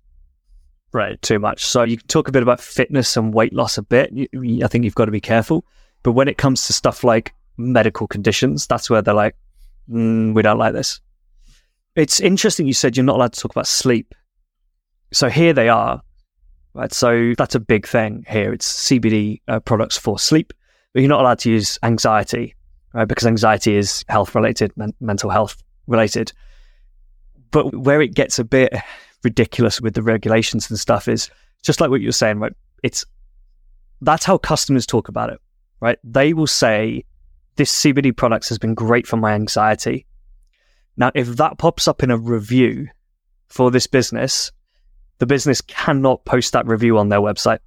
Right. 0.91 1.21
Too 1.21 1.39
much. 1.39 1.65
So 1.65 1.83
you 1.83 1.97
can 1.97 2.07
talk 2.07 2.27
a 2.27 2.31
bit 2.31 2.41
about 2.41 2.59
fitness 2.59 3.15
and 3.15 3.33
weight 3.33 3.53
loss 3.53 3.77
a 3.77 3.83
bit. 3.83 4.11
I 4.13 4.67
think 4.67 4.83
you've 4.83 4.95
got 4.95 5.05
to 5.05 5.11
be 5.11 5.21
careful. 5.21 5.65
But 6.03 6.13
when 6.13 6.27
it 6.27 6.37
comes 6.37 6.65
to 6.67 6.73
stuff 6.73 7.03
like 7.03 7.33
medical 7.57 8.07
conditions, 8.07 8.65
that's 8.65 8.89
where 8.89 9.01
they're 9.01 9.13
like, 9.13 9.35
mm, 9.89 10.33
we 10.33 10.41
don't 10.41 10.57
like 10.57 10.73
this. 10.73 10.99
It's 11.95 12.19
interesting 12.19 12.65
you 12.65 12.73
said 12.73 12.95
you're 12.95 13.03
not 13.03 13.17
allowed 13.17 13.33
to 13.33 13.39
talk 13.39 13.51
about 13.51 13.67
sleep. 13.67 14.15
So 15.11 15.29
here 15.29 15.53
they 15.53 15.69
are, 15.69 16.01
right? 16.73 16.93
So 16.93 17.33
that's 17.37 17.55
a 17.55 17.59
big 17.59 17.87
thing 17.87 18.25
here. 18.27 18.53
It's 18.53 18.87
CBD 18.87 19.41
uh, 19.47 19.59
products 19.59 19.97
for 19.97 20.17
sleep, 20.17 20.53
but 20.93 21.01
you're 21.01 21.09
not 21.09 21.21
allowed 21.21 21.39
to 21.39 21.51
use 21.51 21.77
anxiety, 21.83 22.55
right? 22.93 23.07
Because 23.07 23.27
anxiety 23.27 23.75
is 23.75 24.03
health 24.07 24.35
related, 24.35 24.75
men- 24.77 24.93
mental 24.99 25.29
health 25.29 25.61
related. 25.87 26.31
But 27.51 27.75
where 27.75 28.01
it 28.01 28.13
gets 28.13 28.39
a 28.39 28.43
bit 28.43 28.73
ridiculous 29.23 29.81
with 29.81 29.93
the 29.93 30.03
regulations 30.03 30.69
and 30.69 30.79
stuff 30.79 31.07
is 31.07 31.29
just 31.63 31.81
like 31.81 31.89
what 31.89 32.01
you're 32.01 32.11
saying, 32.11 32.39
right? 32.39 32.53
It's 32.83 33.05
that's 34.01 34.25
how 34.25 34.37
customers 34.37 34.85
talk 34.85 35.09
about 35.09 35.29
it, 35.29 35.39
right? 35.81 35.99
They 36.03 36.33
will 36.33 36.47
say, 36.47 37.03
This 37.55 37.71
CBD 37.83 38.15
products 38.15 38.49
has 38.49 38.57
been 38.57 38.73
great 38.73 39.05
for 39.05 39.17
my 39.17 39.33
anxiety. 39.33 40.05
Now, 40.95 41.11
if 41.15 41.27
that 41.37 41.57
pops 41.57 41.87
up 41.87 42.03
in 42.03 42.11
a 42.11 42.17
review 42.17 42.87
for 43.47 43.71
this 43.71 43.87
business, 43.87 44.51
the 45.17 45.25
business 45.25 45.61
cannot 45.61 46.23
post 46.25 46.53
that 46.53 46.65
review 46.65 46.97
on 46.97 47.09
their 47.09 47.19
website 47.19 47.59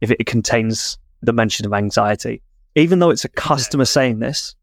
if 0.00 0.10
it 0.10 0.26
contains 0.26 0.98
the 1.22 1.32
mention 1.32 1.64
of 1.64 1.72
anxiety, 1.72 2.42
even 2.74 2.98
though 2.98 3.10
it's 3.10 3.24
a 3.24 3.28
customer 3.28 3.84
saying 3.84 4.18
this, 4.20 4.54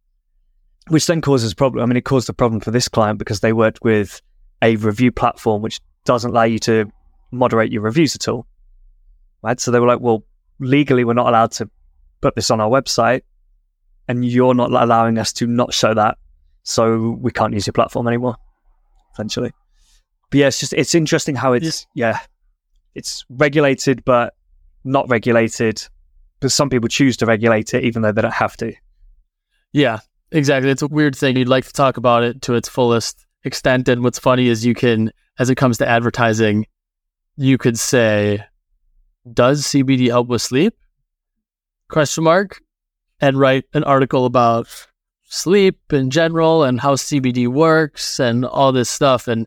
which 0.87 1.05
then 1.05 1.21
causes 1.21 1.51
a 1.51 1.55
problem. 1.55 1.83
I 1.83 1.85
mean, 1.85 1.97
it 1.97 2.05
caused 2.05 2.29
a 2.29 2.33
problem 2.33 2.59
for 2.61 2.71
this 2.71 2.87
client 2.87 3.19
because 3.19 3.41
they 3.41 3.53
worked 3.53 3.79
with 3.83 4.21
a 4.61 4.75
review 4.77 5.11
platform 5.11 5.61
which 5.61 5.79
doesn't 6.05 6.31
allow 6.31 6.43
you 6.43 6.59
to 6.59 6.91
moderate 7.31 7.71
your 7.71 7.83
reviews 7.83 8.15
at 8.15 8.27
all. 8.27 8.47
Right. 9.41 9.59
So 9.59 9.71
they 9.71 9.79
were 9.79 9.87
like, 9.87 9.99
well, 9.99 10.23
legally, 10.59 11.03
we're 11.03 11.13
not 11.13 11.27
allowed 11.27 11.51
to 11.53 11.69
put 12.21 12.35
this 12.35 12.51
on 12.51 12.59
our 12.59 12.69
website, 12.69 13.21
and 14.07 14.25
you're 14.25 14.53
not 14.53 14.71
allowing 14.71 15.17
us 15.17 15.31
to 15.33 15.47
not 15.47 15.73
show 15.73 15.93
that. 15.93 16.17
So 16.63 17.17
we 17.21 17.31
can't 17.31 17.53
use 17.53 17.67
your 17.67 17.73
platform 17.73 18.07
anymore, 18.07 18.35
essentially. 19.13 19.51
But 20.29 20.37
yeah, 20.37 20.47
it's 20.47 20.59
just, 20.59 20.73
it's 20.73 20.93
interesting 20.93 21.35
how 21.35 21.53
it's, 21.53 21.87
yeah, 21.95 22.19
it's 22.95 23.25
regulated, 23.29 24.03
but 24.03 24.33
not 24.83 25.07
regulated. 25.09 25.87
Because 26.39 26.53
some 26.53 26.69
people 26.69 26.87
choose 26.87 27.17
to 27.17 27.25
regulate 27.25 27.73
it, 27.73 27.83
even 27.83 28.01
though 28.01 28.11
they 28.11 28.21
don't 28.21 28.33
have 28.33 28.55
to. 28.57 28.73
Yeah, 29.73 29.99
exactly. 30.31 30.71
It's 30.71 30.81
a 30.81 30.87
weird 30.87 31.15
thing. 31.15 31.35
You'd 31.35 31.49
like 31.49 31.65
to 31.65 31.73
talk 31.73 31.97
about 31.97 32.23
it 32.23 32.41
to 32.43 32.55
its 32.55 32.69
fullest 32.69 33.25
extent. 33.43 33.89
And 33.89 34.03
what's 34.03 34.19
funny 34.19 34.47
is 34.47 34.65
you 34.65 34.73
can, 34.73 35.11
as 35.37 35.49
it 35.49 35.55
comes 35.55 35.77
to 35.79 35.87
advertising, 35.87 36.65
you 37.35 37.57
could 37.57 37.77
say, 37.77 38.43
"Does 39.31 39.65
CBD 39.65 40.07
help 40.07 40.27
with 40.27 40.41
sleep?" 40.41 40.75
Question 41.89 42.23
mark, 42.23 42.61
and 43.19 43.37
write 43.37 43.65
an 43.73 43.83
article 43.83 44.25
about 44.25 44.67
sleep 45.25 45.93
in 45.93 46.09
general 46.09 46.63
and 46.63 46.79
how 46.79 46.95
CBD 46.95 47.47
works 47.47 48.19
and 48.19 48.45
all 48.45 48.71
this 48.71 48.89
stuff. 48.89 49.27
And 49.27 49.45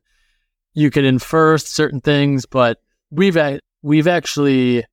you 0.75 0.91
can 0.91 1.05
infer 1.05 1.59
certain 1.59 2.01
things, 2.01 2.47
but 2.47 2.81
we've 3.11 3.39
we've 3.83 4.07
actually 4.07 4.85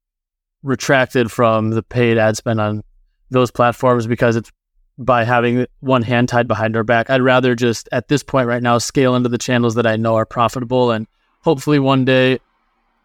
retracted 0.64 1.32
from 1.32 1.72
the 1.72 1.84
paid 1.84 2.18
ad 2.18 2.38
spend 2.38 2.60
on 2.60 2.84
those 3.30 3.52
platforms 3.52 4.08
because 4.08 4.36
it's 4.36 4.52
by 4.98 5.24
having 5.24 5.66
one 5.80 6.02
hand 6.02 6.28
tied 6.28 6.48
behind 6.48 6.76
our 6.76 6.84
back. 6.84 7.10
I'd 7.10 7.22
rather 7.22 7.56
just 7.56 7.88
at 7.92 8.10
this 8.10 8.22
point 8.22 8.48
right 8.48 8.62
now 8.62 8.78
scale 8.78 9.16
into 9.16 9.30
the 9.30 9.38
channels 9.38 9.76
that 9.76 9.88
I 9.88 9.96
know 9.96 10.16
are 10.16 10.26
profitable 10.26 10.92
and 10.92 11.08
hopefully 11.42 11.80
one 11.80 12.04
day 12.04 12.40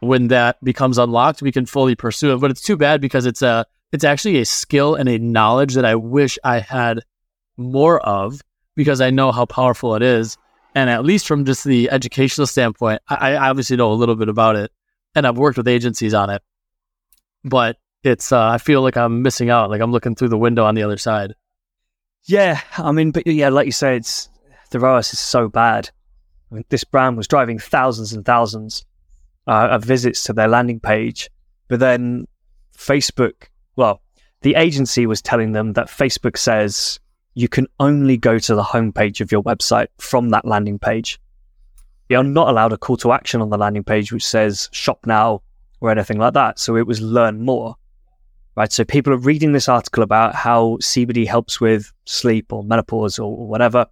when 0.00 0.28
that 0.28 0.62
becomes 0.62 0.98
unlocked 0.98 1.40
we 1.40 1.52
can 1.52 1.66
fully 1.66 1.94
pursue 1.94 2.34
it. 2.34 2.40
But 2.40 2.50
it's 2.50 2.62
too 2.62 2.76
bad 2.76 3.00
because 3.00 3.26
it's 3.26 3.42
a 3.42 3.64
it's 3.92 4.02
actually 4.02 4.38
a 4.38 4.44
skill 4.44 4.96
and 4.96 5.08
a 5.08 5.18
knowledge 5.18 5.74
that 5.74 5.84
I 5.84 5.94
wish 5.94 6.36
I 6.42 6.58
had 6.58 7.00
more 7.56 8.00
of 8.00 8.40
because 8.74 9.00
I 9.00 9.10
know 9.10 9.30
how 9.30 9.46
powerful 9.46 9.94
it 9.94 10.02
is. 10.02 10.36
And 10.74 10.90
at 10.90 11.04
least 11.04 11.28
from 11.28 11.44
just 11.44 11.62
the 11.62 11.88
educational 11.90 12.48
standpoint, 12.48 13.00
I, 13.08 13.34
I 13.34 13.48
obviously 13.48 13.76
know 13.76 13.92
a 13.92 13.94
little 13.94 14.16
bit 14.16 14.28
about 14.28 14.56
it 14.56 14.72
and 15.14 15.24
I've 15.28 15.38
worked 15.38 15.56
with 15.56 15.68
agencies 15.68 16.12
on 16.12 16.30
it. 16.30 16.42
But 17.44 17.76
it's 18.02 18.32
uh, 18.32 18.46
I 18.46 18.58
feel 18.58 18.82
like 18.82 18.96
I'm 18.96 19.22
missing 19.22 19.50
out, 19.50 19.70
like 19.70 19.80
I'm 19.80 19.92
looking 19.92 20.14
through 20.14 20.28
the 20.28 20.38
window 20.38 20.64
on 20.64 20.74
the 20.74 20.82
other 20.82 20.98
side. 20.98 21.34
Yeah, 22.24 22.60
I 22.78 22.92
mean, 22.92 23.10
but 23.10 23.26
yeah, 23.26 23.50
like 23.50 23.66
you 23.66 23.72
say, 23.72 23.96
it's 23.96 24.28
the 24.70 24.80
ROAS 24.80 25.12
is 25.12 25.18
so 25.18 25.48
bad. 25.48 25.90
I 26.50 26.56
mean, 26.56 26.64
this 26.68 26.84
brand 26.84 27.16
was 27.16 27.28
driving 27.28 27.58
thousands 27.58 28.12
and 28.12 28.24
thousands 28.24 28.86
uh, 29.46 29.68
of 29.70 29.84
visits 29.84 30.24
to 30.24 30.32
their 30.32 30.48
landing 30.48 30.80
page, 30.80 31.28
but 31.68 31.80
then 31.80 32.26
Facebook, 32.76 33.48
well, 33.76 34.00
the 34.42 34.54
agency 34.54 35.06
was 35.06 35.22
telling 35.22 35.52
them 35.52 35.72
that 35.72 35.88
Facebook 35.88 36.36
says 36.36 37.00
you 37.34 37.48
can 37.48 37.66
only 37.80 38.16
go 38.16 38.38
to 38.38 38.54
the 38.54 38.62
homepage 38.62 39.20
of 39.20 39.32
your 39.32 39.42
website 39.42 39.88
from 39.98 40.30
that 40.30 40.44
landing 40.44 40.78
page. 40.78 41.18
You're 42.08 42.22
not 42.22 42.48
allowed 42.48 42.72
a 42.72 42.78
call 42.78 42.96
to 42.98 43.12
action 43.12 43.40
on 43.40 43.50
the 43.50 43.58
landing 43.58 43.84
page 43.84 44.12
which 44.12 44.24
says 44.24 44.68
shop 44.72 45.06
now 45.06 45.42
or 45.84 45.90
anything 45.90 46.18
like 46.18 46.34
that. 46.34 46.58
So 46.58 46.76
it 46.76 46.86
was 46.86 47.00
learn 47.00 47.44
more 47.44 47.76
right? 48.56 48.72
So 48.72 48.84
people 48.84 49.12
are 49.12 49.18
reading 49.18 49.52
this 49.52 49.68
article 49.68 50.02
about 50.02 50.34
how 50.34 50.78
CBD 50.80 51.26
helps 51.26 51.60
with 51.60 51.92
sleep 52.04 52.52
or 52.52 52.62
menopause 52.62 53.18
or, 53.18 53.34
whatever. 53.36 53.86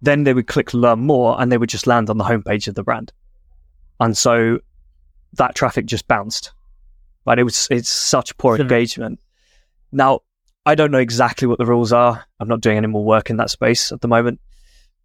Then 0.00 0.24
they 0.24 0.34
would 0.34 0.46
click 0.46 0.74
learn 0.74 1.00
more 1.00 1.40
and 1.40 1.50
they 1.50 1.58
would 1.58 1.68
just 1.68 1.86
land 1.86 2.10
on 2.10 2.18
the 2.18 2.24
homepage 2.24 2.68
of 2.68 2.74
the 2.74 2.82
brand. 2.82 3.12
And 4.00 4.16
so 4.16 4.58
that 5.34 5.54
traffic 5.54 5.86
just 5.86 6.08
bounced. 6.08 6.52
Right. 7.24 7.38
It 7.38 7.44
was 7.44 7.68
it's 7.70 7.88
such 7.88 8.36
poor 8.36 8.56
sure. 8.56 8.64
engagement. 8.64 9.20
Now, 9.92 10.20
I 10.66 10.74
don't 10.74 10.90
know 10.90 10.98
exactly 10.98 11.46
what 11.46 11.58
the 11.58 11.66
rules 11.66 11.92
are. 11.92 12.24
I'm 12.40 12.48
not 12.48 12.60
doing 12.60 12.76
any 12.76 12.88
more 12.88 13.04
work 13.04 13.30
in 13.30 13.36
that 13.36 13.50
space 13.50 13.92
at 13.92 14.00
the 14.00 14.08
moment. 14.08 14.40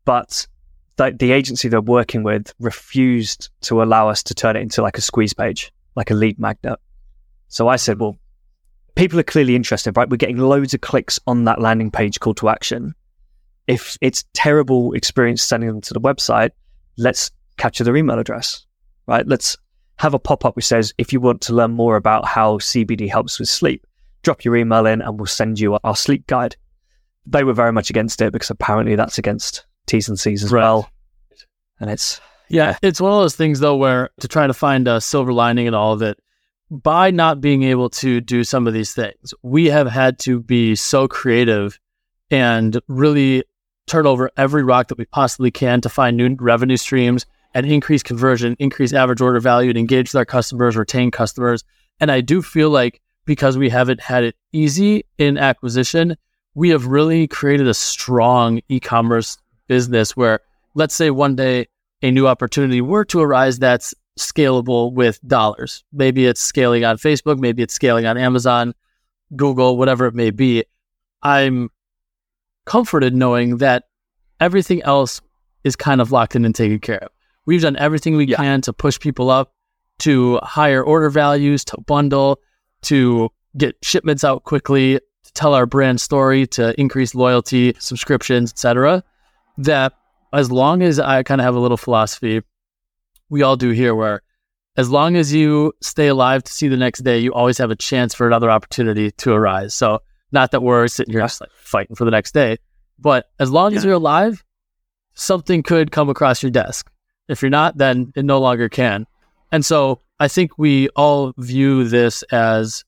But 0.03 0.47
the, 0.95 1.15
the 1.17 1.31
agency 1.31 1.67
they're 1.67 1.79
working 1.79 2.23
with 2.23 2.53
refused 2.59 3.49
to 3.61 3.83
allow 3.83 4.09
us 4.09 4.23
to 4.23 4.33
turn 4.33 4.55
it 4.55 4.61
into 4.61 4.81
like 4.81 4.97
a 4.97 5.01
squeeze 5.01 5.33
page, 5.33 5.71
like 5.97 6.11
a 6.11 6.13
lead 6.13 6.39
magnet. 6.39 6.79
So 7.49 7.67
I 7.67 7.75
said, 7.75 7.99
well, 7.99 8.15
people 8.95 9.19
are 9.19 9.23
clearly 9.23 9.55
interested, 9.55 9.97
right? 9.97 10.07
We're 10.07 10.17
getting 10.17 10.37
loads 10.37 10.73
of 10.73 10.81
clicks 10.81 11.19
on 11.27 11.43
that 11.45 11.59
landing 11.59 11.91
page 11.91 12.19
call 12.19 12.35
to 12.35 12.49
action. 12.49 12.93
If 13.65 13.97
it's 13.99 14.23
terrible 14.33 14.93
experience 14.93 15.41
sending 15.41 15.69
them 15.69 15.81
to 15.81 15.93
the 15.93 15.99
website, 15.99 16.51
let's 16.97 17.31
capture 17.57 17.83
their 17.83 17.97
email 17.97 18.19
address, 18.19 18.65
right? 19.07 19.27
Let's 19.27 19.57
have 19.97 20.13
a 20.13 20.19
pop 20.19 20.45
up 20.45 20.55
which 20.55 20.65
says, 20.65 20.93
if 20.99 21.11
you 21.11 21.19
want 21.19 21.41
to 21.41 21.53
learn 21.53 21.71
more 21.71 21.95
about 21.95 22.27
how 22.27 22.59
CBD 22.59 23.09
helps 23.09 23.39
with 23.39 23.49
sleep, 23.49 23.85
drop 24.21 24.45
your 24.45 24.55
email 24.55 24.85
in 24.85 25.01
and 25.01 25.19
we'll 25.19 25.25
send 25.25 25.59
you 25.59 25.79
our 25.83 25.95
sleep 25.95 26.27
guide. 26.27 26.55
They 27.25 27.43
were 27.43 27.53
very 27.53 27.73
much 27.73 27.89
against 27.89 28.21
it 28.21 28.31
because 28.31 28.51
apparently 28.51 28.95
that's 28.95 29.17
against 29.17 29.65
T's 29.87 30.07
and 30.07 30.19
C's 30.19 30.43
as 30.43 30.51
right. 30.51 30.61
well. 30.61 30.89
And 31.79 31.89
it's, 31.89 32.21
yeah, 32.49 32.77
it's 32.81 33.01
one 33.01 33.11
of 33.11 33.19
those 33.19 33.35
things 33.35 33.59
though 33.59 33.75
where 33.75 34.09
to 34.19 34.27
try 34.27 34.47
to 34.47 34.53
find 34.53 34.87
a 34.87 35.01
silver 35.01 35.33
lining 35.33 35.67
in 35.67 35.73
all 35.73 35.93
of 35.93 36.01
it, 36.01 36.19
by 36.69 37.11
not 37.11 37.41
being 37.41 37.63
able 37.63 37.89
to 37.89 38.19
do 38.19 38.43
some 38.43 38.67
of 38.67 38.73
these 38.73 38.93
things, 38.93 39.33
we 39.41 39.67
have 39.67 39.87
had 39.87 40.19
to 40.19 40.39
be 40.39 40.75
so 40.75 41.07
creative 41.07 41.79
and 42.29 42.79
really 42.87 43.43
turn 43.87 44.05
over 44.05 44.29
every 44.35 44.63
rock 44.63 44.89
that 44.89 44.97
we 44.97 45.05
possibly 45.05 45.49
can 45.49 45.79
to 45.81 45.89
find 45.89 46.17
new 46.17 46.35
revenue 46.39 46.75
streams 46.75 47.25
and 47.53 47.65
increase 47.65 48.03
conversion, 48.03 48.55
increase 48.59 48.93
average 48.93 49.21
order 49.21 49.39
value, 49.39 49.69
and 49.69 49.77
engage 49.77 50.09
with 50.09 50.17
our 50.17 50.25
customers, 50.25 50.75
retain 50.75 51.09
customers. 51.09 51.63
And 51.99 52.11
I 52.11 52.21
do 52.21 52.41
feel 52.41 52.69
like 52.69 53.01
because 53.25 53.57
we 53.57 53.69
haven't 53.69 54.01
had 54.01 54.23
it 54.23 54.35
easy 54.51 55.05
in 55.17 55.37
acquisition, 55.37 56.17
we 56.53 56.69
have 56.69 56.87
really 56.87 57.27
created 57.27 57.67
a 57.67 57.73
strong 57.73 58.61
e 58.67 58.79
commerce 58.79 59.37
business 59.67 60.17
where, 60.17 60.41
let's 60.75 60.95
say, 60.95 61.09
one 61.11 61.35
day 61.35 61.67
a 62.01 62.11
new 62.11 62.27
opportunity 62.27 62.81
were 62.81 63.05
to 63.05 63.21
arise 63.21 63.59
that's 63.59 63.93
scalable 64.19 64.93
with 64.93 65.19
dollars. 65.27 65.83
Maybe 65.93 66.25
it's 66.25 66.41
scaling 66.41 66.83
on 66.83 66.97
Facebook, 66.97 67.39
maybe 67.39 67.63
it's 67.63 67.73
scaling 67.73 68.05
on 68.05 68.17
Amazon, 68.17 68.73
Google, 69.35 69.77
whatever 69.77 70.05
it 70.07 70.15
may 70.15 70.31
be. 70.31 70.63
I'm 71.23 71.69
comforted 72.65 73.15
knowing 73.15 73.57
that 73.57 73.85
everything 74.39 74.81
else 74.83 75.21
is 75.63 75.75
kind 75.75 76.01
of 76.01 76.11
locked 76.11 76.35
in 76.35 76.45
and 76.45 76.53
taken 76.53 76.79
care 76.79 77.03
of. 77.03 77.09
We've 77.45 77.61
done 77.61 77.77
everything 77.77 78.15
we 78.15 78.25
yeah. 78.27 78.37
can 78.37 78.61
to 78.61 78.73
push 78.73 78.99
people 78.99 79.29
up 79.29 79.53
to 79.99 80.37
higher 80.43 80.83
order 80.83 81.09
values, 81.09 81.63
to 81.65 81.77
bundle, 81.81 82.39
to 82.83 83.29
get 83.57 83.75
shipments 83.81 84.23
out 84.23 84.43
quickly, 84.43 84.99
to 85.23 85.33
tell 85.33 85.53
our 85.53 85.65
brand 85.65 85.99
story, 85.99 86.45
to 86.47 86.79
increase 86.79 87.15
loyalty, 87.15 87.73
subscriptions, 87.79 88.51
etc. 88.51 89.03
That 89.57 89.93
as 90.33 90.51
long 90.51 90.81
as 90.81 90.99
I 90.99 91.23
kind 91.23 91.41
of 91.41 91.45
have 91.45 91.55
a 91.55 91.59
little 91.59 91.77
philosophy 91.77 92.41
we 93.29 93.41
all 93.41 93.57
do 93.57 93.71
here 93.71 93.93
where 93.93 94.21
as 94.77 94.89
long 94.89 95.15
as 95.15 95.33
you 95.33 95.73
stay 95.81 96.07
alive 96.07 96.43
to 96.43 96.51
see 96.51 96.67
the 96.67 96.77
next 96.77 96.99
day, 96.99 97.17
you 97.17 97.33
always 97.33 97.57
have 97.57 97.71
a 97.71 97.75
chance 97.75 98.13
for 98.13 98.27
another 98.27 98.51
opportunity 98.51 99.11
to 99.11 99.33
arise. 99.33 99.73
So, 99.73 100.01
not 100.31 100.51
that 100.51 100.61
we're 100.61 100.87
sitting 100.87 101.13
here 101.13 101.21
just 101.21 101.41
like 101.41 101.51
fighting 101.51 101.95
for 101.95 102.05
the 102.05 102.11
next 102.11 102.33
day, 102.33 102.57
but 102.99 103.29
as 103.39 103.49
long 103.49 103.75
as 103.75 103.83
you're 103.83 103.93
alive, 103.93 104.43
something 105.13 105.63
could 105.63 105.91
come 105.91 106.09
across 106.09 106.43
your 106.43 106.51
desk. 106.51 106.91
If 107.27 107.41
you're 107.41 107.49
not, 107.49 107.77
then 107.77 108.11
it 108.15 108.23
no 108.23 108.39
longer 108.39 108.69
can. 108.69 109.07
And 109.51 109.65
so, 109.65 110.01
I 110.19 110.27
think 110.27 110.57
we 110.57 110.89
all 110.89 111.33
view 111.37 111.87
this 111.87 112.23
as 112.23 112.83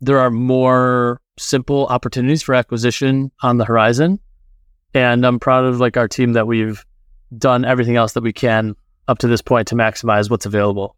there 0.00 0.18
are 0.18 0.30
more 0.30 1.20
simple 1.38 1.86
opportunities 1.86 2.42
for 2.42 2.54
acquisition 2.54 3.30
on 3.42 3.58
the 3.58 3.64
horizon. 3.64 4.20
And 4.98 5.24
I'm 5.24 5.38
proud 5.38 5.64
of 5.64 5.78
like 5.78 5.96
our 5.96 6.08
team 6.08 6.32
that 6.32 6.46
we've 6.46 6.84
done 7.36 7.64
everything 7.64 7.96
else 7.96 8.14
that 8.14 8.22
we 8.22 8.32
can 8.32 8.74
up 9.06 9.18
to 9.18 9.28
this 9.28 9.40
point 9.40 9.68
to 9.68 9.74
maximize 9.74 10.28
what's 10.28 10.46
available. 10.46 10.96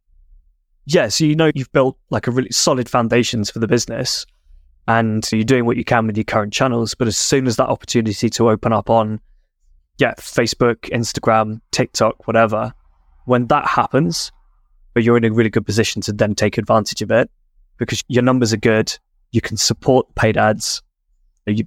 yeah, 0.86 1.08
so 1.08 1.24
you 1.24 1.36
know 1.36 1.50
you've 1.54 1.70
built 1.72 1.96
like 2.10 2.26
a 2.26 2.30
really 2.30 2.50
solid 2.50 2.88
foundations 2.88 3.50
for 3.50 3.58
the 3.58 3.68
business 3.68 4.26
and 4.88 5.28
you're 5.30 5.44
doing 5.44 5.66
what 5.66 5.76
you 5.76 5.84
can 5.84 6.06
with 6.06 6.16
your 6.16 6.24
current 6.24 6.52
channels. 6.52 6.94
But 6.94 7.08
as 7.08 7.16
soon 7.16 7.46
as 7.46 7.56
that 7.56 7.68
opportunity 7.68 8.30
to 8.30 8.50
open 8.50 8.72
up 8.72 8.90
on, 8.90 9.20
yeah, 9.98 10.14
Facebook, 10.14 10.88
Instagram, 10.90 11.60
TikTok, 11.70 12.26
whatever, 12.26 12.72
when 13.26 13.46
that 13.48 13.66
happens, 13.66 14.32
but 14.94 15.04
you're 15.04 15.16
in 15.16 15.24
a 15.24 15.30
really 15.30 15.50
good 15.50 15.66
position 15.66 16.00
to 16.02 16.12
then 16.12 16.34
take 16.34 16.58
advantage 16.58 17.02
of 17.02 17.10
it 17.10 17.30
because 17.76 18.02
your 18.08 18.22
numbers 18.22 18.52
are 18.52 18.56
good. 18.56 18.96
You 19.32 19.40
can 19.40 19.56
support 19.56 20.12
paid 20.14 20.36
ads. 20.36 20.82
You're 21.46 21.66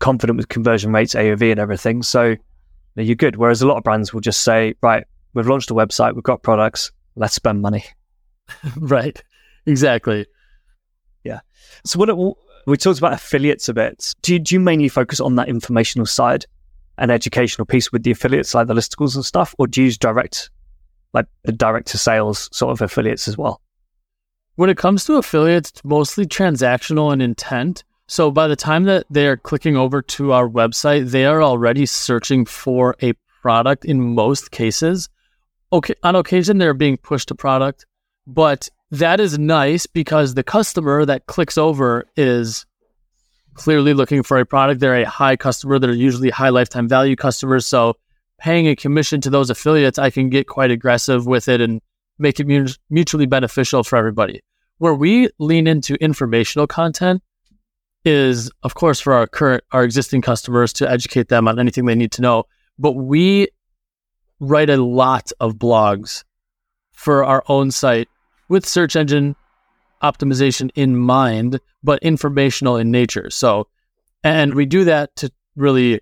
confident 0.00 0.36
with 0.36 0.48
conversion 0.48 0.92
rates, 0.92 1.14
AOV, 1.14 1.52
and 1.52 1.60
everything. 1.60 2.02
So 2.02 2.36
you're 2.96 3.14
good. 3.14 3.36
Whereas 3.36 3.62
a 3.62 3.68
lot 3.68 3.76
of 3.76 3.84
brands 3.84 4.12
will 4.12 4.20
just 4.20 4.40
say, 4.42 4.74
right, 4.82 5.04
we've 5.34 5.46
launched 5.46 5.70
a 5.70 5.74
website, 5.74 6.14
we've 6.14 6.24
got 6.24 6.42
products, 6.42 6.90
let's 7.14 7.34
spend 7.34 7.62
money. 7.62 7.84
right. 8.76 9.22
Exactly. 9.66 10.26
Yeah. 11.22 11.40
So 11.84 11.98
what 11.98 12.08
it, 12.08 12.16
we 12.66 12.76
talked 12.76 12.98
about 12.98 13.12
affiliates 13.12 13.68
a 13.68 13.74
bit. 13.74 14.14
Do 14.22 14.32
you, 14.32 14.38
do 14.38 14.54
you 14.54 14.60
mainly 14.60 14.88
focus 14.88 15.20
on 15.20 15.36
that 15.36 15.48
informational 15.48 16.06
side 16.06 16.46
and 16.98 17.10
educational 17.10 17.66
piece 17.66 17.92
with 17.92 18.02
the 18.02 18.10
affiliates, 18.10 18.54
like 18.54 18.66
the 18.66 18.74
listicles 18.74 19.14
and 19.14 19.24
stuff, 19.24 19.54
or 19.58 19.66
do 19.66 19.80
you 19.80 19.86
use 19.86 19.98
direct, 19.98 20.50
like 21.12 21.26
the 21.44 21.52
direct 21.52 21.88
to 21.88 21.98
sales 21.98 22.48
sort 22.52 22.72
of 22.72 22.82
affiliates 22.82 23.28
as 23.28 23.38
well? 23.38 23.60
When 24.56 24.68
it 24.68 24.76
comes 24.76 25.04
to 25.06 25.14
affiliates, 25.14 25.70
it's 25.70 25.84
mostly 25.84 26.26
transactional 26.26 27.12
and 27.12 27.22
intent. 27.22 27.84
So 28.10 28.32
by 28.32 28.48
the 28.48 28.56
time 28.56 28.86
that 28.86 29.06
they're 29.08 29.36
clicking 29.36 29.76
over 29.76 30.02
to 30.02 30.32
our 30.32 30.48
website, 30.48 31.12
they 31.12 31.26
are 31.26 31.40
already 31.40 31.86
searching 31.86 32.44
for 32.44 32.96
a 33.00 33.12
product 33.40 33.84
in 33.84 34.00
most 34.16 34.50
cases. 34.50 35.08
Okay, 35.72 35.94
on 36.02 36.16
occasion 36.16 36.58
they're 36.58 36.74
being 36.74 36.96
pushed 36.96 37.30
a 37.30 37.36
product, 37.36 37.86
but 38.26 38.68
that 38.90 39.20
is 39.20 39.38
nice 39.38 39.86
because 39.86 40.34
the 40.34 40.42
customer 40.42 41.06
that 41.06 41.26
clicks 41.26 41.56
over 41.56 42.04
is 42.16 42.66
clearly 43.54 43.94
looking 43.94 44.24
for 44.24 44.40
a 44.40 44.44
product. 44.44 44.80
They're 44.80 45.02
a 45.02 45.08
high 45.08 45.36
customer. 45.36 45.78
They're 45.78 45.92
usually 45.92 46.30
high 46.30 46.48
lifetime 46.48 46.88
value 46.88 47.14
customers. 47.14 47.64
So 47.64 47.94
paying 48.40 48.66
a 48.66 48.74
commission 48.74 49.20
to 49.20 49.30
those 49.30 49.50
affiliates, 49.50 50.00
I 50.00 50.10
can 50.10 50.30
get 50.30 50.48
quite 50.48 50.72
aggressive 50.72 51.26
with 51.26 51.46
it 51.46 51.60
and 51.60 51.80
make 52.18 52.40
it 52.40 52.48
mutually 52.90 53.26
beneficial 53.26 53.84
for 53.84 53.96
everybody. 53.96 54.40
Where 54.78 54.94
we 54.94 55.28
lean 55.38 55.68
into 55.68 55.94
informational 56.02 56.66
content 56.66 57.22
is, 58.04 58.50
of 58.62 58.74
course, 58.74 59.00
for 59.00 59.12
our 59.12 59.26
current, 59.26 59.64
our 59.72 59.84
existing 59.84 60.22
customers 60.22 60.72
to 60.74 60.90
educate 60.90 61.28
them 61.28 61.48
on 61.48 61.58
anything 61.58 61.84
they 61.84 61.94
need 61.94 62.12
to 62.12 62.22
know. 62.22 62.44
But 62.78 62.92
we 62.92 63.48
write 64.38 64.70
a 64.70 64.82
lot 64.82 65.30
of 65.40 65.56
blogs 65.56 66.24
for 66.92 67.24
our 67.24 67.42
own 67.48 67.70
site 67.70 68.08
with 68.48 68.66
search 68.66 68.96
engine 68.96 69.36
optimization 70.02 70.70
in 70.74 70.96
mind, 70.96 71.60
but 71.82 72.02
informational 72.02 72.76
in 72.76 72.90
nature. 72.90 73.28
So, 73.30 73.68
and 74.24 74.54
we 74.54 74.66
do 74.66 74.84
that 74.84 75.14
to 75.16 75.30
really 75.56 76.00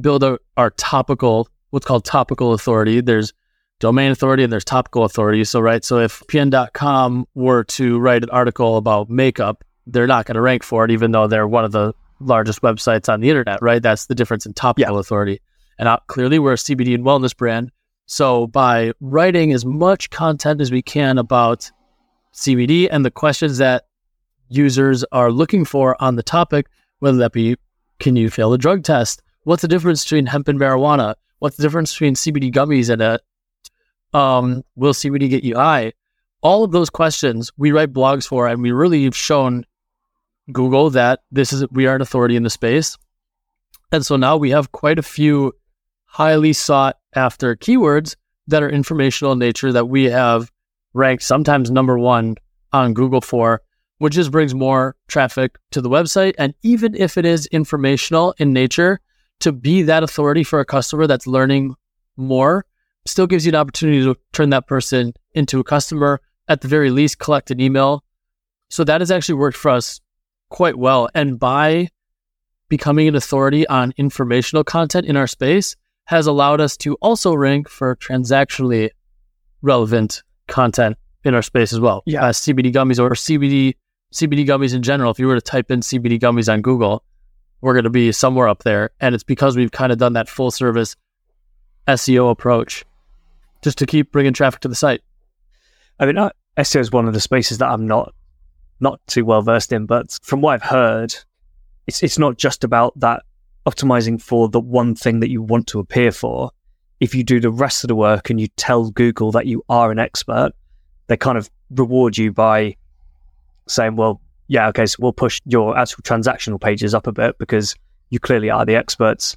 build 0.00 0.22
a, 0.22 0.38
our 0.56 0.70
topical, 0.70 1.48
what's 1.70 1.86
called 1.86 2.04
topical 2.04 2.52
authority. 2.52 3.00
There's 3.00 3.32
domain 3.80 4.10
authority 4.12 4.44
and 4.44 4.52
there's 4.52 4.64
topical 4.64 5.04
authority. 5.04 5.44
So, 5.44 5.60
right. 5.60 5.84
So 5.84 5.98
if 5.98 6.22
pn.com 6.28 7.26
were 7.34 7.64
to 7.64 7.98
write 7.98 8.22
an 8.22 8.30
article 8.30 8.76
about 8.76 9.10
makeup, 9.10 9.64
they're 9.86 10.06
not 10.06 10.26
going 10.26 10.36
to 10.36 10.40
rank 10.40 10.62
for 10.62 10.84
it, 10.84 10.90
even 10.90 11.12
though 11.12 11.26
they're 11.26 11.48
one 11.48 11.64
of 11.64 11.72
the 11.72 11.94
largest 12.20 12.62
websites 12.62 13.12
on 13.12 13.20
the 13.20 13.28
internet, 13.28 13.60
right? 13.62 13.82
That's 13.82 14.06
the 14.06 14.14
difference 14.14 14.46
in 14.46 14.54
topical 14.54 14.98
authority. 14.98 15.40
And 15.78 15.88
uh, 15.88 15.98
clearly, 16.06 16.38
we're 16.38 16.52
a 16.52 16.56
CBD 16.56 16.94
and 16.94 17.04
wellness 17.04 17.36
brand. 17.36 17.70
So, 18.06 18.46
by 18.46 18.92
writing 19.00 19.52
as 19.52 19.64
much 19.64 20.10
content 20.10 20.60
as 20.60 20.70
we 20.70 20.82
can 20.82 21.18
about 21.18 21.70
CBD 22.34 22.88
and 22.90 23.04
the 23.04 23.10
questions 23.10 23.58
that 23.58 23.86
users 24.48 25.04
are 25.12 25.30
looking 25.30 25.64
for 25.64 26.00
on 26.02 26.16
the 26.16 26.22
topic, 26.22 26.66
whether 26.98 27.18
that 27.18 27.32
be 27.32 27.56
can 27.98 28.16
you 28.16 28.30
fail 28.30 28.52
a 28.52 28.58
drug 28.58 28.82
test? 28.82 29.22
What's 29.44 29.62
the 29.62 29.68
difference 29.68 30.04
between 30.04 30.26
hemp 30.26 30.48
and 30.48 30.58
marijuana? 30.58 31.14
What's 31.38 31.56
the 31.56 31.62
difference 31.62 31.92
between 31.92 32.14
CBD 32.14 32.52
gummies 32.52 32.90
and 32.90 33.02
a 33.02 33.20
um, 34.16 34.62
will 34.76 34.92
CBD 34.92 35.30
get 35.30 35.44
you 35.44 35.56
high? 35.56 35.92
All 36.42 36.64
of 36.64 36.72
those 36.72 36.90
questions 36.90 37.50
we 37.56 37.72
write 37.72 37.92
blogs 37.92 38.26
for, 38.26 38.46
and 38.48 38.60
we 38.62 38.72
really 38.72 39.04
have 39.04 39.16
shown 39.16 39.64
Google 40.50 40.90
that 40.90 41.20
this 41.30 41.52
is 41.52 41.64
we 41.70 41.86
are 41.86 41.94
an 41.94 42.02
authority 42.02 42.36
in 42.36 42.42
the 42.42 42.50
space. 42.50 42.96
And 43.92 44.04
so 44.04 44.16
now 44.16 44.36
we 44.36 44.50
have 44.50 44.72
quite 44.72 44.98
a 44.98 45.02
few 45.02 45.52
highly 46.06 46.52
sought 46.52 46.98
after 47.14 47.54
keywords 47.56 48.16
that 48.46 48.62
are 48.62 48.70
informational 48.70 49.32
in 49.32 49.38
nature 49.38 49.72
that 49.72 49.88
we 49.88 50.04
have 50.04 50.50
ranked 50.94 51.22
sometimes 51.22 51.70
number 51.70 51.98
one 51.98 52.36
on 52.72 52.94
Google 52.94 53.20
for, 53.20 53.62
which 53.98 54.14
just 54.14 54.30
brings 54.30 54.54
more 54.54 54.96
traffic 55.08 55.56
to 55.70 55.80
the 55.80 55.90
website. 55.90 56.34
And 56.38 56.54
even 56.62 56.94
if 56.94 57.16
it 57.16 57.24
is 57.24 57.46
informational 57.46 58.34
in 58.38 58.52
nature, 58.52 59.00
to 59.40 59.52
be 59.52 59.82
that 59.82 60.02
authority 60.02 60.44
for 60.44 60.60
a 60.60 60.64
customer 60.64 61.06
that's 61.06 61.26
learning 61.26 61.74
more 62.16 62.64
still 63.06 63.26
gives 63.26 63.44
you 63.44 63.50
an 63.50 63.56
opportunity 63.56 64.02
to 64.02 64.16
turn 64.32 64.50
that 64.50 64.66
person 64.66 65.12
into 65.32 65.58
a 65.58 65.64
customer, 65.64 66.20
at 66.48 66.60
the 66.60 66.68
very 66.68 66.90
least, 66.90 67.18
collect 67.18 67.50
an 67.50 67.60
email. 67.60 68.04
So 68.70 68.84
that 68.84 69.00
has 69.00 69.10
actually 69.10 69.34
worked 69.34 69.56
for 69.56 69.70
us 69.70 70.00
quite 70.52 70.76
well. 70.76 71.08
And 71.14 71.40
by 71.40 71.88
becoming 72.68 73.08
an 73.08 73.16
authority 73.16 73.66
on 73.66 73.92
informational 73.96 74.62
content 74.62 75.06
in 75.06 75.16
our 75.16 75.26
space 75.26 75.74
has 76.04 76.26
allowed 76.26 76.60
us 76.60 76.76
to 76.76 76.94
also 76.96 77.34
rank 77.34 77.68
for 77.68 77.96
transactionally 77.96 78.90
relevant 79.62 80.22
content 80.46 80.96
in 81.24 81.34
our 81.34 81.42
space 81.42 81.72
as 81.72 81.80
well. 81.80 82.02
Yeah. 82.06 82.26
Uh, 82.26 82.32
CBD 82.32 82.72
gummies 82.72 83.00
or 83.00 83.10
CBD 83.10 83.74
CBD 84.12 84.46
gummies 84.46 84.74
in 84.74 84.82
general. 84.82 85.10
If 85.10 85.18
you 85.18 85.26
were 85.26 85.36
to 85.36 85.40
type 85.40 85.70
in 85.70 85.80
CBD 85.80 86.20
gummies 86.20 86.52
on 86.52 86.60
Google, 86.60 87.02
we're 87.62 87.72
going 87.72 87.84
to 87.84 87.90
be 87.90 88.12
somewhere 88.12 88.48
up 88.48 88.62
there, 88.64 88.90
and 89.00 89.14
it's 89.14 89.24
because 89.24 89.56
we've 89.56 89.72
kind 89.72 89.90
of 89.90 89.98
done 89.98 90.12
that 90.14 90.28
full 90.28 90.50
service 90.50 90.96
SEO 91.88 92.30
approach 92.30 92.84
just 93.62 93.78
to 93.78 93.86
keep 93.86 94.12
bringing 94.12 94.34
traffic 94.34 94.60
to 94.60 94.68
the 94.68 94.74
site. 94.74 95.00
I 95.98 96.06
mean, 96.06 96.16
SEO 96.58 96.80
is 96.80 96.92
one 96.92 97.06
of 97.08 97.14
the 97.14 97.20
spaces 97.20 97.58
that 97.58 97.68
I'm 97.68 97.86
not 97.86 98.12
not 98.82 99.00
too 99.06 99.24
well 99.24 99.42
versed 99.42 99.72
in, 99.72 99.86
but 99.86 100.18
from 100.22 100.40
what 100.40 100.54
I've 100.54 100.62
heard, 100.62 101.14
it's 101.86 102.02
it's 102.02 102.18
not 102.18 102.36
just 102.36 102.64
about 102.64 102.98
that 103.00 103.22
optimizing 103.66 104.20
for 104.20 104.48
the 104.48 104.60
one 104.60 104.94
thing 104.94 105.20
that 105.20 105.30
you 105.30 105.40
want 105.40 105.68
to 105.68 105.80
appear 105.80 106.12
for. 106.12 106.50
If 107.00 107.14
you 107.14 107.24
do 107.24 107.40
the 107.40 107.50
rest 107.50 107.84
of 107.84 107.88
the 107.88 107.94
work 107.94 108.30
and 108.30 108.40
you 108.40 108.48
tell 108.56 108.90
Google 108.90 109.32
that 109.32 109.46
you 109.46 109.64
are 109.68 109.90
an 109.90 109.98
expert, 109.98 110.52
they 111.06 111.16
kind 111.16 111.38
of 111.38 111.50
reward 111.70 112.18
you 112.18 112.32
by 112.32 112.76
saying, 113.66 113.96
"Well, 113.96 114.20
yeah, 114.48 114.68
okay, 114.68 114.86
so 114.86 114.96
we'll 115.00 115.12
push 115.12 115.40
your 115.46 115.78
actual 115.78 116.02
transactional 116.02 116.60
pages 116.60 116.94
up 116.94 117.06
a 117.06 117.12
bit 117.12 117.38
because 117.38 117.74
you 118.10 118.18
clearly 118.18 118.50
are 118.50 118.66
the 118.66 118.76
experts 118.76 119.36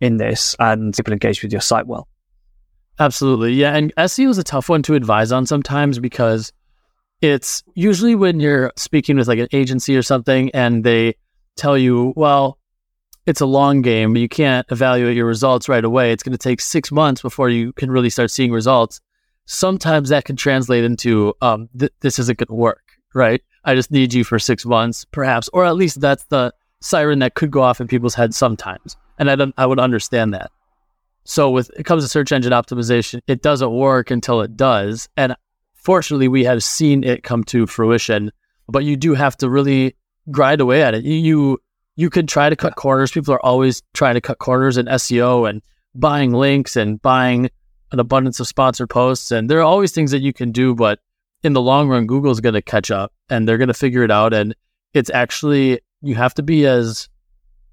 in 0.00 0.18
this, 0.18 0.54
and 0.58 0.94
people 0.94 1.12
engage 1.12 1.42
with 1.42 1.52
your 1.52 1.60
site 1.60 1.86
well." 1.86 2.08
Absolutely. 2.98 3.54
Yeah. 3.54 3.74
And 3.74 3.92
SEO 3.96 4.28
is 4.28 4.38
a 4.38 4.44
tough 4.44 4.68
one 4.68 4.82
to 4.82 4.94
advise 4.94 5.32
on 5.32 5.46
sometimes 5.46 5.98
because 5.98 6.52
it's 7.22 7.62
usually 7.74 8.16
when 8.16 8.40
you're 8.40 8.72
speaking 8.76 9.16
with 9.16 9.28
like 9.28 9.38
an 9.38 9.48
agency 9.52 9.96
or 9.96 10.02
something 10.02 10.50
and 10.50 10.82
they 10.82 11.14
tell 11.56 11.78
you, 11.78 12.12
well, 12.16 12.58
it's 13.26 13.40
a 13.40 13.46
long 13.46 13.80
game. 13.80 14.16
You 14.16 14.28
can't 14.28 14.66
evaluate 14.70 15.16
your 15.16 15.26
results 15.26 15.68
right 15.68 15.84
away. 15.84 16.10
It's 16.10 16.24
going 16.24 16.32
to 16.32 16.38
take 16.38 16.60
six 16.60 16.90
months 16.90 17.22
before 17.22 17.48
you 17.48 17.72
can 17.74 17.92
really 17.92 18.10
start 18.10 18.32
seeing 18.32 18.50
results. 18.50 19.00
Sometimes 19.46 20.08
that 20.08 20.24
can 20.24 20.34
translate 20.34 20.82
into 20.82 21.32
um, 21.40 21.68
th- 21.78 21.92
this 22.00 22.18
isn't 22.18 22.38
going 22.38 22.48
to 22.48 22.54
work, 22.54 22.82
right? 23.14 23.40
I 23.64 23.76
just 23.76 23.92
need 23.92 24.12
you 24.12 24.24
for 24.24 24.40
six 24.40 24.66
months, 24.66 25.04
perhaps, 25.04 25.48
or 25.52 25.64
at 25.64 25.76
least 25.76 26.00
that's 26.00 26.24
the 26.24 26.52
siren 26.80 27.20
that 27.20 27.34
could 27.34 27.52
go 27.52 27.62
off 27.62 27.80
in 27.80 27.86
people's 27.86 28.14
heads 28.14 28.36
sometimes. 28.36 28.96
And 29.20 29.30
I 29.30 29.36
don't, 29.36 29.54
I 29.56 29.66
would 29.66 29.78
understand 29.78 30.34
that. 30.34 30.50
So 31.24 31.50
with 31.50 31.70
it 31.76 31.84
comes 31.84 32.02
to 32.02 32.08
search 32.08 32.32
engine 32.32 32.50
optimization, 32.50 33.20
it 33.28 33.42
doesn't 33.42 33.70
work 33.72 34.10
until 34.10 34.40
it 34.40 34.56
does. 34.56 35.08
And 35.16 35.36
fortunately, 35.82 36.28
we 36.28 36.44
have 36.44 36.62
seen 36.62 37.04
it 37.04 37.22
come 37.22 37.44
to 37.44 37.66
fruition. 37.66 38.32
But 38.68 38.84
you 38.84 38.96
do 38.96 39.14
have 39.14 39.36
to 39.38 39.50
really 39.50 39.96
grind 40.30 40.60
away 40.60 40.82
at 40.82 40.94
it. 40.94 41.04
You 41.04 41.58
you, 41.96 42.10
could 42.10 42.28
try 42.28 42.48
to 42.48 42.56
cut 42.56 42.76
corners. 42.76 43.10
People 43.10 43.34
are 43.34 43.44
always 43.44 43.82
trying 43.92 44.14
to 44.14 44.20
cut 44.20 44.38
corners 44.38 44.78
in 44.78 44.86
SEO 44.86 45.48
and 45.48 45.62
buying 45.94 46.32
links 46.32 46.76
and 46.76 47.02
buying 47.02 47.50
an 47.90 48.00
abundance 48.00 48.40
of 48.40 48.46
sponsored 48.46 48.88
posts, 48.88 49.30
and 49.30 49.50
there 49.50 49.58
are 49.58 49.62
always 49.62 49.92
things 49.92 50.10
that 50.12 50.20
you 50.20 50.32
can 50.32 50.50
do, 50.50 50.74
but 50.74 51.00
in 51.42 51.52
the 51.52 51.60
long 51.60 51.88
run, 51.88 52.06
Google's 52.06 52.40
going 52.40 52.54
to 52.54 52.62
catch 52.62 52.90
up 52.90 53.12
and 53.28 53.46
they're 53.46 53.58
going 53.58 53.68
to 53.68 53.74
figure 53.74 54.02
it 54.02 54.10
out. 54.10 54.32
And 54.32 54.54
it's 54.94 55.10
actually, 55.10 55.80
you 56.00 56.14
have 56.14 56.34
to 56.34 56.42
be 56.42 56.66
as 56.66 57.08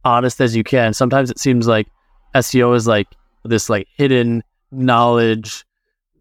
honest 0.04 0.42
as 0.42 0.56
you 0.56 0.64
can. 0.64 0.94
Sometimes 0.94 1.30
it 1.30 1.40
seems 1.40 1.68
like 1.68 1.88
SEO 2.36 2.76
is 2.76 2.88
like 2.88 3.08
this 3.46 3.70
like 3.70 3.88
hidden 3.96 4.44
knowledge 4.72 5.66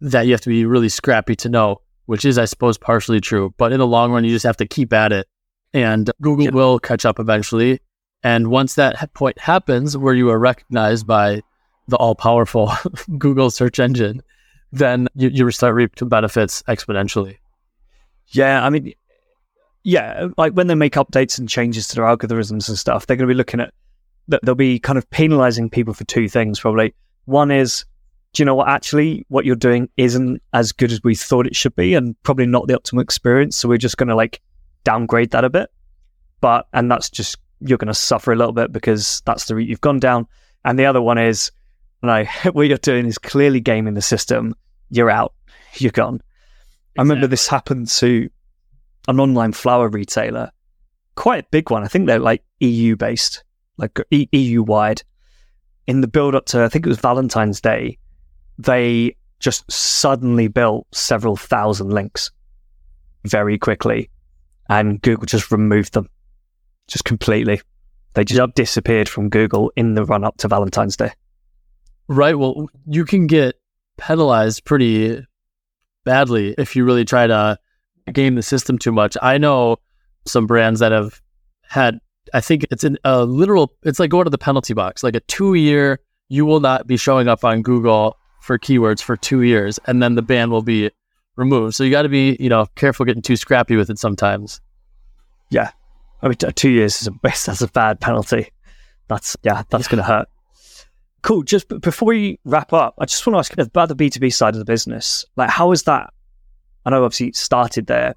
that 0.00 0.26
you 0.26 0.32
have 0.32 0.40
to 0.42 0.48
be 0.48 0.64
really 0.64 0.88
scrappy 0.88 1.36
to 1.36 1.48
know, 1.48 1.80
which 2.06 2.24
is, 2.24 2.38
I 2.38 2.44
suppose, 2.44 2.78
partially 2.78 3.20
true. 3.20 3.54
But 3.56 3.72
in 3.72 3.78
the 3.78 3.86
long 3.86 4.12
run, 4.12 4.24
you 4.24 4.30
just 4.30 4.46
have 4.46 4.56
to 4.58 4.66
keep 4.66 4.92
at 4.92 5.12
it 5.12 5.26
and 5.72 6.10
Google 6.20 6.50
will 6.52 6.78
catch 6.78 7.04
up 7.04 7.18
eventually. 7.18 7.80
And 8.22 8.48
once 8.48 8.74
that 8.74 9.12
point 9.14 9.38
happens, 9.38 9.96
where 9.96 10.14
you 10.14 10.30
are 10.30 10.38
recognized 10.38 11.06
by 11.06 11.42
the 11.86 11.96
all 11.96 12.14
powerful 12.14 12.72
Google 13.18 13.50
search 13.50 13.78
engine, 13.78 14.22
then 14.72 15.08
you, 15.14 15.28
you 15.28 15.50
start 15.50 15.74
reaping 15.74 16.08
benefits 16.08 16.62
exponentially. 16.62 17.36
Yeah, 18.28 18.64
I 18.64 18.70
mean, 18.70 18.92
yeah, 19.84 20.28
like 20.36 20.52
when 20.52 20.66
they 20.66 20.74
make 20.74 20.94
updates 20.94 21.38
and 21.38 21.48
changes 21.48 21.88
to 21.88 21.96
their 21.96 22.04
algorithms 22.04 22.68
and 22.68 22.78
stuff, 22.78 23.06
they're 23.06 23.16
going 23.16 23.28
to 23.28 23.32
be 23.32 23.38
looking 23.38 23.60
at 23.60 23.72
that. 24.28 24.40
They'll 24.42 24.54
be 24.54 24.78
kind 24.78 24.98
of 24.98 25.08
penalizing 25.10 25.70
people 25.70 25.94
for 25.94 26.04
two 26.04 26.28
things, 26.28 26.60
probably. 26.60 26.94
One 27.24 27.50
is, 27.50 27.84
do 28.32 28.42
you 28.42 28.44
know 28.44 28.54
what? 28.54 28.68
Actually, 28.68 29.24
what 29.28 29.44
you're 29.44 29.56
doing 29.56 29.88
isn't 29.96 30.42
as 30.52 30.72
good 30.72 30.92
as 30.92 31.02
we 31.02 31.14
thought 31.14 31.46
it 31.46 31.56
should 31.56 31.74
be, 31.76 31.94
and 31.94 32.20
probably 32.22 32.46
not 32.46 32.66
the 32.66 32.74
optimal 32.78 33.02
experience. 33.02 33.56
So 33.56 33.68
we're 33.68 33.78
just 33.78 33.96
going 33.96 34.08
to 34.08 34.14
like 34.14 34.40
downgrade 34.84 35.30
that 35.30 35.44
a 35.44 35.50
bit. 35.50 35.70
But 36.40 36.66
and 36.72 36.90
that's 36.90 37.10
just 37.10 37.36
you're 37.60 37.78
going 37.78 37.88
to 37.88 37.94
suffer 37.94 38.32
a 38.32 38.36
little 38.36 38.52
bit 38.52 38.72
because 38.72 39.22
that's 39.24 39.46
the 39.46 39.54
route 39.54 39.68
you've 39.68 39.80
gone 39.80 39.98
down. 39.98 40.26
And 40.64 40.78
the 40.78 40.86
other 40.86 41.00
one 41.00 41.18
is 41.18 41.50
no, 42.02 42.24
what 42.52 42.68
you're 42.68 42.78
doing 42.78 43.06
is 43.06 43.18
clearly 43.18 43.60
gaming 43.60 43.94
the 43.94 44.02
system. 44.02 44.54
You're 44.90 45.10
out. 45.10 45.34
You're 45.74 45.90
gone. 45.90 46.16
Exactly. 46.16 46.98
I 46.98 47.02
remember 47.02 47.26
this 47.26 47.48
happened 47.48 47.88
to 47.88 48.28
an 49.08 49.20
online 49.20 49.52
flower 49.52 49.88
retailer, 49.88 50.50
quite 51.14 51.44
a 51.44 51.48
big 51.50 51.70
one. 51.70 51.82
I 51.82 51.88
think 51.88 52.06
they're 52.06 52.18
like 52.18 52.42
EU 52.60 52.96
based, 52.96 53.42
like 53.76 53.98
EU 54.10 54.62
wide. 54.62 55.02
In 55.86 56.02
the 56.02 56.08
build 56.08 56.34
up 56.34 56.44
to, 56.46 56.62
I 56.62 56.68
think 56.68 56.84
it 56.84 56.90
was 56.90 56.98
Valentine's 56.98 57.62
Day, 57.62 57.98
they 58.58 59.16
just 59.40 59.70
suddenly 59.70 60.48
built 60.48 60.86
several 60.92 61.36
thousand 61.36 61.90
links 61.90 62.30
very 63.24 63.58
quickly, 63.58 64.10
and 64.68 65.00
Google 65.00 65.26
just 65.26 65.50
removed 65.50 65.94
them 65.94 66.08
just 66.88 67.04
completely. 67.04 67.60
They 68.14 68.24
just 68.24 68.54
disappeared 68.54 69.08
from 69.08 69.28
Google 69.28 69.70
in 69.76 69.94
the 69.94 70.04
run 70.04 70.24
up 70.24 70.38
to 70.38 70.48
Valentine's 70.48 70.96
Day. 70.96 71.12
Right. 72.08 72.36
Well, 72.36 72.68
you 72.86 73.04
can 73.04 73.26
get 73.26 73.56
penalized 73.96 74.64
pretty 74.64 75.24
badly 76.04 76.54
if 76.58 76.74
you 76.74 76.84
really 76.84 77.04
try 77.04 77.26
to 77.26 77.58
game 78.12 78.34
the 78.34 78.42
system 78.42 78.78
too 78.78 78.92
much. 78.92 79.16
I 79.22 79.38
know 79.38 79.76
some 80.24 80.46
brands 80.46 80.80
that 80.80 80.92
have 80.92 81.20
had, 81.62 81.98
I 82.32 82.40
think 82.40 82.66
it's 82.70 82.84
in 82.84 82.98
a 83.04 83.24
literal, 83.24 83.72
it's 83.82 83.98
like 83.98 84.10
going 84.10 84.24
to 84.24 84.30
the 84.30 84.38
penalty 84.38 84.74
box, 84.74 85.02
like 85.02 85.14
a 85.14 85.20
two 85.20 85.54
year, 85.54 86.00
you 86.28 86.44
will 86.44 86.60
not 86.60 86.86
be 86.86 86.96
showing 86.96 87.28
up 87.28 87.44
on 87.44 87.62
Google 87.62 88.17
for 88.40 88.58
keywords 88.58 89.02
for 89.02 89.16
two 89.16 89.42
years, 89.42 89.78
and 89.86 90.02
then 90.02 90.14
the 90.14 90.22
ban 90.22 90.50
will 90.50 90.62
be 90.62 90.90
removed. 91.36 91.74
So 91.74 91.84
you 91.84 91.90
got 91.90 92.02
to 92.02 92.08
be, 92.08 92.36
you 92.40 92.48
know, 92.48 92.66
careful 92.74 93.06
getting 93.06 93.22
too 93.22 93.36
scrappy 93.36 93.76
with 93.76 93.90
it 93.90 93.98
sometimes. 93.98 94.60
Yeah. 95.50 95.70
I 96.20 96.28
mean, 96.28 96.36
two 96.36 96.70
years 96.70 97.00
is 97.00 97.08
a, 97.08 97.12
that's 97.22 97.62
a 97.62 97.68
bad 97.68 98.00
penalty. 98.00 98.50
That's, 99.06 99.36
yeah, 99.42 99.62
that's 99.70 99.86
yeah. 99.86 99.90
going 99.90 99.98
to 99.98 100.02
hurt. 100.02 100.28
Cool. 101.22 101.42
Just 101.42 101.68
before 101.80 102.08
we 102.08 102.38
wrap 102.44 102.72
up, 102.72 102.94
I 102.98 103.04
just 103.04 103.26
want 103.26 103.34
to 103.34 103.38
ask 103.38 103.52
about 103.58 103.88
the 103.88 103.96
B2B 103.96 104.32
side 104.32 104.54
of 104.54 104.58
the 104.58 104.64
business. 104.64 105.24
Like, 105.36 105.50
how 105.50 105.72
is 105.72 105.84
that? 105.84 106.12
I 106.84 106.90
know 106.90 107.04
obviously 107.04 107.28
it 107.28 107.36
started 107.36 107.86
there, 107.86 108.14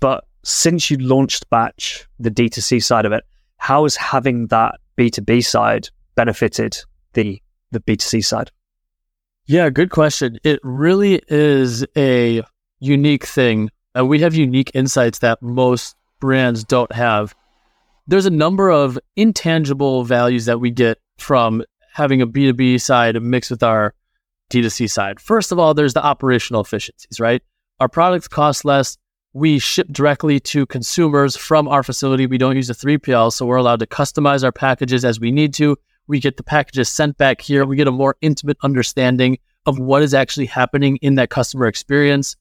but 0.00 0.24
since 0.44 0.90
you 0.90 0.98
launched 0.98 1.48
Batch, 1.50 2.06
the 2.18 2.30
D2C 2.30 2.82
side 2.82 3.04
of 3.04 3.12
it, 3.12 3.24
how 3.56 3.84
has 3.84 3.96
having 3.96 4.46
that 4.48 4.76
B2B 4.96 5.44
side 5.44 5.88
benefited 6.14 6.78
the, 7.14 7.40
the 7.70 7.80
B2C 7.80 8.24
side? 8.24 8.50
Yeah, 9.48 9.70
good 9.70 9.88
question. 9.88 10.38
It 10.44 10.60
really 10.62 11.22
is 11.28 11.82
a 11.96 12.42
unique 12.80 13.24
thing. 13.24 13.70
And 13.94 14.06
we 14.06 14.20
have 14.20 14.34
unique 14.34 14.70
insights 14.74 15.20
that 15.20 15.40
most 15.40 15.96
brands 16.20 16.64
don't 16.64 16.92
have. 16.92 17.34
There's 18.06 18.26
a 18.26 18.30
number 18.30 18.70
of 18.70 18.98
intangible 19.16 20.04
values 20.04 20.44
that 20.44 20.60
we 20.60 20.70
get 20.70 20.98
from 21.16 21.64
having 21.94 22.20
a 22.20 22.26
B2B 22.26 22.78
side 22.78 23.20
mixed 23.22 23.50
with 23.50 23.62
our 23.62 23.94
D2C 24.50 24.90
side. 24.90 25.18
First 25.18 25.50
of 25.50 25.58
all, 25.58 25.72
there's 25.72 25.94
the 25.94 26.04
operational 26.04 26.60
efficiencies, 26.60 27.18
right? 27.18 27.42
Our 27.80 27.88
products 27.88 28.28
cost 28.28 28.66
less. 28.66 28.98
We 29.32 29.58
ship 29.58 29.88
directly 29.90 30.40
to 30.40 30.66
consumers 30.66 31.36
from 31.36 31.68
our 31.68 31.82
facility. 31.82 32.26
We 32.26 32.36
don't 32.36 32.56
use 32.56 32.68
a 32.68 32.74
3PL, 32.74 33.32
so 33.32 33.46
we're 33.46 33.56
allowed 33.56 33.80
to 33.80 33.86
customize 33.86 34.44
our 34.44 34.52
packages 34.52 35.06
as 35.06 35.18
we 35.18 35.32
need 35.32 35.54
to. 35.54 35.78
We 36.08 36.20
get 36.20 36.36
the 36.36 36.42
packages 36.42 36.88
sent 36.88 37.18
back 37.18 37.40
here. 37.40 37.64
We 37.64 37.76
get 37.76 37.86
a 37.86 37.92
more 37.92 38.16
intimate 38.20 38.56
understanding 38.62 39.38
of 39.66 39.78
what 39.78 40.02
is 40.02 40.14
actually 40.14 40.46
happening 40.46 40.96
in 40.96 41.14
that 41.16 41.30
customer 41.30 41.66
experience. 41.66 42.34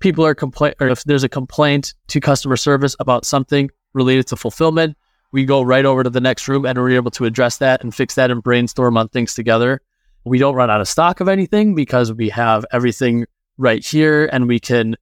People 0.00 0.24
are 0.24 0.34
complain 0.34 0.72
or 0.80 0.88
if 0.88 1.04
there's 1.04 1.24
a 1.24 1.28
complaint 1.28 1.94
to 2.08 2.20
customer 2.20 2.56
service 2.56 2.96
about 2.98 3.26
something 3.26 3.70
related 3.92 4.26
to 4.28 4.36
fulfillment, 4.36 4.96
we 5.32 5.44
go 5.44 5.62
right 5.62 5.84
over 5.84 6.02
to 6.02 6.10
the 6.10 6.20
next 6.20 6.48
room 6.48 6.64
and 6.64 6.78
we're 6.78 6.90
able 6.90 7.10
to 7.12 7.26
address 7.26 7.58
that 7.58 7.84
and 7.84 7.94
fix 7.94 8.14
that 8.14 8.30
and 8.30 8.42
brainstorm 8.42 8.96
on 8.96 9.08
things 9.08 9.34
together. 9.34 9.80
We 10.24 10.38
don't 10.38 10.54
run 10.54 10.70
out 10.70 10.80
of 10.80 10.88
stock 10.88 11.20
of 11.20 11.28
anything 11.28 11.74
because 11.74 12.12
we 12.12 12.30
have 12.30 12.64
everything 12.72 13.26
right 13.58 13.84
here 13.84 14.28
and 14.32 14.48
we 14.48 14.58
can 14.58 14.96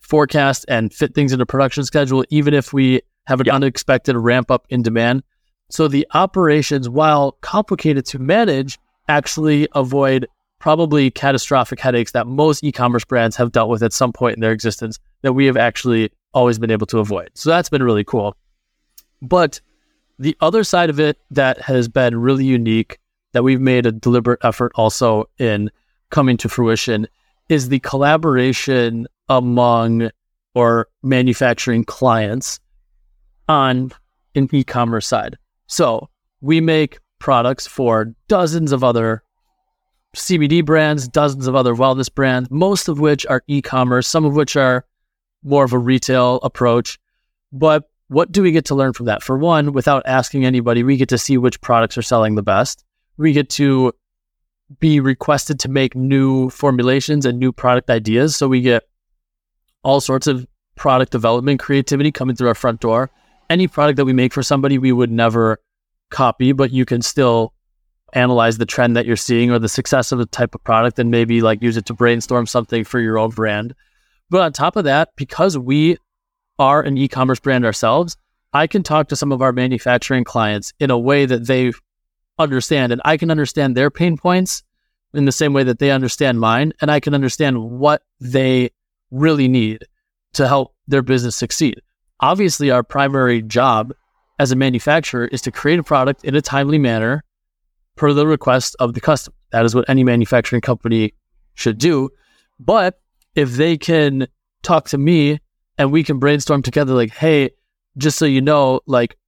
forecast 0.00 0.64
and 0.68 0.92
fit 0.92 1.14
things 1.14 1.32
into 1.32 1.46
production 1.46 1.84
schedule, 1.84 2.24
even 2.30 2.52
if 2.52 2.72
we 2.72 3.00
have 3.26 3.40
an 3.40 3.48
unexpected 3.48 4.16
ramp 4.16 4.50
up 4.50 4.66
in 4.68 4.82
demand. 4.82 5.22
So 5.72 5.88
the 5.88 6.06
operations, 6.12 6.86
while 6.86 7.32
complicated 7.40 8.04
to 8.06 8.18
manage, 8.18 8.78
actually 9.08 9.66
avoid 9.74 10.28
probably 10.58 11.10
catastrophic 11.10 11.80
headaches 11.80 12.12
that 12.12 12.26
most 12.26 12.62
e-commerce 12.62 13.06
brands 13.06 13.36
have 13.36 13.52
dealt 13.52 13.70
with 13.70 13.82
at 13.82 13.94
some 13.94 14.12
point 14.12 14.34
in 14.36 14.42
their 14.42 14.52
existence 14.52 14.98
that 15.22 15.32
we 15.32 15.46
have 15.46 15.56
actually 15.56 16.12
always 16.34 16.58
been 16.58 16.70
able 16.70 16.86
to 16.86 16.98
avoid. 16.98 17.30
So 17.32 17.48
that's 17.48 17.70
been 17.70 17.82
really 17.82 18.04
cool. 18.04 18.36
But 19.22 19.62
the 20.18 20.36
other 20.42 20.62
side 20.62 20.90
of 20.90 21.00
it 21.00 21.16
that 21.30 21.58
has 21.62 21.88
been 21.88 22.20
really 22.20 22.44
unique, 22.44 22.98
that 23.32 23.42
we've 23.42 23.58
made 23.58 23.86
a 23.86 23.92
deliberate 23.92 24.44
effort 24.44 24.72
also 24.74 25.30
in 25.38 25.70
coming 26.10 26.36
to 26.36 26.50
fruition, 26.50 27.08
is 27.48 27.70
the 27.70 27.78
collaboration 27.78 29.06
among 29.30 30.10
or 30.54 30.88
manufacturing 31.02 31.82
clients 31.82 32.60
on 33.48 33.90
an 34.34 34.50
e-commerce 34.52 35.06
side. 35.06 35.38
So 35.72 36.10
we 36.42 36.60
make 36.60 36.98
products 37.18 37.66
for 37.66 38.14
dozens 38.28 38.72
of 38.72 38.84
other 38.84 39.22
CBD 40.14 40.62
brands, 40.62 41.08
dozens 41.08 41.46
of 41.46 41.56
other 41.56 41.74
wellness 41.74 42.14
brands, 42.14 42.50
most 42.50 42.88
of 42.88 43.00
which 43.00 43.24
are 43.24 43.42
e-commerce, 43.46 44.06
some 44.06 44.26
of 44.26 44.34
which 44.34 44.54
are 44.54 44.84
more 45.42 45.64
of 45.64 45.72
a 45.72 45.78
retail 45.78 46.40
approach. 46.42 46.98
But 47.52 47.88
what 48.08 48.30
do 48.30 48.42
we 48.42 48.52
get 48.52 48.66
to 48.66 48.74
learn 48.74 48.92
from 48.92 49.06
that? 49.06 49.22
For 49.22 49.38
one, 49.38 49.72
without 49.72 50.02
asking 50.04 50.44
anybody, 50.44 50.82
we 50.82 50.98
get 50.98 51.08
to 51.08 51.16
see 51.16 51.38
which 51.38 51.58
products 51.62 51.96
are 51.96 52.02
selling 52.02 52.34
the 52.34 52.42
best. 52.42 52.84
We 53.16 53.32
get 53.32 53.48
to 53.50 53.94
be 54.78 55.00
requested 55.00 55.58
to 55.60 55.70
make 55.70 55.96
new 55.96 56.50
formulations 56.50 57.24
and 57.24 57.38
new 57.38 57.50
product 57.50 57.88
ideas. 57.88 58.36
So 58.36 58.46
we 58.46 58.60
get 58.60 58.82
all 59.82 60.02
sorts 60.02 60.26
of 60.26 60.46
product 60.76 61.12
development 61.12 61.60
creativity 61.60 62.12
coming 62.12 62.36
through 62.36 62.48
our 62.48 62.54
front 62.54 62.80
door. 62.80 63.10
Any 63.52 63.68
product 63.68 63.98
that 63.98 64.06
we 64.06 64.14
make 64.14 64.32
for 64.32 64.42
somebody, 64.42 64.78
we 64.78 64.92
would 64.92 65.10
never 65.10 65.60
copy, 66.10 66.52
but 66.52 66.72
you 66.72 66.86
can 66.86 67.02
still 67.02 67.52
analyze 68.14 68.56
the 68.56 68.64
trend 68.64 68.96
that 68.96 69.04
you're 69.04 69.14
seeing 69.14 69.50
or 69.50 69.58
the 69.58 69.68
success 69.68 70.10
of 70.10 70.18
the 70.18 70.24
type 70.24 70.54
of 70.54 70.64
product 70.64 70.98
and 70.98 71.10
maybe 71.10 71.42
like 71.42 71.62
use 71.62 71.76
it 71.76 71.84
to 71.84 71.92
brainstorm 71.92 72.46
something 72.46 72.82
for 72.82 72.98
your 72.98 73.18
own 73.18 73.28
brand. 73.28 73.74
But 74.30 74.40
on 74.40 74.54
top 74.54 74.76
of 74.76 74.84
that, 74.84 75.10
because 75.16 75.58
we 75.58 75.98
are 76.58 76.80
an 76.80 76.96
e-commerce 76.96 77.40
brand 77.40 77.66
ourselves, 77.66 78.16
I 78.54 78.66
can 78.66 78.82
talk 78.82 79.08
to 79.08 79.16
some 79.16 79.32
of 79.32 79.42
our 79.42 79.52
manufacturing 79.52 80.24
clients 80.24 80.72
in 80.80 80.90
a 80.90 80.98
way 80.98 81.26
that 81.26 81.46
they 81.46 81.72
understand 82.38 82.90
and 82.90 83.02
I 83.04 83.18
can 83.18 83.30
understand 83.30 83.76
their 83.76 83.90
pain 83.90 84.16
points 84.16 84.62
in 85.12 85.26
the 85.26 85.30
same 85.30 85.52
way 85.52 85.64
that 85.64 85.78
they 85.78 85.90
understand 85.90 86.40
mine 86.40 86.72
and 86.80 86.90
I 86.90 87.00
can 87.00 87.12
understand 87.12 87.62
what 87.62 88.00
they 88.18 88.70
really 89.10 89.48
need 89.48 89.84
to 90.32 90.48
help 90.48 90.74
their 90.88 91.02
business 91.02 91.36
succeed. 91.36 91.82
Obviously, 92.22 92.70
our 92.70 92.82
primary 92.82 93.42
job 93.42 93.92
as 94.38 94.52
a 94.52 94.56
manufacturer 94.56 95.26
is 95.26 95.42
to 95.42 95.50
create 95.50 95.78
a 95.78 95.82
product 95.82 96.24
in 96.24 96.34
a 96.34 96.40
timely 96.40 96.78
manner 96.78 97.22
per 97.96 98.12
the 98.12 98.26
request 98.26 98.74
of 98.78 98.94
the 98.94 99.00
customer. 99.00 99.36
That 99.50 99.64
is 99.64 99.74
what 99.74 99.88
any 99.88 100.04
manufacturing 100.04 100.62
company 100.62 101.14
should 101.54 101.78
do. 101.78 102.10
But 102.58 103.00
if 103.34 103.52
they 103.52 103.76
can 103.76 104.28
talk 104.62 104.88
to 104.90 104.98
me 104.98 105.40
and 105.76 105.90
we 105.90 106.04
can 106.04 106.18
brainstorm 106.18 106.62
together 106.62 106.94
like, 106.94 107.12
hey, 107.12 107.50
just 107.98 108.18
so 108.18 108.24
you 108.24 108.40
know, 108.40 108.80
like 108.86 109.18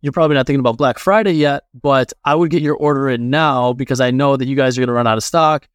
you're 0.00 0.12
probably 0.12 0.34
not 0.34 0.46
thinking 0.46 0.60
about 0.60 0.78
Black 0.78 0.98
Friday 0.98 1.32
yet, 1.32 1.64
but 1.74 2.12
I 2.24 2.34
would 2.34 2.50
get 2.50 2.62
your 2.62 2.76
order 2.76 3.08
in 3.08 3.30
now 3.30 3.72
because 3.72 4.00
I 4.00 4.10
know 4.10 4.36
that 4.36 4.48
you 4.48 4.56
guys 4.56 4.76
are 4.76 4.80
going 4.80 4.88
to 4.88 4.94
run 4.94 5.06
out 5.06 5.18
of 5.18 5.24
stock. 5.24 5.68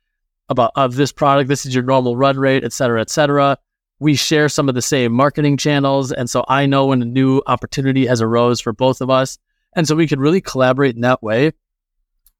about 0.50 0.72
of 0.76 0.96
this 0.96 1.12
product. 1.12 1.50
This 1.50 1.66
is 1.66 1.74
your 1.74 1.84
normal 1.84 2.16
run 2.16 2.38
rate, 2.38 2.64
et 2.64 2.74
cetera, 2.74 3.02
et 3.02 3.10
cetera. 3.10 3.58
We 4.04 4.16
share 4.16 4.50
some 4.50 4.68
of 4.68 4.76
the 4.76 4.82
same 4.82 5.14
marketing 5.14 5.56
channels. 5.56 6.12
And 6.12 6.30
so 6.30 6.44
I 6.50 6.66
know 6.66 6.88
when 6.88 7.02
a 7.02 7.06
new 7.06 7.42
opportunity 7.48 8.06
has 8.06 8.22
arose 8.22 8.60
for 8.60 8.74
both 8.74 9.00
of 9.00 9.10
us. 9.10 9.38
And 9.78 9.88
so 9.88 9.96
we 9.96 10.08
could 10.08 10.20
really 10.20 10.42
collaborate 10.42 10.96
in 10.96 11.02
that 11.04 11.24
way. 11.24 11.54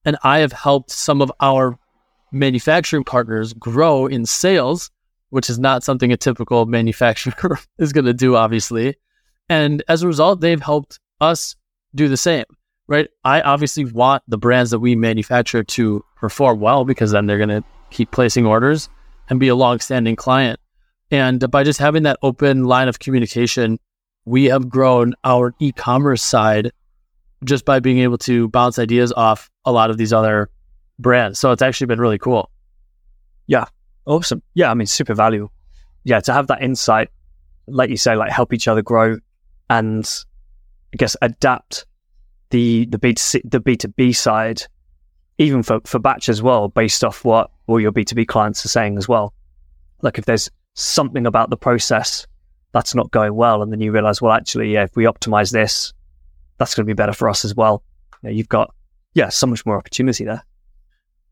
And 0.04 0.18
I 0.24 0.40
have 0.40 0.52
helped 0.52 0.92
some 0.92 1.22
of 1.22 1.32
our 1.40 1.80
manufacturing 2.34 3.06
partners 3.06 3.54
grow 3.54 4.08
in 4.08 4.26
sales, 4.26 4.92
which 5.30 5.50
is 5.50 5.58
not 5.58 5.86
something 5.86 6.12
a 6.12 6.18
typical 6.18 6.66
manufacturer 6.66 7.58
is 7.80 7.94
going 7.94 8.08
to 8.08 8.14
do, 8.14 8.36
obviously. 8.36 8.98
And 9.48 9.84
as 9.88 10.04
a 10.04 10.08
result, 10.08 10.42
they've 10.42 10.62
helped 10.62 11.00
us 11.22 11.56
do 11.96 12.10
the 12.10 12.18
same, 12.18 12.44
right? 12.88 13.08
I 13.24 13.40
obviously 13.40 13.86
want 13.86 14.22
the 14.28 14.38
brands 14.38 14.72
that 14.72 14.80
we 14.80 14.98
manufacture 14.98 15.64
to 15.64 16.04
perform 16.18 16.60
well 16.60 16.84
because 16.84 17.12
then 17.12 17.26
they're 17.26 17.38
going 17.38 17.48
to 17.48 17.64
keep 17.90 18.12
placing 18.12 18.46
orders 18.46 18.90
and 19.30 19.40
be 19.40 19.48
a 19.48 19.56
long-standing 19.56 20.18
client. 20.18 20.60
And 21.14 21.52
by 21.52 21.64
just 21.64 21.80
having 21.80 22.04
that 22.04 22.18
open 22.24 22.64
line 22.64 22.88
of 22.88 22.98
communication, 22.98 23.80
we 24.26 24.46
have 24.46 24.68
grown 24.68 25.14
our 25.24 25.54
e-commerce 25.60 26.24
side 26.24 26.72
just 27.44 27.66
by 27.66 27.80
being 27.80 28.00
able 28.00 28.18
to 28.18 28.50
bounce 28.50 28.80
ideas 28.80 29.14
off 29.14 29.48
a 29.64 29.72
lot 29.72 29.92
of 29.92 30.00
these 30.00 30.12
other 30.12 30.50
brands. 30.98 31.38
So 31.38 31.52
it's 31.52 31.62
actually 31.62 31.86
been 31.86 32.02
really 32.02 32.18
cool. 32.18 32.50
Yeah. 33.46 33.66
Awesome. 34.08 34.42
Yeah. 34.56 34.72
I 34.72 34.74
mean, 34.74 34.88
super 34.88 35.14
valuable. 35.14 35.54
Yeah. 36.04 36.20
To 36.22 36.34
have 36.34 36.48
that 36.48 36.64
insight, 36.64 37.10
like 37.68 37.92
you 37.92 37.98
say, 37.98 38.16
like 38.16 38.32
help 38.32 38.52
each 38.52 38.68
other 38.68 38.82
grow 38.82 39.20
and 39.70 40.10
I 40.94 40.98
guess 40.98 41.16
adapt 41.22 41.86
the, 42.50 42.88
the 42.88 42.98
B2C, 42.98 43.42
the 43.46 43.62
B2B 43.62 44.16
side, 44.16 44.64
even 45.38 45.62
for, 45.62 45.80
for 45.86 46.00
batch 46.00 46.28
as 46.28 46.42
well, 46.42 46.70
based 46.70 47.04
off 47.04 47.24
what 47.24 47.52
all 47.68 47.80
your 47.80 47.92
B2B 47.92 48.26
clients 48.26 48.66
are 48.66 48.70
saying 48.70 48.98
as 48.98 49.08
well. 49.08 49.32
Like 50.02 50.18
if 50.18 50.26
there's 50.26 50.50
something 50.74 51.26
about 51.26 51.50
the 51.50 51.58
process 51.58 52.28
that's 52.72 52.96
not 52.96 53.12
going 53.12 53.36
well, 53.36 53.62
and 53.62 53.72
then 53.72 53.82
you 53.82 53.92
realize, 53.92 54.22
well, 54.22 54.34
actually, 54.34 54.74
yeah, 54.74 54.84
if 54.84 54.96
we 54.96 55.04
optimize 55.06 55.52
this, 55.52 55.94
that's 56.58 56.76
going 56.76 56.86
to 56.86 56.90
be 56.90 56.96
better 56.96 57.14
for 57.14 57.30
us 57.30 57.46
as 57.46 57.56
well. 57.56 57.84
You 58.22 58.30
know, 58.30 58.36
you've 58.36 58.50
got, 58.50 58.74
yeah, 59.14 59.30
so 59.30 59.48
much 59.48 59.66
more 59.66 59.78
opportunity 59.78 60.26
there. 60.26 60.44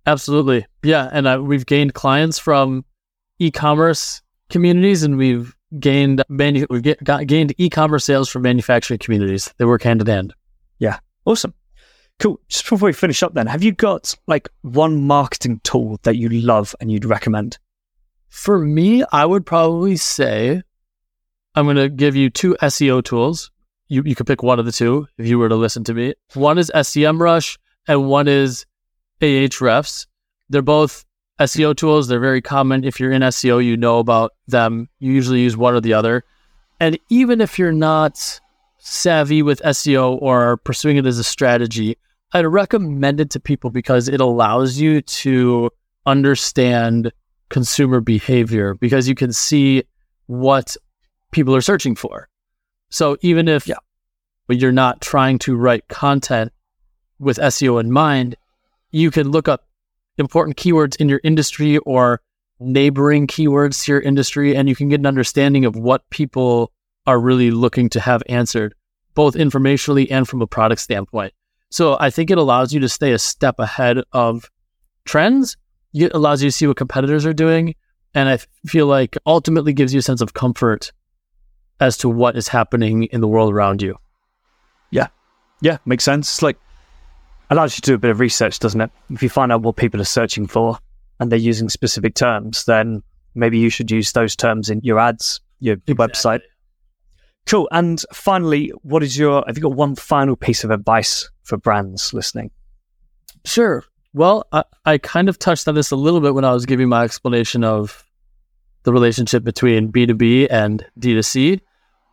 Absolutely. 0.05 0.65
Yeah. 0.83 1.09
And 1.11 1.27
uh, 1.27 1.39
we've 1.41 1.65
gained 1.65 1.93
clients 1.93 2.39
from 2.39 2.85
e 3.39 3.51
commerce 3.51 4.21
communities 4.49 5.03
and 5.03 5.17
we've 5.17 5.55
gained 5.79 6.23
manu- 6.27 6.65
we've 6.69 6.81
get, 6.81 7.03
got, 7.03 7.27
gained 7.27 7.53
e 7.57 7.69
commerce 7.69 8.05
sales 8.05 8.29
from 8.29 8.41
manufacturing 8.41 8.97
communities. 8.97 9.53
They 9.57 9.65
work 9.65 9.83
hand 9.83 10.01
in 10.01 10.07
hand. 10.07 10.33
Yeah. 10.79 10.99
Awesome. 11.25 11.53
Cool. 12.19 12.39
Just 12.49 12.67
before 12.67 12.87
we 12.87 12.93
finish 12.93 13.23
up, 13.23 13.33
then, 13.33 13.47
have 13.47 13.63
you 13.63 13.71
got 13.71 14.15
like 14.27 14.49
one 14.61 15.07
marketing 15.07 15.61
tool 15.63 15.99
that 16.03 16.17
you 16.17 16.29
love 16.29 16.75
and 16.79 16.91
you'd 16.91 17.05
recommend? 17.05 17.57
For 18.32 18.57
me, 18.57 19.03
I 19.11 19.25
would 19.25 19.45
probably 19.45 19.97
say 19.97 20.63
I'm 21.53 21.65
going 21.65 21.75
to 21.75 21.89
give 21.89 22.15
you 22.15 22.29
two 22.29 22.55
SEO 22.61 23.03
tools. 23.03 23.51
You, 23.89 24.03
you 24.05 24.15
could 24.15 24.25
pick 24.25 24.41
one 24.41 24.57
of 24.57 24.65
the 24.65 24.71
two 24.71 25.05
if 25.17 25.27
you 25.27 25.38
were 25.38 25.49
to 25.49 25.55
listen 25.55 25.84
to 25.84 25.93
me. 25.93 26.13
One 26.34 26.57
is 26.57 26.71
SEMrush 26.73 27.57
and 27.89 28.07
one 28.07 28.29
is 28.29 28.65
Ahrefs. 29.19 30.07
They're 30.49 30.61
both 30.61 31.05
SEO 31.41 31.75
tools. 31.75 32.07
They're 32.07 32.21
very 32.21 32.41
common. 32.41 32.86
If 32.86 33.01
you're 33.01 33.11
in 33.11 33.21
SEO, 33.21 33.63
you 33.63 33.75
know 33.75 33.99
about 33.99 34.32
them. 34.47 34.88
You 34.99 35.11
usually 35.11 35.41
use 35.41 35.57
one 35.57 35.75
or 35.75 35.82
the 35.82 35.93
other. 35.93 36.23
And 36.79 36.97
even 37.09 37.41
if 37.41 37.59
you're 37.59 37.73
not 37.73 38.39
savvy 38.79 39.43
with 39.43 39.61
SEO 39.61 40.19
or 40.21 40.55
pursuing 40.55 40.95
it 40.95 41.05
as 41.05 41.19
a 41.19 41.23
strategy, 41.23 41.97
I'd 42.32 42.45
recommend 42.45 43.19
it 43.19 43.29
to 43.32 43.41
people 43.41 43.71
because 43.71 44.07
it 44.07 44.21
allows 44.21 44.79
you 44.79 45.01
to 45.01 45.69
understand 46.05 47.11
consumer 47.51 48.01
behavior 48.01 48.73
because 48.73 49.07
you 49.07 49.13
can 49.13 49.31
see 49.31 49.83
what 50.25 50.75
people 51.31 51.55
are 51.55 51.61
searching 51.61 51.95
for. 51.95 52.27
So 52.89 53.17
even 53.21 53.47
if 53.47 53.67
yeah. 53.67 53.75
you're 54.49 54.71
not 54.71 55.01
trying 55.01 55.37
to 55.39 55.55
write 55.55 55.87
content 55.87 56.51
with 57.19 57.37
SEO 57.37 57.79
in 57.79 57.91
mind, 57.91 58.35
you 58.91 59.11
can 59.11 59.29
look 59.29 59.47
up 59.47 59.67
important 60.17 60.57
keywords 60.57 60.95
in 60.97 61.07
your 61.07 61.21
industry 61.23 61.77
or 61.79 62.21
neighboring 62.59 63.27
keywords 63.27 63.83
to 63.83 63.93
your 63.93 64.01
industry, 64.01 64.55
and 64.55 64.69
you 64.69 64.75
can 64.75 64.89
get 64.89 64.99
an 64.99 65.05
understanding 65.05 65.65
of 65.65 65.75
what 65.75 66.09
people 66.09 66.71
are 67.07 67.19
really 67.19 67.51
looking 67.51 67.89
to 67.89 67.99
have 67.99 68.21
answered, 68.29 68.75
both 69.15 69.35
informationally 69.35 70.07
and 70.11 70.27
from 70.27 70.41
a 70.41 70.47
product 70.47 70.81
standpoint. 70.81 71.33
So 71.69 71.97
I 71.99 72.09
think 72.09 72.29
it 72.29 72.37
allows 72.37 72.73
you 72.73 72.79
to 72.81 72.89
stay 72.89 73.13
a 73.13 73.19
step 73.19 73.57
ahead 73.59 74.03
of 74.11 74.49
trends. 75.05 75.57
It 75.93 76.13
allows 76.13 76.41
you 76.41 76.49
to 76.49 76.51
see 76.51 76.67
what 76.67 76.77
competitors 76.77 77.25
are 77.25 77.33
doing. 77.33 77.75
And 78.13 78.27
I 78.29 78.39
feel 78.67 78.87
like 78.87 79.17
ultimately 79.25 79.73
gives 79.73 79.93
you 79.93 79.99
a 79.99 80.03
sense 80.03 80.21
of 80.21 80.33
comfort 80.33 80.91
as 81.79 81.97
to 81.97 82.09
what 82.09 82.35
is 82.35 82.47
happening 82.47 83.03
in 83.03 83.21
the 83.21 83.27
world 83.27 83.53
around 83.53 83.81
you. 83.81 83.97
Yeah. 84.91 85.07
Yeah. 85.61 85.77
Makes 85.85 86.03
sense. 86.03 86.29
It's 86.29 86.41
like 86.41 86.57
allows 87.49 87.77
you 87.77 87.81
to 87.81 87.91
do 87.91 87.95
a 87.95 87.97
bit 87.97 88.11
of 88.11 88.19
research, 88.19 88.59
doesn't 88.59 88.81
it? 88.81 88.91
If 89.09 89.21
you 89.21 89.29
find 89.29 89.51
out 89.51 89.61
what 89.61 89.75
people 89.75 89.99
are 90.01 90.05
searching 90.05 90.47
for 90.47 90.77
and 91.19 91.31
they're 91.31 91.39
using 91.39 91.69
specific 91.69 92.15
terms, 92.15 92.65
then 92.65 93.03
maybe 93.35 93.57
you 93.57 93.69
should 93.69 93.91
use 93.91 94.11
those 94.13 94.35
terms 94.35 94.69
in 94.69 94.81
your 94.83 94.99
ads, 94.99 95.41
your, 95.59 95.77
your 95.85 95.95
exactly. 95.95 96.05
website. 96.05 96.41
Cool. 97.45 97.67
And 97.71 98.03
finally, 98.13 98.71
what 98.83 99.03
is 99.03 99.17
your, 99.17 99.43
have 99.47 99.57
you 99.57 99.63
got 99.63 99.73
one 99.73 99.95
final 99.95 100.35
piece 100.35 100.63
of 100.63 100.71
advice 100.71 101.29
for 101.43 101.57
brands 101.57 102.13
listening? 102.13 102.51
Sure. 103.45 103.83
Well, 104.14 104.45
I, 104.51 104.64
I 104.86 104.97
kind 104.97 105.30
of 105.30 105.39
touched 105.39 105.68
on 105.68 105.76
this 105.76 105.91
a 105.91 105.95
little 105.95 106.20
bit 106.20 106.34
when 106.34 106.45
I 106.45 106.53
was 106.53 106.66
giving 106.66 106.89
my 106.89 107.03
explanation 107.03 107.64
of 107.64 108.05
the 108.84 108.91
relationship 108.91 109.43
between 109.43 109.91
B2B 109.91 110.47
and 110.49 110.86
D2C. 110.99 111.62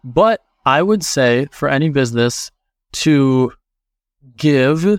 But 0.04 0.40
I 0.64 0.82
would 0.82 1.02
say 1.02 1.48
for 1.50 1.68
any 1.68 1.88
business 1.88 2.50
to 2.92 3.52
give 4.36 4.98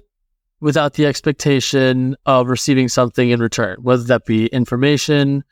without 0.61 0.93
the 0.93 1.05
expectation 1.05 2.15
of 2.25 2.49
receiving 2.49 2.89
something 2.89 3.29
in 3.29 3.39
return, 3.39 3.77
whether 3.81 4.03
that 4.03 4.25
be 4.25 4.47
information 4.47 5.43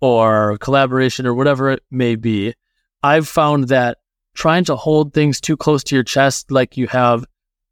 or 0.00 0.58
collaboration 0.58 1.26
or 1.26 1.34
whatever 1.34 1.70
it 1.70 1.82
may 1.90 2.14
be. 2.14 2.54
I've 3.02 3.28
found 3.28 3.68
that 3.68 3.98
trying 4.34 4.64
to 4.64 4.76
hold 4.76 5.12
things 5.12 5.40
too 5.40 5.56
close 5.56 5.82
to 5.84 5.96
your 5.96 6.04
chest, 6.04 6.50
like 6.50 6.76
you 6.76 6.86
have 6.88 7.24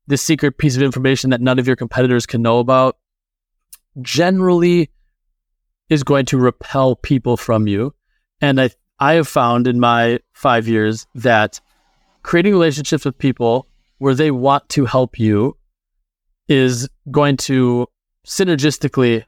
this 0.07 0.23
secret 0.23 0.59
piece 0.59 0.77
of 0.77 0.83
information 0.83 1.31
that 1.31 1.41
none 1.41 1.59
of 1.59 1.67
your 1.67 1.77
competitors 1.77 2.27
can 2.27 2.43
know 2.43 2.59
about, 2.59 2.97
generally 4.01 4.91
is 5.89 6.03
going 6.03 6.25
to 6.27 6.39
repel 6.39 6.97
people 6.97 7.37
from 7.37 7.67
you. 7.67 7.95
And 8.41 8.61
I, 8.61 8.71
I 8.99 9.15
have 9.15 9.29
found 9.29 9.67
in 9.67 9.79
my 9.79 10.21
five 10.33 10.67
years 10.67 11.07
that 11.15 11.61
creating 12.23 12.53
relationships 12.53 13.05
with 13.05 13.19
people 13.19 13.67
where 13.99 14.15
they 14.15 14.31
want 14.31 14.69
to 14.71 14.85
help 14.85 15.19
you 15.19 15.57
is 16.49 16.89
going 17.11 17.37
to 17.37 17.87
synergistically 18.27 19.25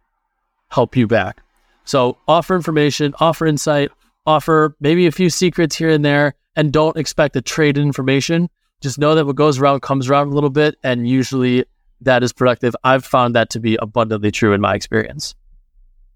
help 0.70 0.96
you 0.96 1.06
back. 1.06 1.42
So 1.84 2.16
offer 2.26 2.56
information, 2.56 3.14
offer 3.20 3.46
insight, 3.46 3.90
offer 4.26 4.74
maybe 4.80 5.06
a 5.06 5.12
few 5.12 5.30
secrets 5.30 5.76
here 5.76 5.90
and 5.90 6.04
there, 6.04 6.34
and 6.56 6.72
don't 6.72 6.96
expect 6.96 7.34
to 7.34 7.42
trade 7.42 7.76
information. 7.76 8.48
Just 8.80 8.98
know 8.98 9.14
that 9.14 9.26
what 9.26 9.36
goes 9.36 9.58
around 9.58 9.80
comes 9.80 10.08
around 10.08 10.28
a 10.28 10.34
little 10.34 10.50
bit, 10.50 10.76
and 10.82 11.08
usually 11.08 11.64
that 12.00 12.22
is 12.22 12.32
productive. 12.32 12.74
I've 12.84 13.04
found 13.04 13.34
that 13.34 13.50
to 13.50 13.60
be 13.60 13.76
abundantly 13.76 14.30
true 14.30 14.52
in 14.52 14.60
my 14.60 14.74
experience. 14.74 15.34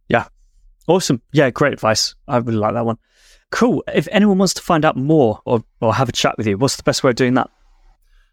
Yeah. 0.08 0.26
Awesome. 0.86 1.20
Yeah, 1.32 1.50
great 1.50 1.72
advice. 1.72 2.14
I 2.26 2.38
really 2.38 2.58
like 2.58 2.74
that 2.74 2.84
one. 2.86 2.98
Cool. 3.50 3.82
If 3.94 4.08
anyone 4.10 4.38
wants 4.38 4.54
to 4.54 4.62
find 4.62 4.84
out 4.84 4.96
more 4.96 5.40
or, 5.44 5.64
or 5.80 5.94
have 5.94 6.08
a 6.08 6.12
chat 6.12 6.36
with 6.36 6.46
you, 6.46 6.58
what's 6.58 6.76
the 6.76 6.82
best 6.82 7.02
way 7.02 7.10
of 7.10 7.16
doing 7.16 7.34
that? 7.34 7.50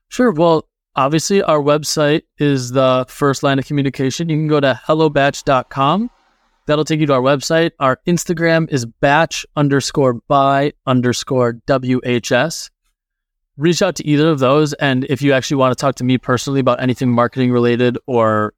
Sure. 0.10 0.32
Well, 0.32 0.68
obviously, 0.96 1.42
our 1.42 1.60
website 1.60 2.24
is 2.38 2.72
the 2.72 3.06
first 3.08 3.44
line 3.44 3.60
of 3.60 3.66
communication. 3.66 4.30
You 4.30 4.38
can 4.38 4.48
go 4.48 4.60
to 4.60 4.80
hellobatch.com. 4.88 6.10
That'll 6.68 6.86
take 6.86 7.00
you 7.00 7.06
to 7.06 7.14
our 7.14 7.22
website. 7.22 7.72
Our 7.80 8.00
Instagram 8.08 8.72
is 8.72 8.86
batch 8.86 9.46
underscore 9.56 10.16
by 10.28 10.74
underscore 10.88 11.54
WHS. 11.68 12.72
Reach 13.58 13.82
out 13.82 13.96
to 13.96 14.06
either 14.06 14.30
of 14.30 14.40
those. 14.40 14.74
And 14.74 15.06
if 15.06 15.22
you 15.22 15.34
actually 15.34 15.58
want 15.58 15.72
to 15.72 15.82
talk 15.82 15.96
to 15.96 16.04
me 16.04 16.18
personally 16.18 16.60
about 16.60 16.82
anything 16.82 17.12
marketing 17.12 17.52
related 17.52 17.98
or 18.06 18.54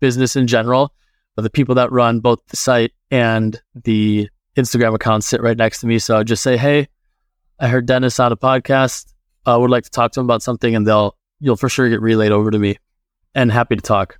business 0.00 0.34
in 0.36 0.46
general, 0.46 0.92
the 1.36 1.50
people 1.50 1.76
that 1.76 1.92
run 1.92 2.20
both 2.20 2.40
the 2.48 2.56
site 2.56 2.92
and 3.10 3.60
the 3.74 4.28
Instagram 4.56 4.94
account 4.94 5.24
sit 5.24 5.40
right 5.42 5.56
next 5.56 5.80
to 5.80 5.86
me. 5.86 5.98
So 5.98 6.22
just 6.24 6.42
say, 6.42 6.56
hey, 6.56 6.88
I 7.58 7.68
heard 7.68 7.86
Dennis 7.86 8.18
on 8.20 8.32
a 8.32 8.36
podcast. 8.36 9.12
I 9.46 9.52
uh, 9.52 9.58
would 9.58 9.70
like 9.70 9.84
to 9.84 9.90
talk 9.90 10.12
to 10.12 10.20
him 10.20 10.26
about 10.26 10.42
something, 10.42 10.74
and 10.74 10.86
they'll 10.86 11.16
you'll 11.40 11.56
for 11.56 11.68
sure 11.68 11.88
get 11.88 12.00
relayed 12.00 12.32
over 12.32 12.50
to 12.50 12.58
me. 12.58 12.76
And 13.34 13.50
happy 13.50 13.76
to 13.76 13.82
talk. 13.82 14.18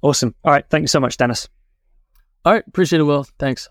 Awesome. 0.00 0.34
All 0.44 0.52
right. 0.52 0.64
Thank 0.68 0.82
you 0.82 0.88
so 0.88 1.00
much, 1.00 1.16
Dennis. 1.16 1.48
All 2.44 2.52
right. 2.52 2.64
Appreciate 2.66 3.00
it, 3.00 3.04
Will. 3.04 3.24
Thanks. 3.38 3.68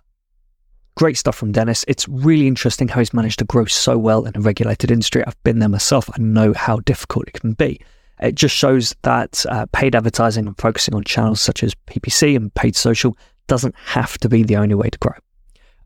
Great 0.96 1.18
stuff 1.18 1.36
from 1.36 1.52
Dennis. 1.52 1.86
It's 1.88 2.08
really 2.08 2.48
interesting 2.48 2.88
how 2.88 3.00
he's 3.00 3.14
managed 3.14 3.40
to 3.40 3.46
grow 3.46 3.66
so 3.66 3.98
well 3.98 4.26
in 4.26 4.36
a 4.36 4.42
regulated 4.42 4.92
industry. 4.92 5.24
I've 5.26 5.42
been 5.44 5.60
there 5.60 5.70
myself. 5.70 6.10
I 6.10 6.22
know 6.22 6.54
how 6.54 6.78
difficult 6.80 7.28
it 7.28 7.40
can 7.40 7.54
be. 7.54 7.80
It 8.20 8.36
just 8.36 8.56
shows 8.56 8.96
that 9.02 9.44
uh, 9.50 9.66
paid 9.72 9.96
advertising 9.96 10.46
and 10.46 10.58
focusing 10.58 10.94
on 10.94 11.04
channels 11.04 11.42
such 11.42 11.64
as 11.64 11.74
PPC 11.88 12.36
and 12.36 12.54
paid 12.54 12.76
social 12.76 13.18
doesn't 13.48 13.76
have 13.76 14.18
to 14.20 14.30
be 14.30 14.44
the 14.44 14.58
only 14.58 14.76
way 14.76 14.90
to 14.90 15.00
grow. 15.00 15.16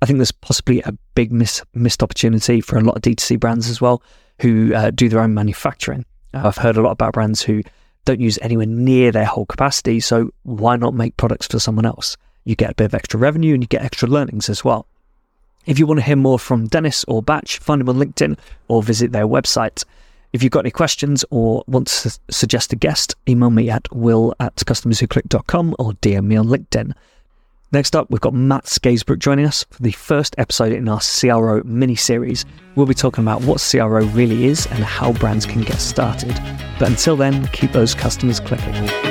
I 0.02 0.06
think 0.06 0.18
there's 0.18 0.32
possibly 0.32 0.82
a 0.82 0.92
big 1.14 1.32
miss, 1.32 1.64
missed 1.74 2.04
opportunity 2.04 2.60
for 2.60 2.78
a 2.78 2.82
lot 2.82 2.98
of 2.98 3.02
D2C 3.02 3.40
brands 3.40 3.70
as 3.70 3.80
well 3.80 4.04
who 4.42 4.74
uh, 4.74 4.92
do 4.92 5.08
their 5.08 5.22
own 5.22 5.34
manufacturing. 5.34 6.06
Uh, 6.34 6.42
I've 6.46 6.58
heard 6.58 6.78
a 6.78 6.82
lot 6.82 6.92
about 6.92 7.14
brands 7.14 7.42
who 7.42 7.64
don't 8.04 8.20
use 8.20 8.38
anywhere 8.42 8.66
near 8.66 9.12
their 9.12 9.26
whole 9.26 9.46
capacity. 9.46 10.00
So 10.00 10.32
why 10.44 10.76
not 10.76 10.94
make 10.94 11.16
products 11.18 11.48
for 11.48 11.60
someone 11.60 11.86
else? 11.86 12.18
You 12.44 12.56
get 12.56 12.72
a 12.72 12.76
bit 12.76 12.86
of 12.86 12.94
extra 12.94 13.20
revenue 13.20 13.54
and 13.54 13.64
you 13.64 13.68
get 13.68 13.82
extra 13.82 14.10
learnings 14.10 14.50
as 14.50 14.64
well. 14.64 14.88
If 15.66 15.80
you 15.80 15.88
want 15.88 16.00
to 16.00 16.06
hear 16.06 16.16
more 16.16 16.38
from 16.38 16.68
Dennis 16.68 17.04
or 17.08 17.24
Batch, 17.24 17.58
find 17.58 17.82
them 17.82 17.90
on 17.90 17.98
LinkedIn 17.98 18.38
or 18.68 18.84
visit 18.84 19.12
their 19.12 19.28
website. 19.28 19.84
If 20.34 20.44
you've 20.44 20.52
got 20.52 20.66
any 20.66 20.72
questions 20.72 21.24
or 21.32 21.64
want 21.68 21.88
to 21.88 22.20
suggest 22.30 22.74
a 22.74 22.76
guest, 22.76 23.16
email 23.28 23.50
me 23.50 23.70
at 23.70 23.88
will 23.94 24.36
at 24.40 24.56
customerswhoclick.com 24.58 25.76
or 25.80 25.94
DM 25.94 26.26
me 26.26 26.36
on 26.36 26.48
LinkedIn. 26.48 26.94
Next 27.72 27.96
up, 27.96 28.10
we've 28.10 28.22
got 28.22 28.34
Matt 28.34 28.66
Scaysbrook 28.66 29.20
joining 29.20 29.46
us 29.46 29.66
for 29.70 29.82
the 29.82 29.92
first 29.92 30.36
episode 30.38 30.72
in 30.72 30.88
our 30.88 31.00
CRO 31.02 31.62
mini 31.64 31.96
series. 31.96 32.46
We'll 32.76 32.86
be 32.86 32.94
talking 32.94 33.24
about 33.24 33.42
what 33.42 33.60
CRO 33.60 34.06
really 34.08 34.46
is 34.46 34.66
and 34.68 34.84
how 34.84 35.14
brands 35.14 35.46
can 35.46 35.64
get 35.64 35.80
started. 35.80 36.34
But 36.80 36.90
until 36.90 37.16
then, 37.16 37.48
keep 37.48 37.72
those 37.72 37.96
customers 37.96 38.40
clicking. 38.40 39.05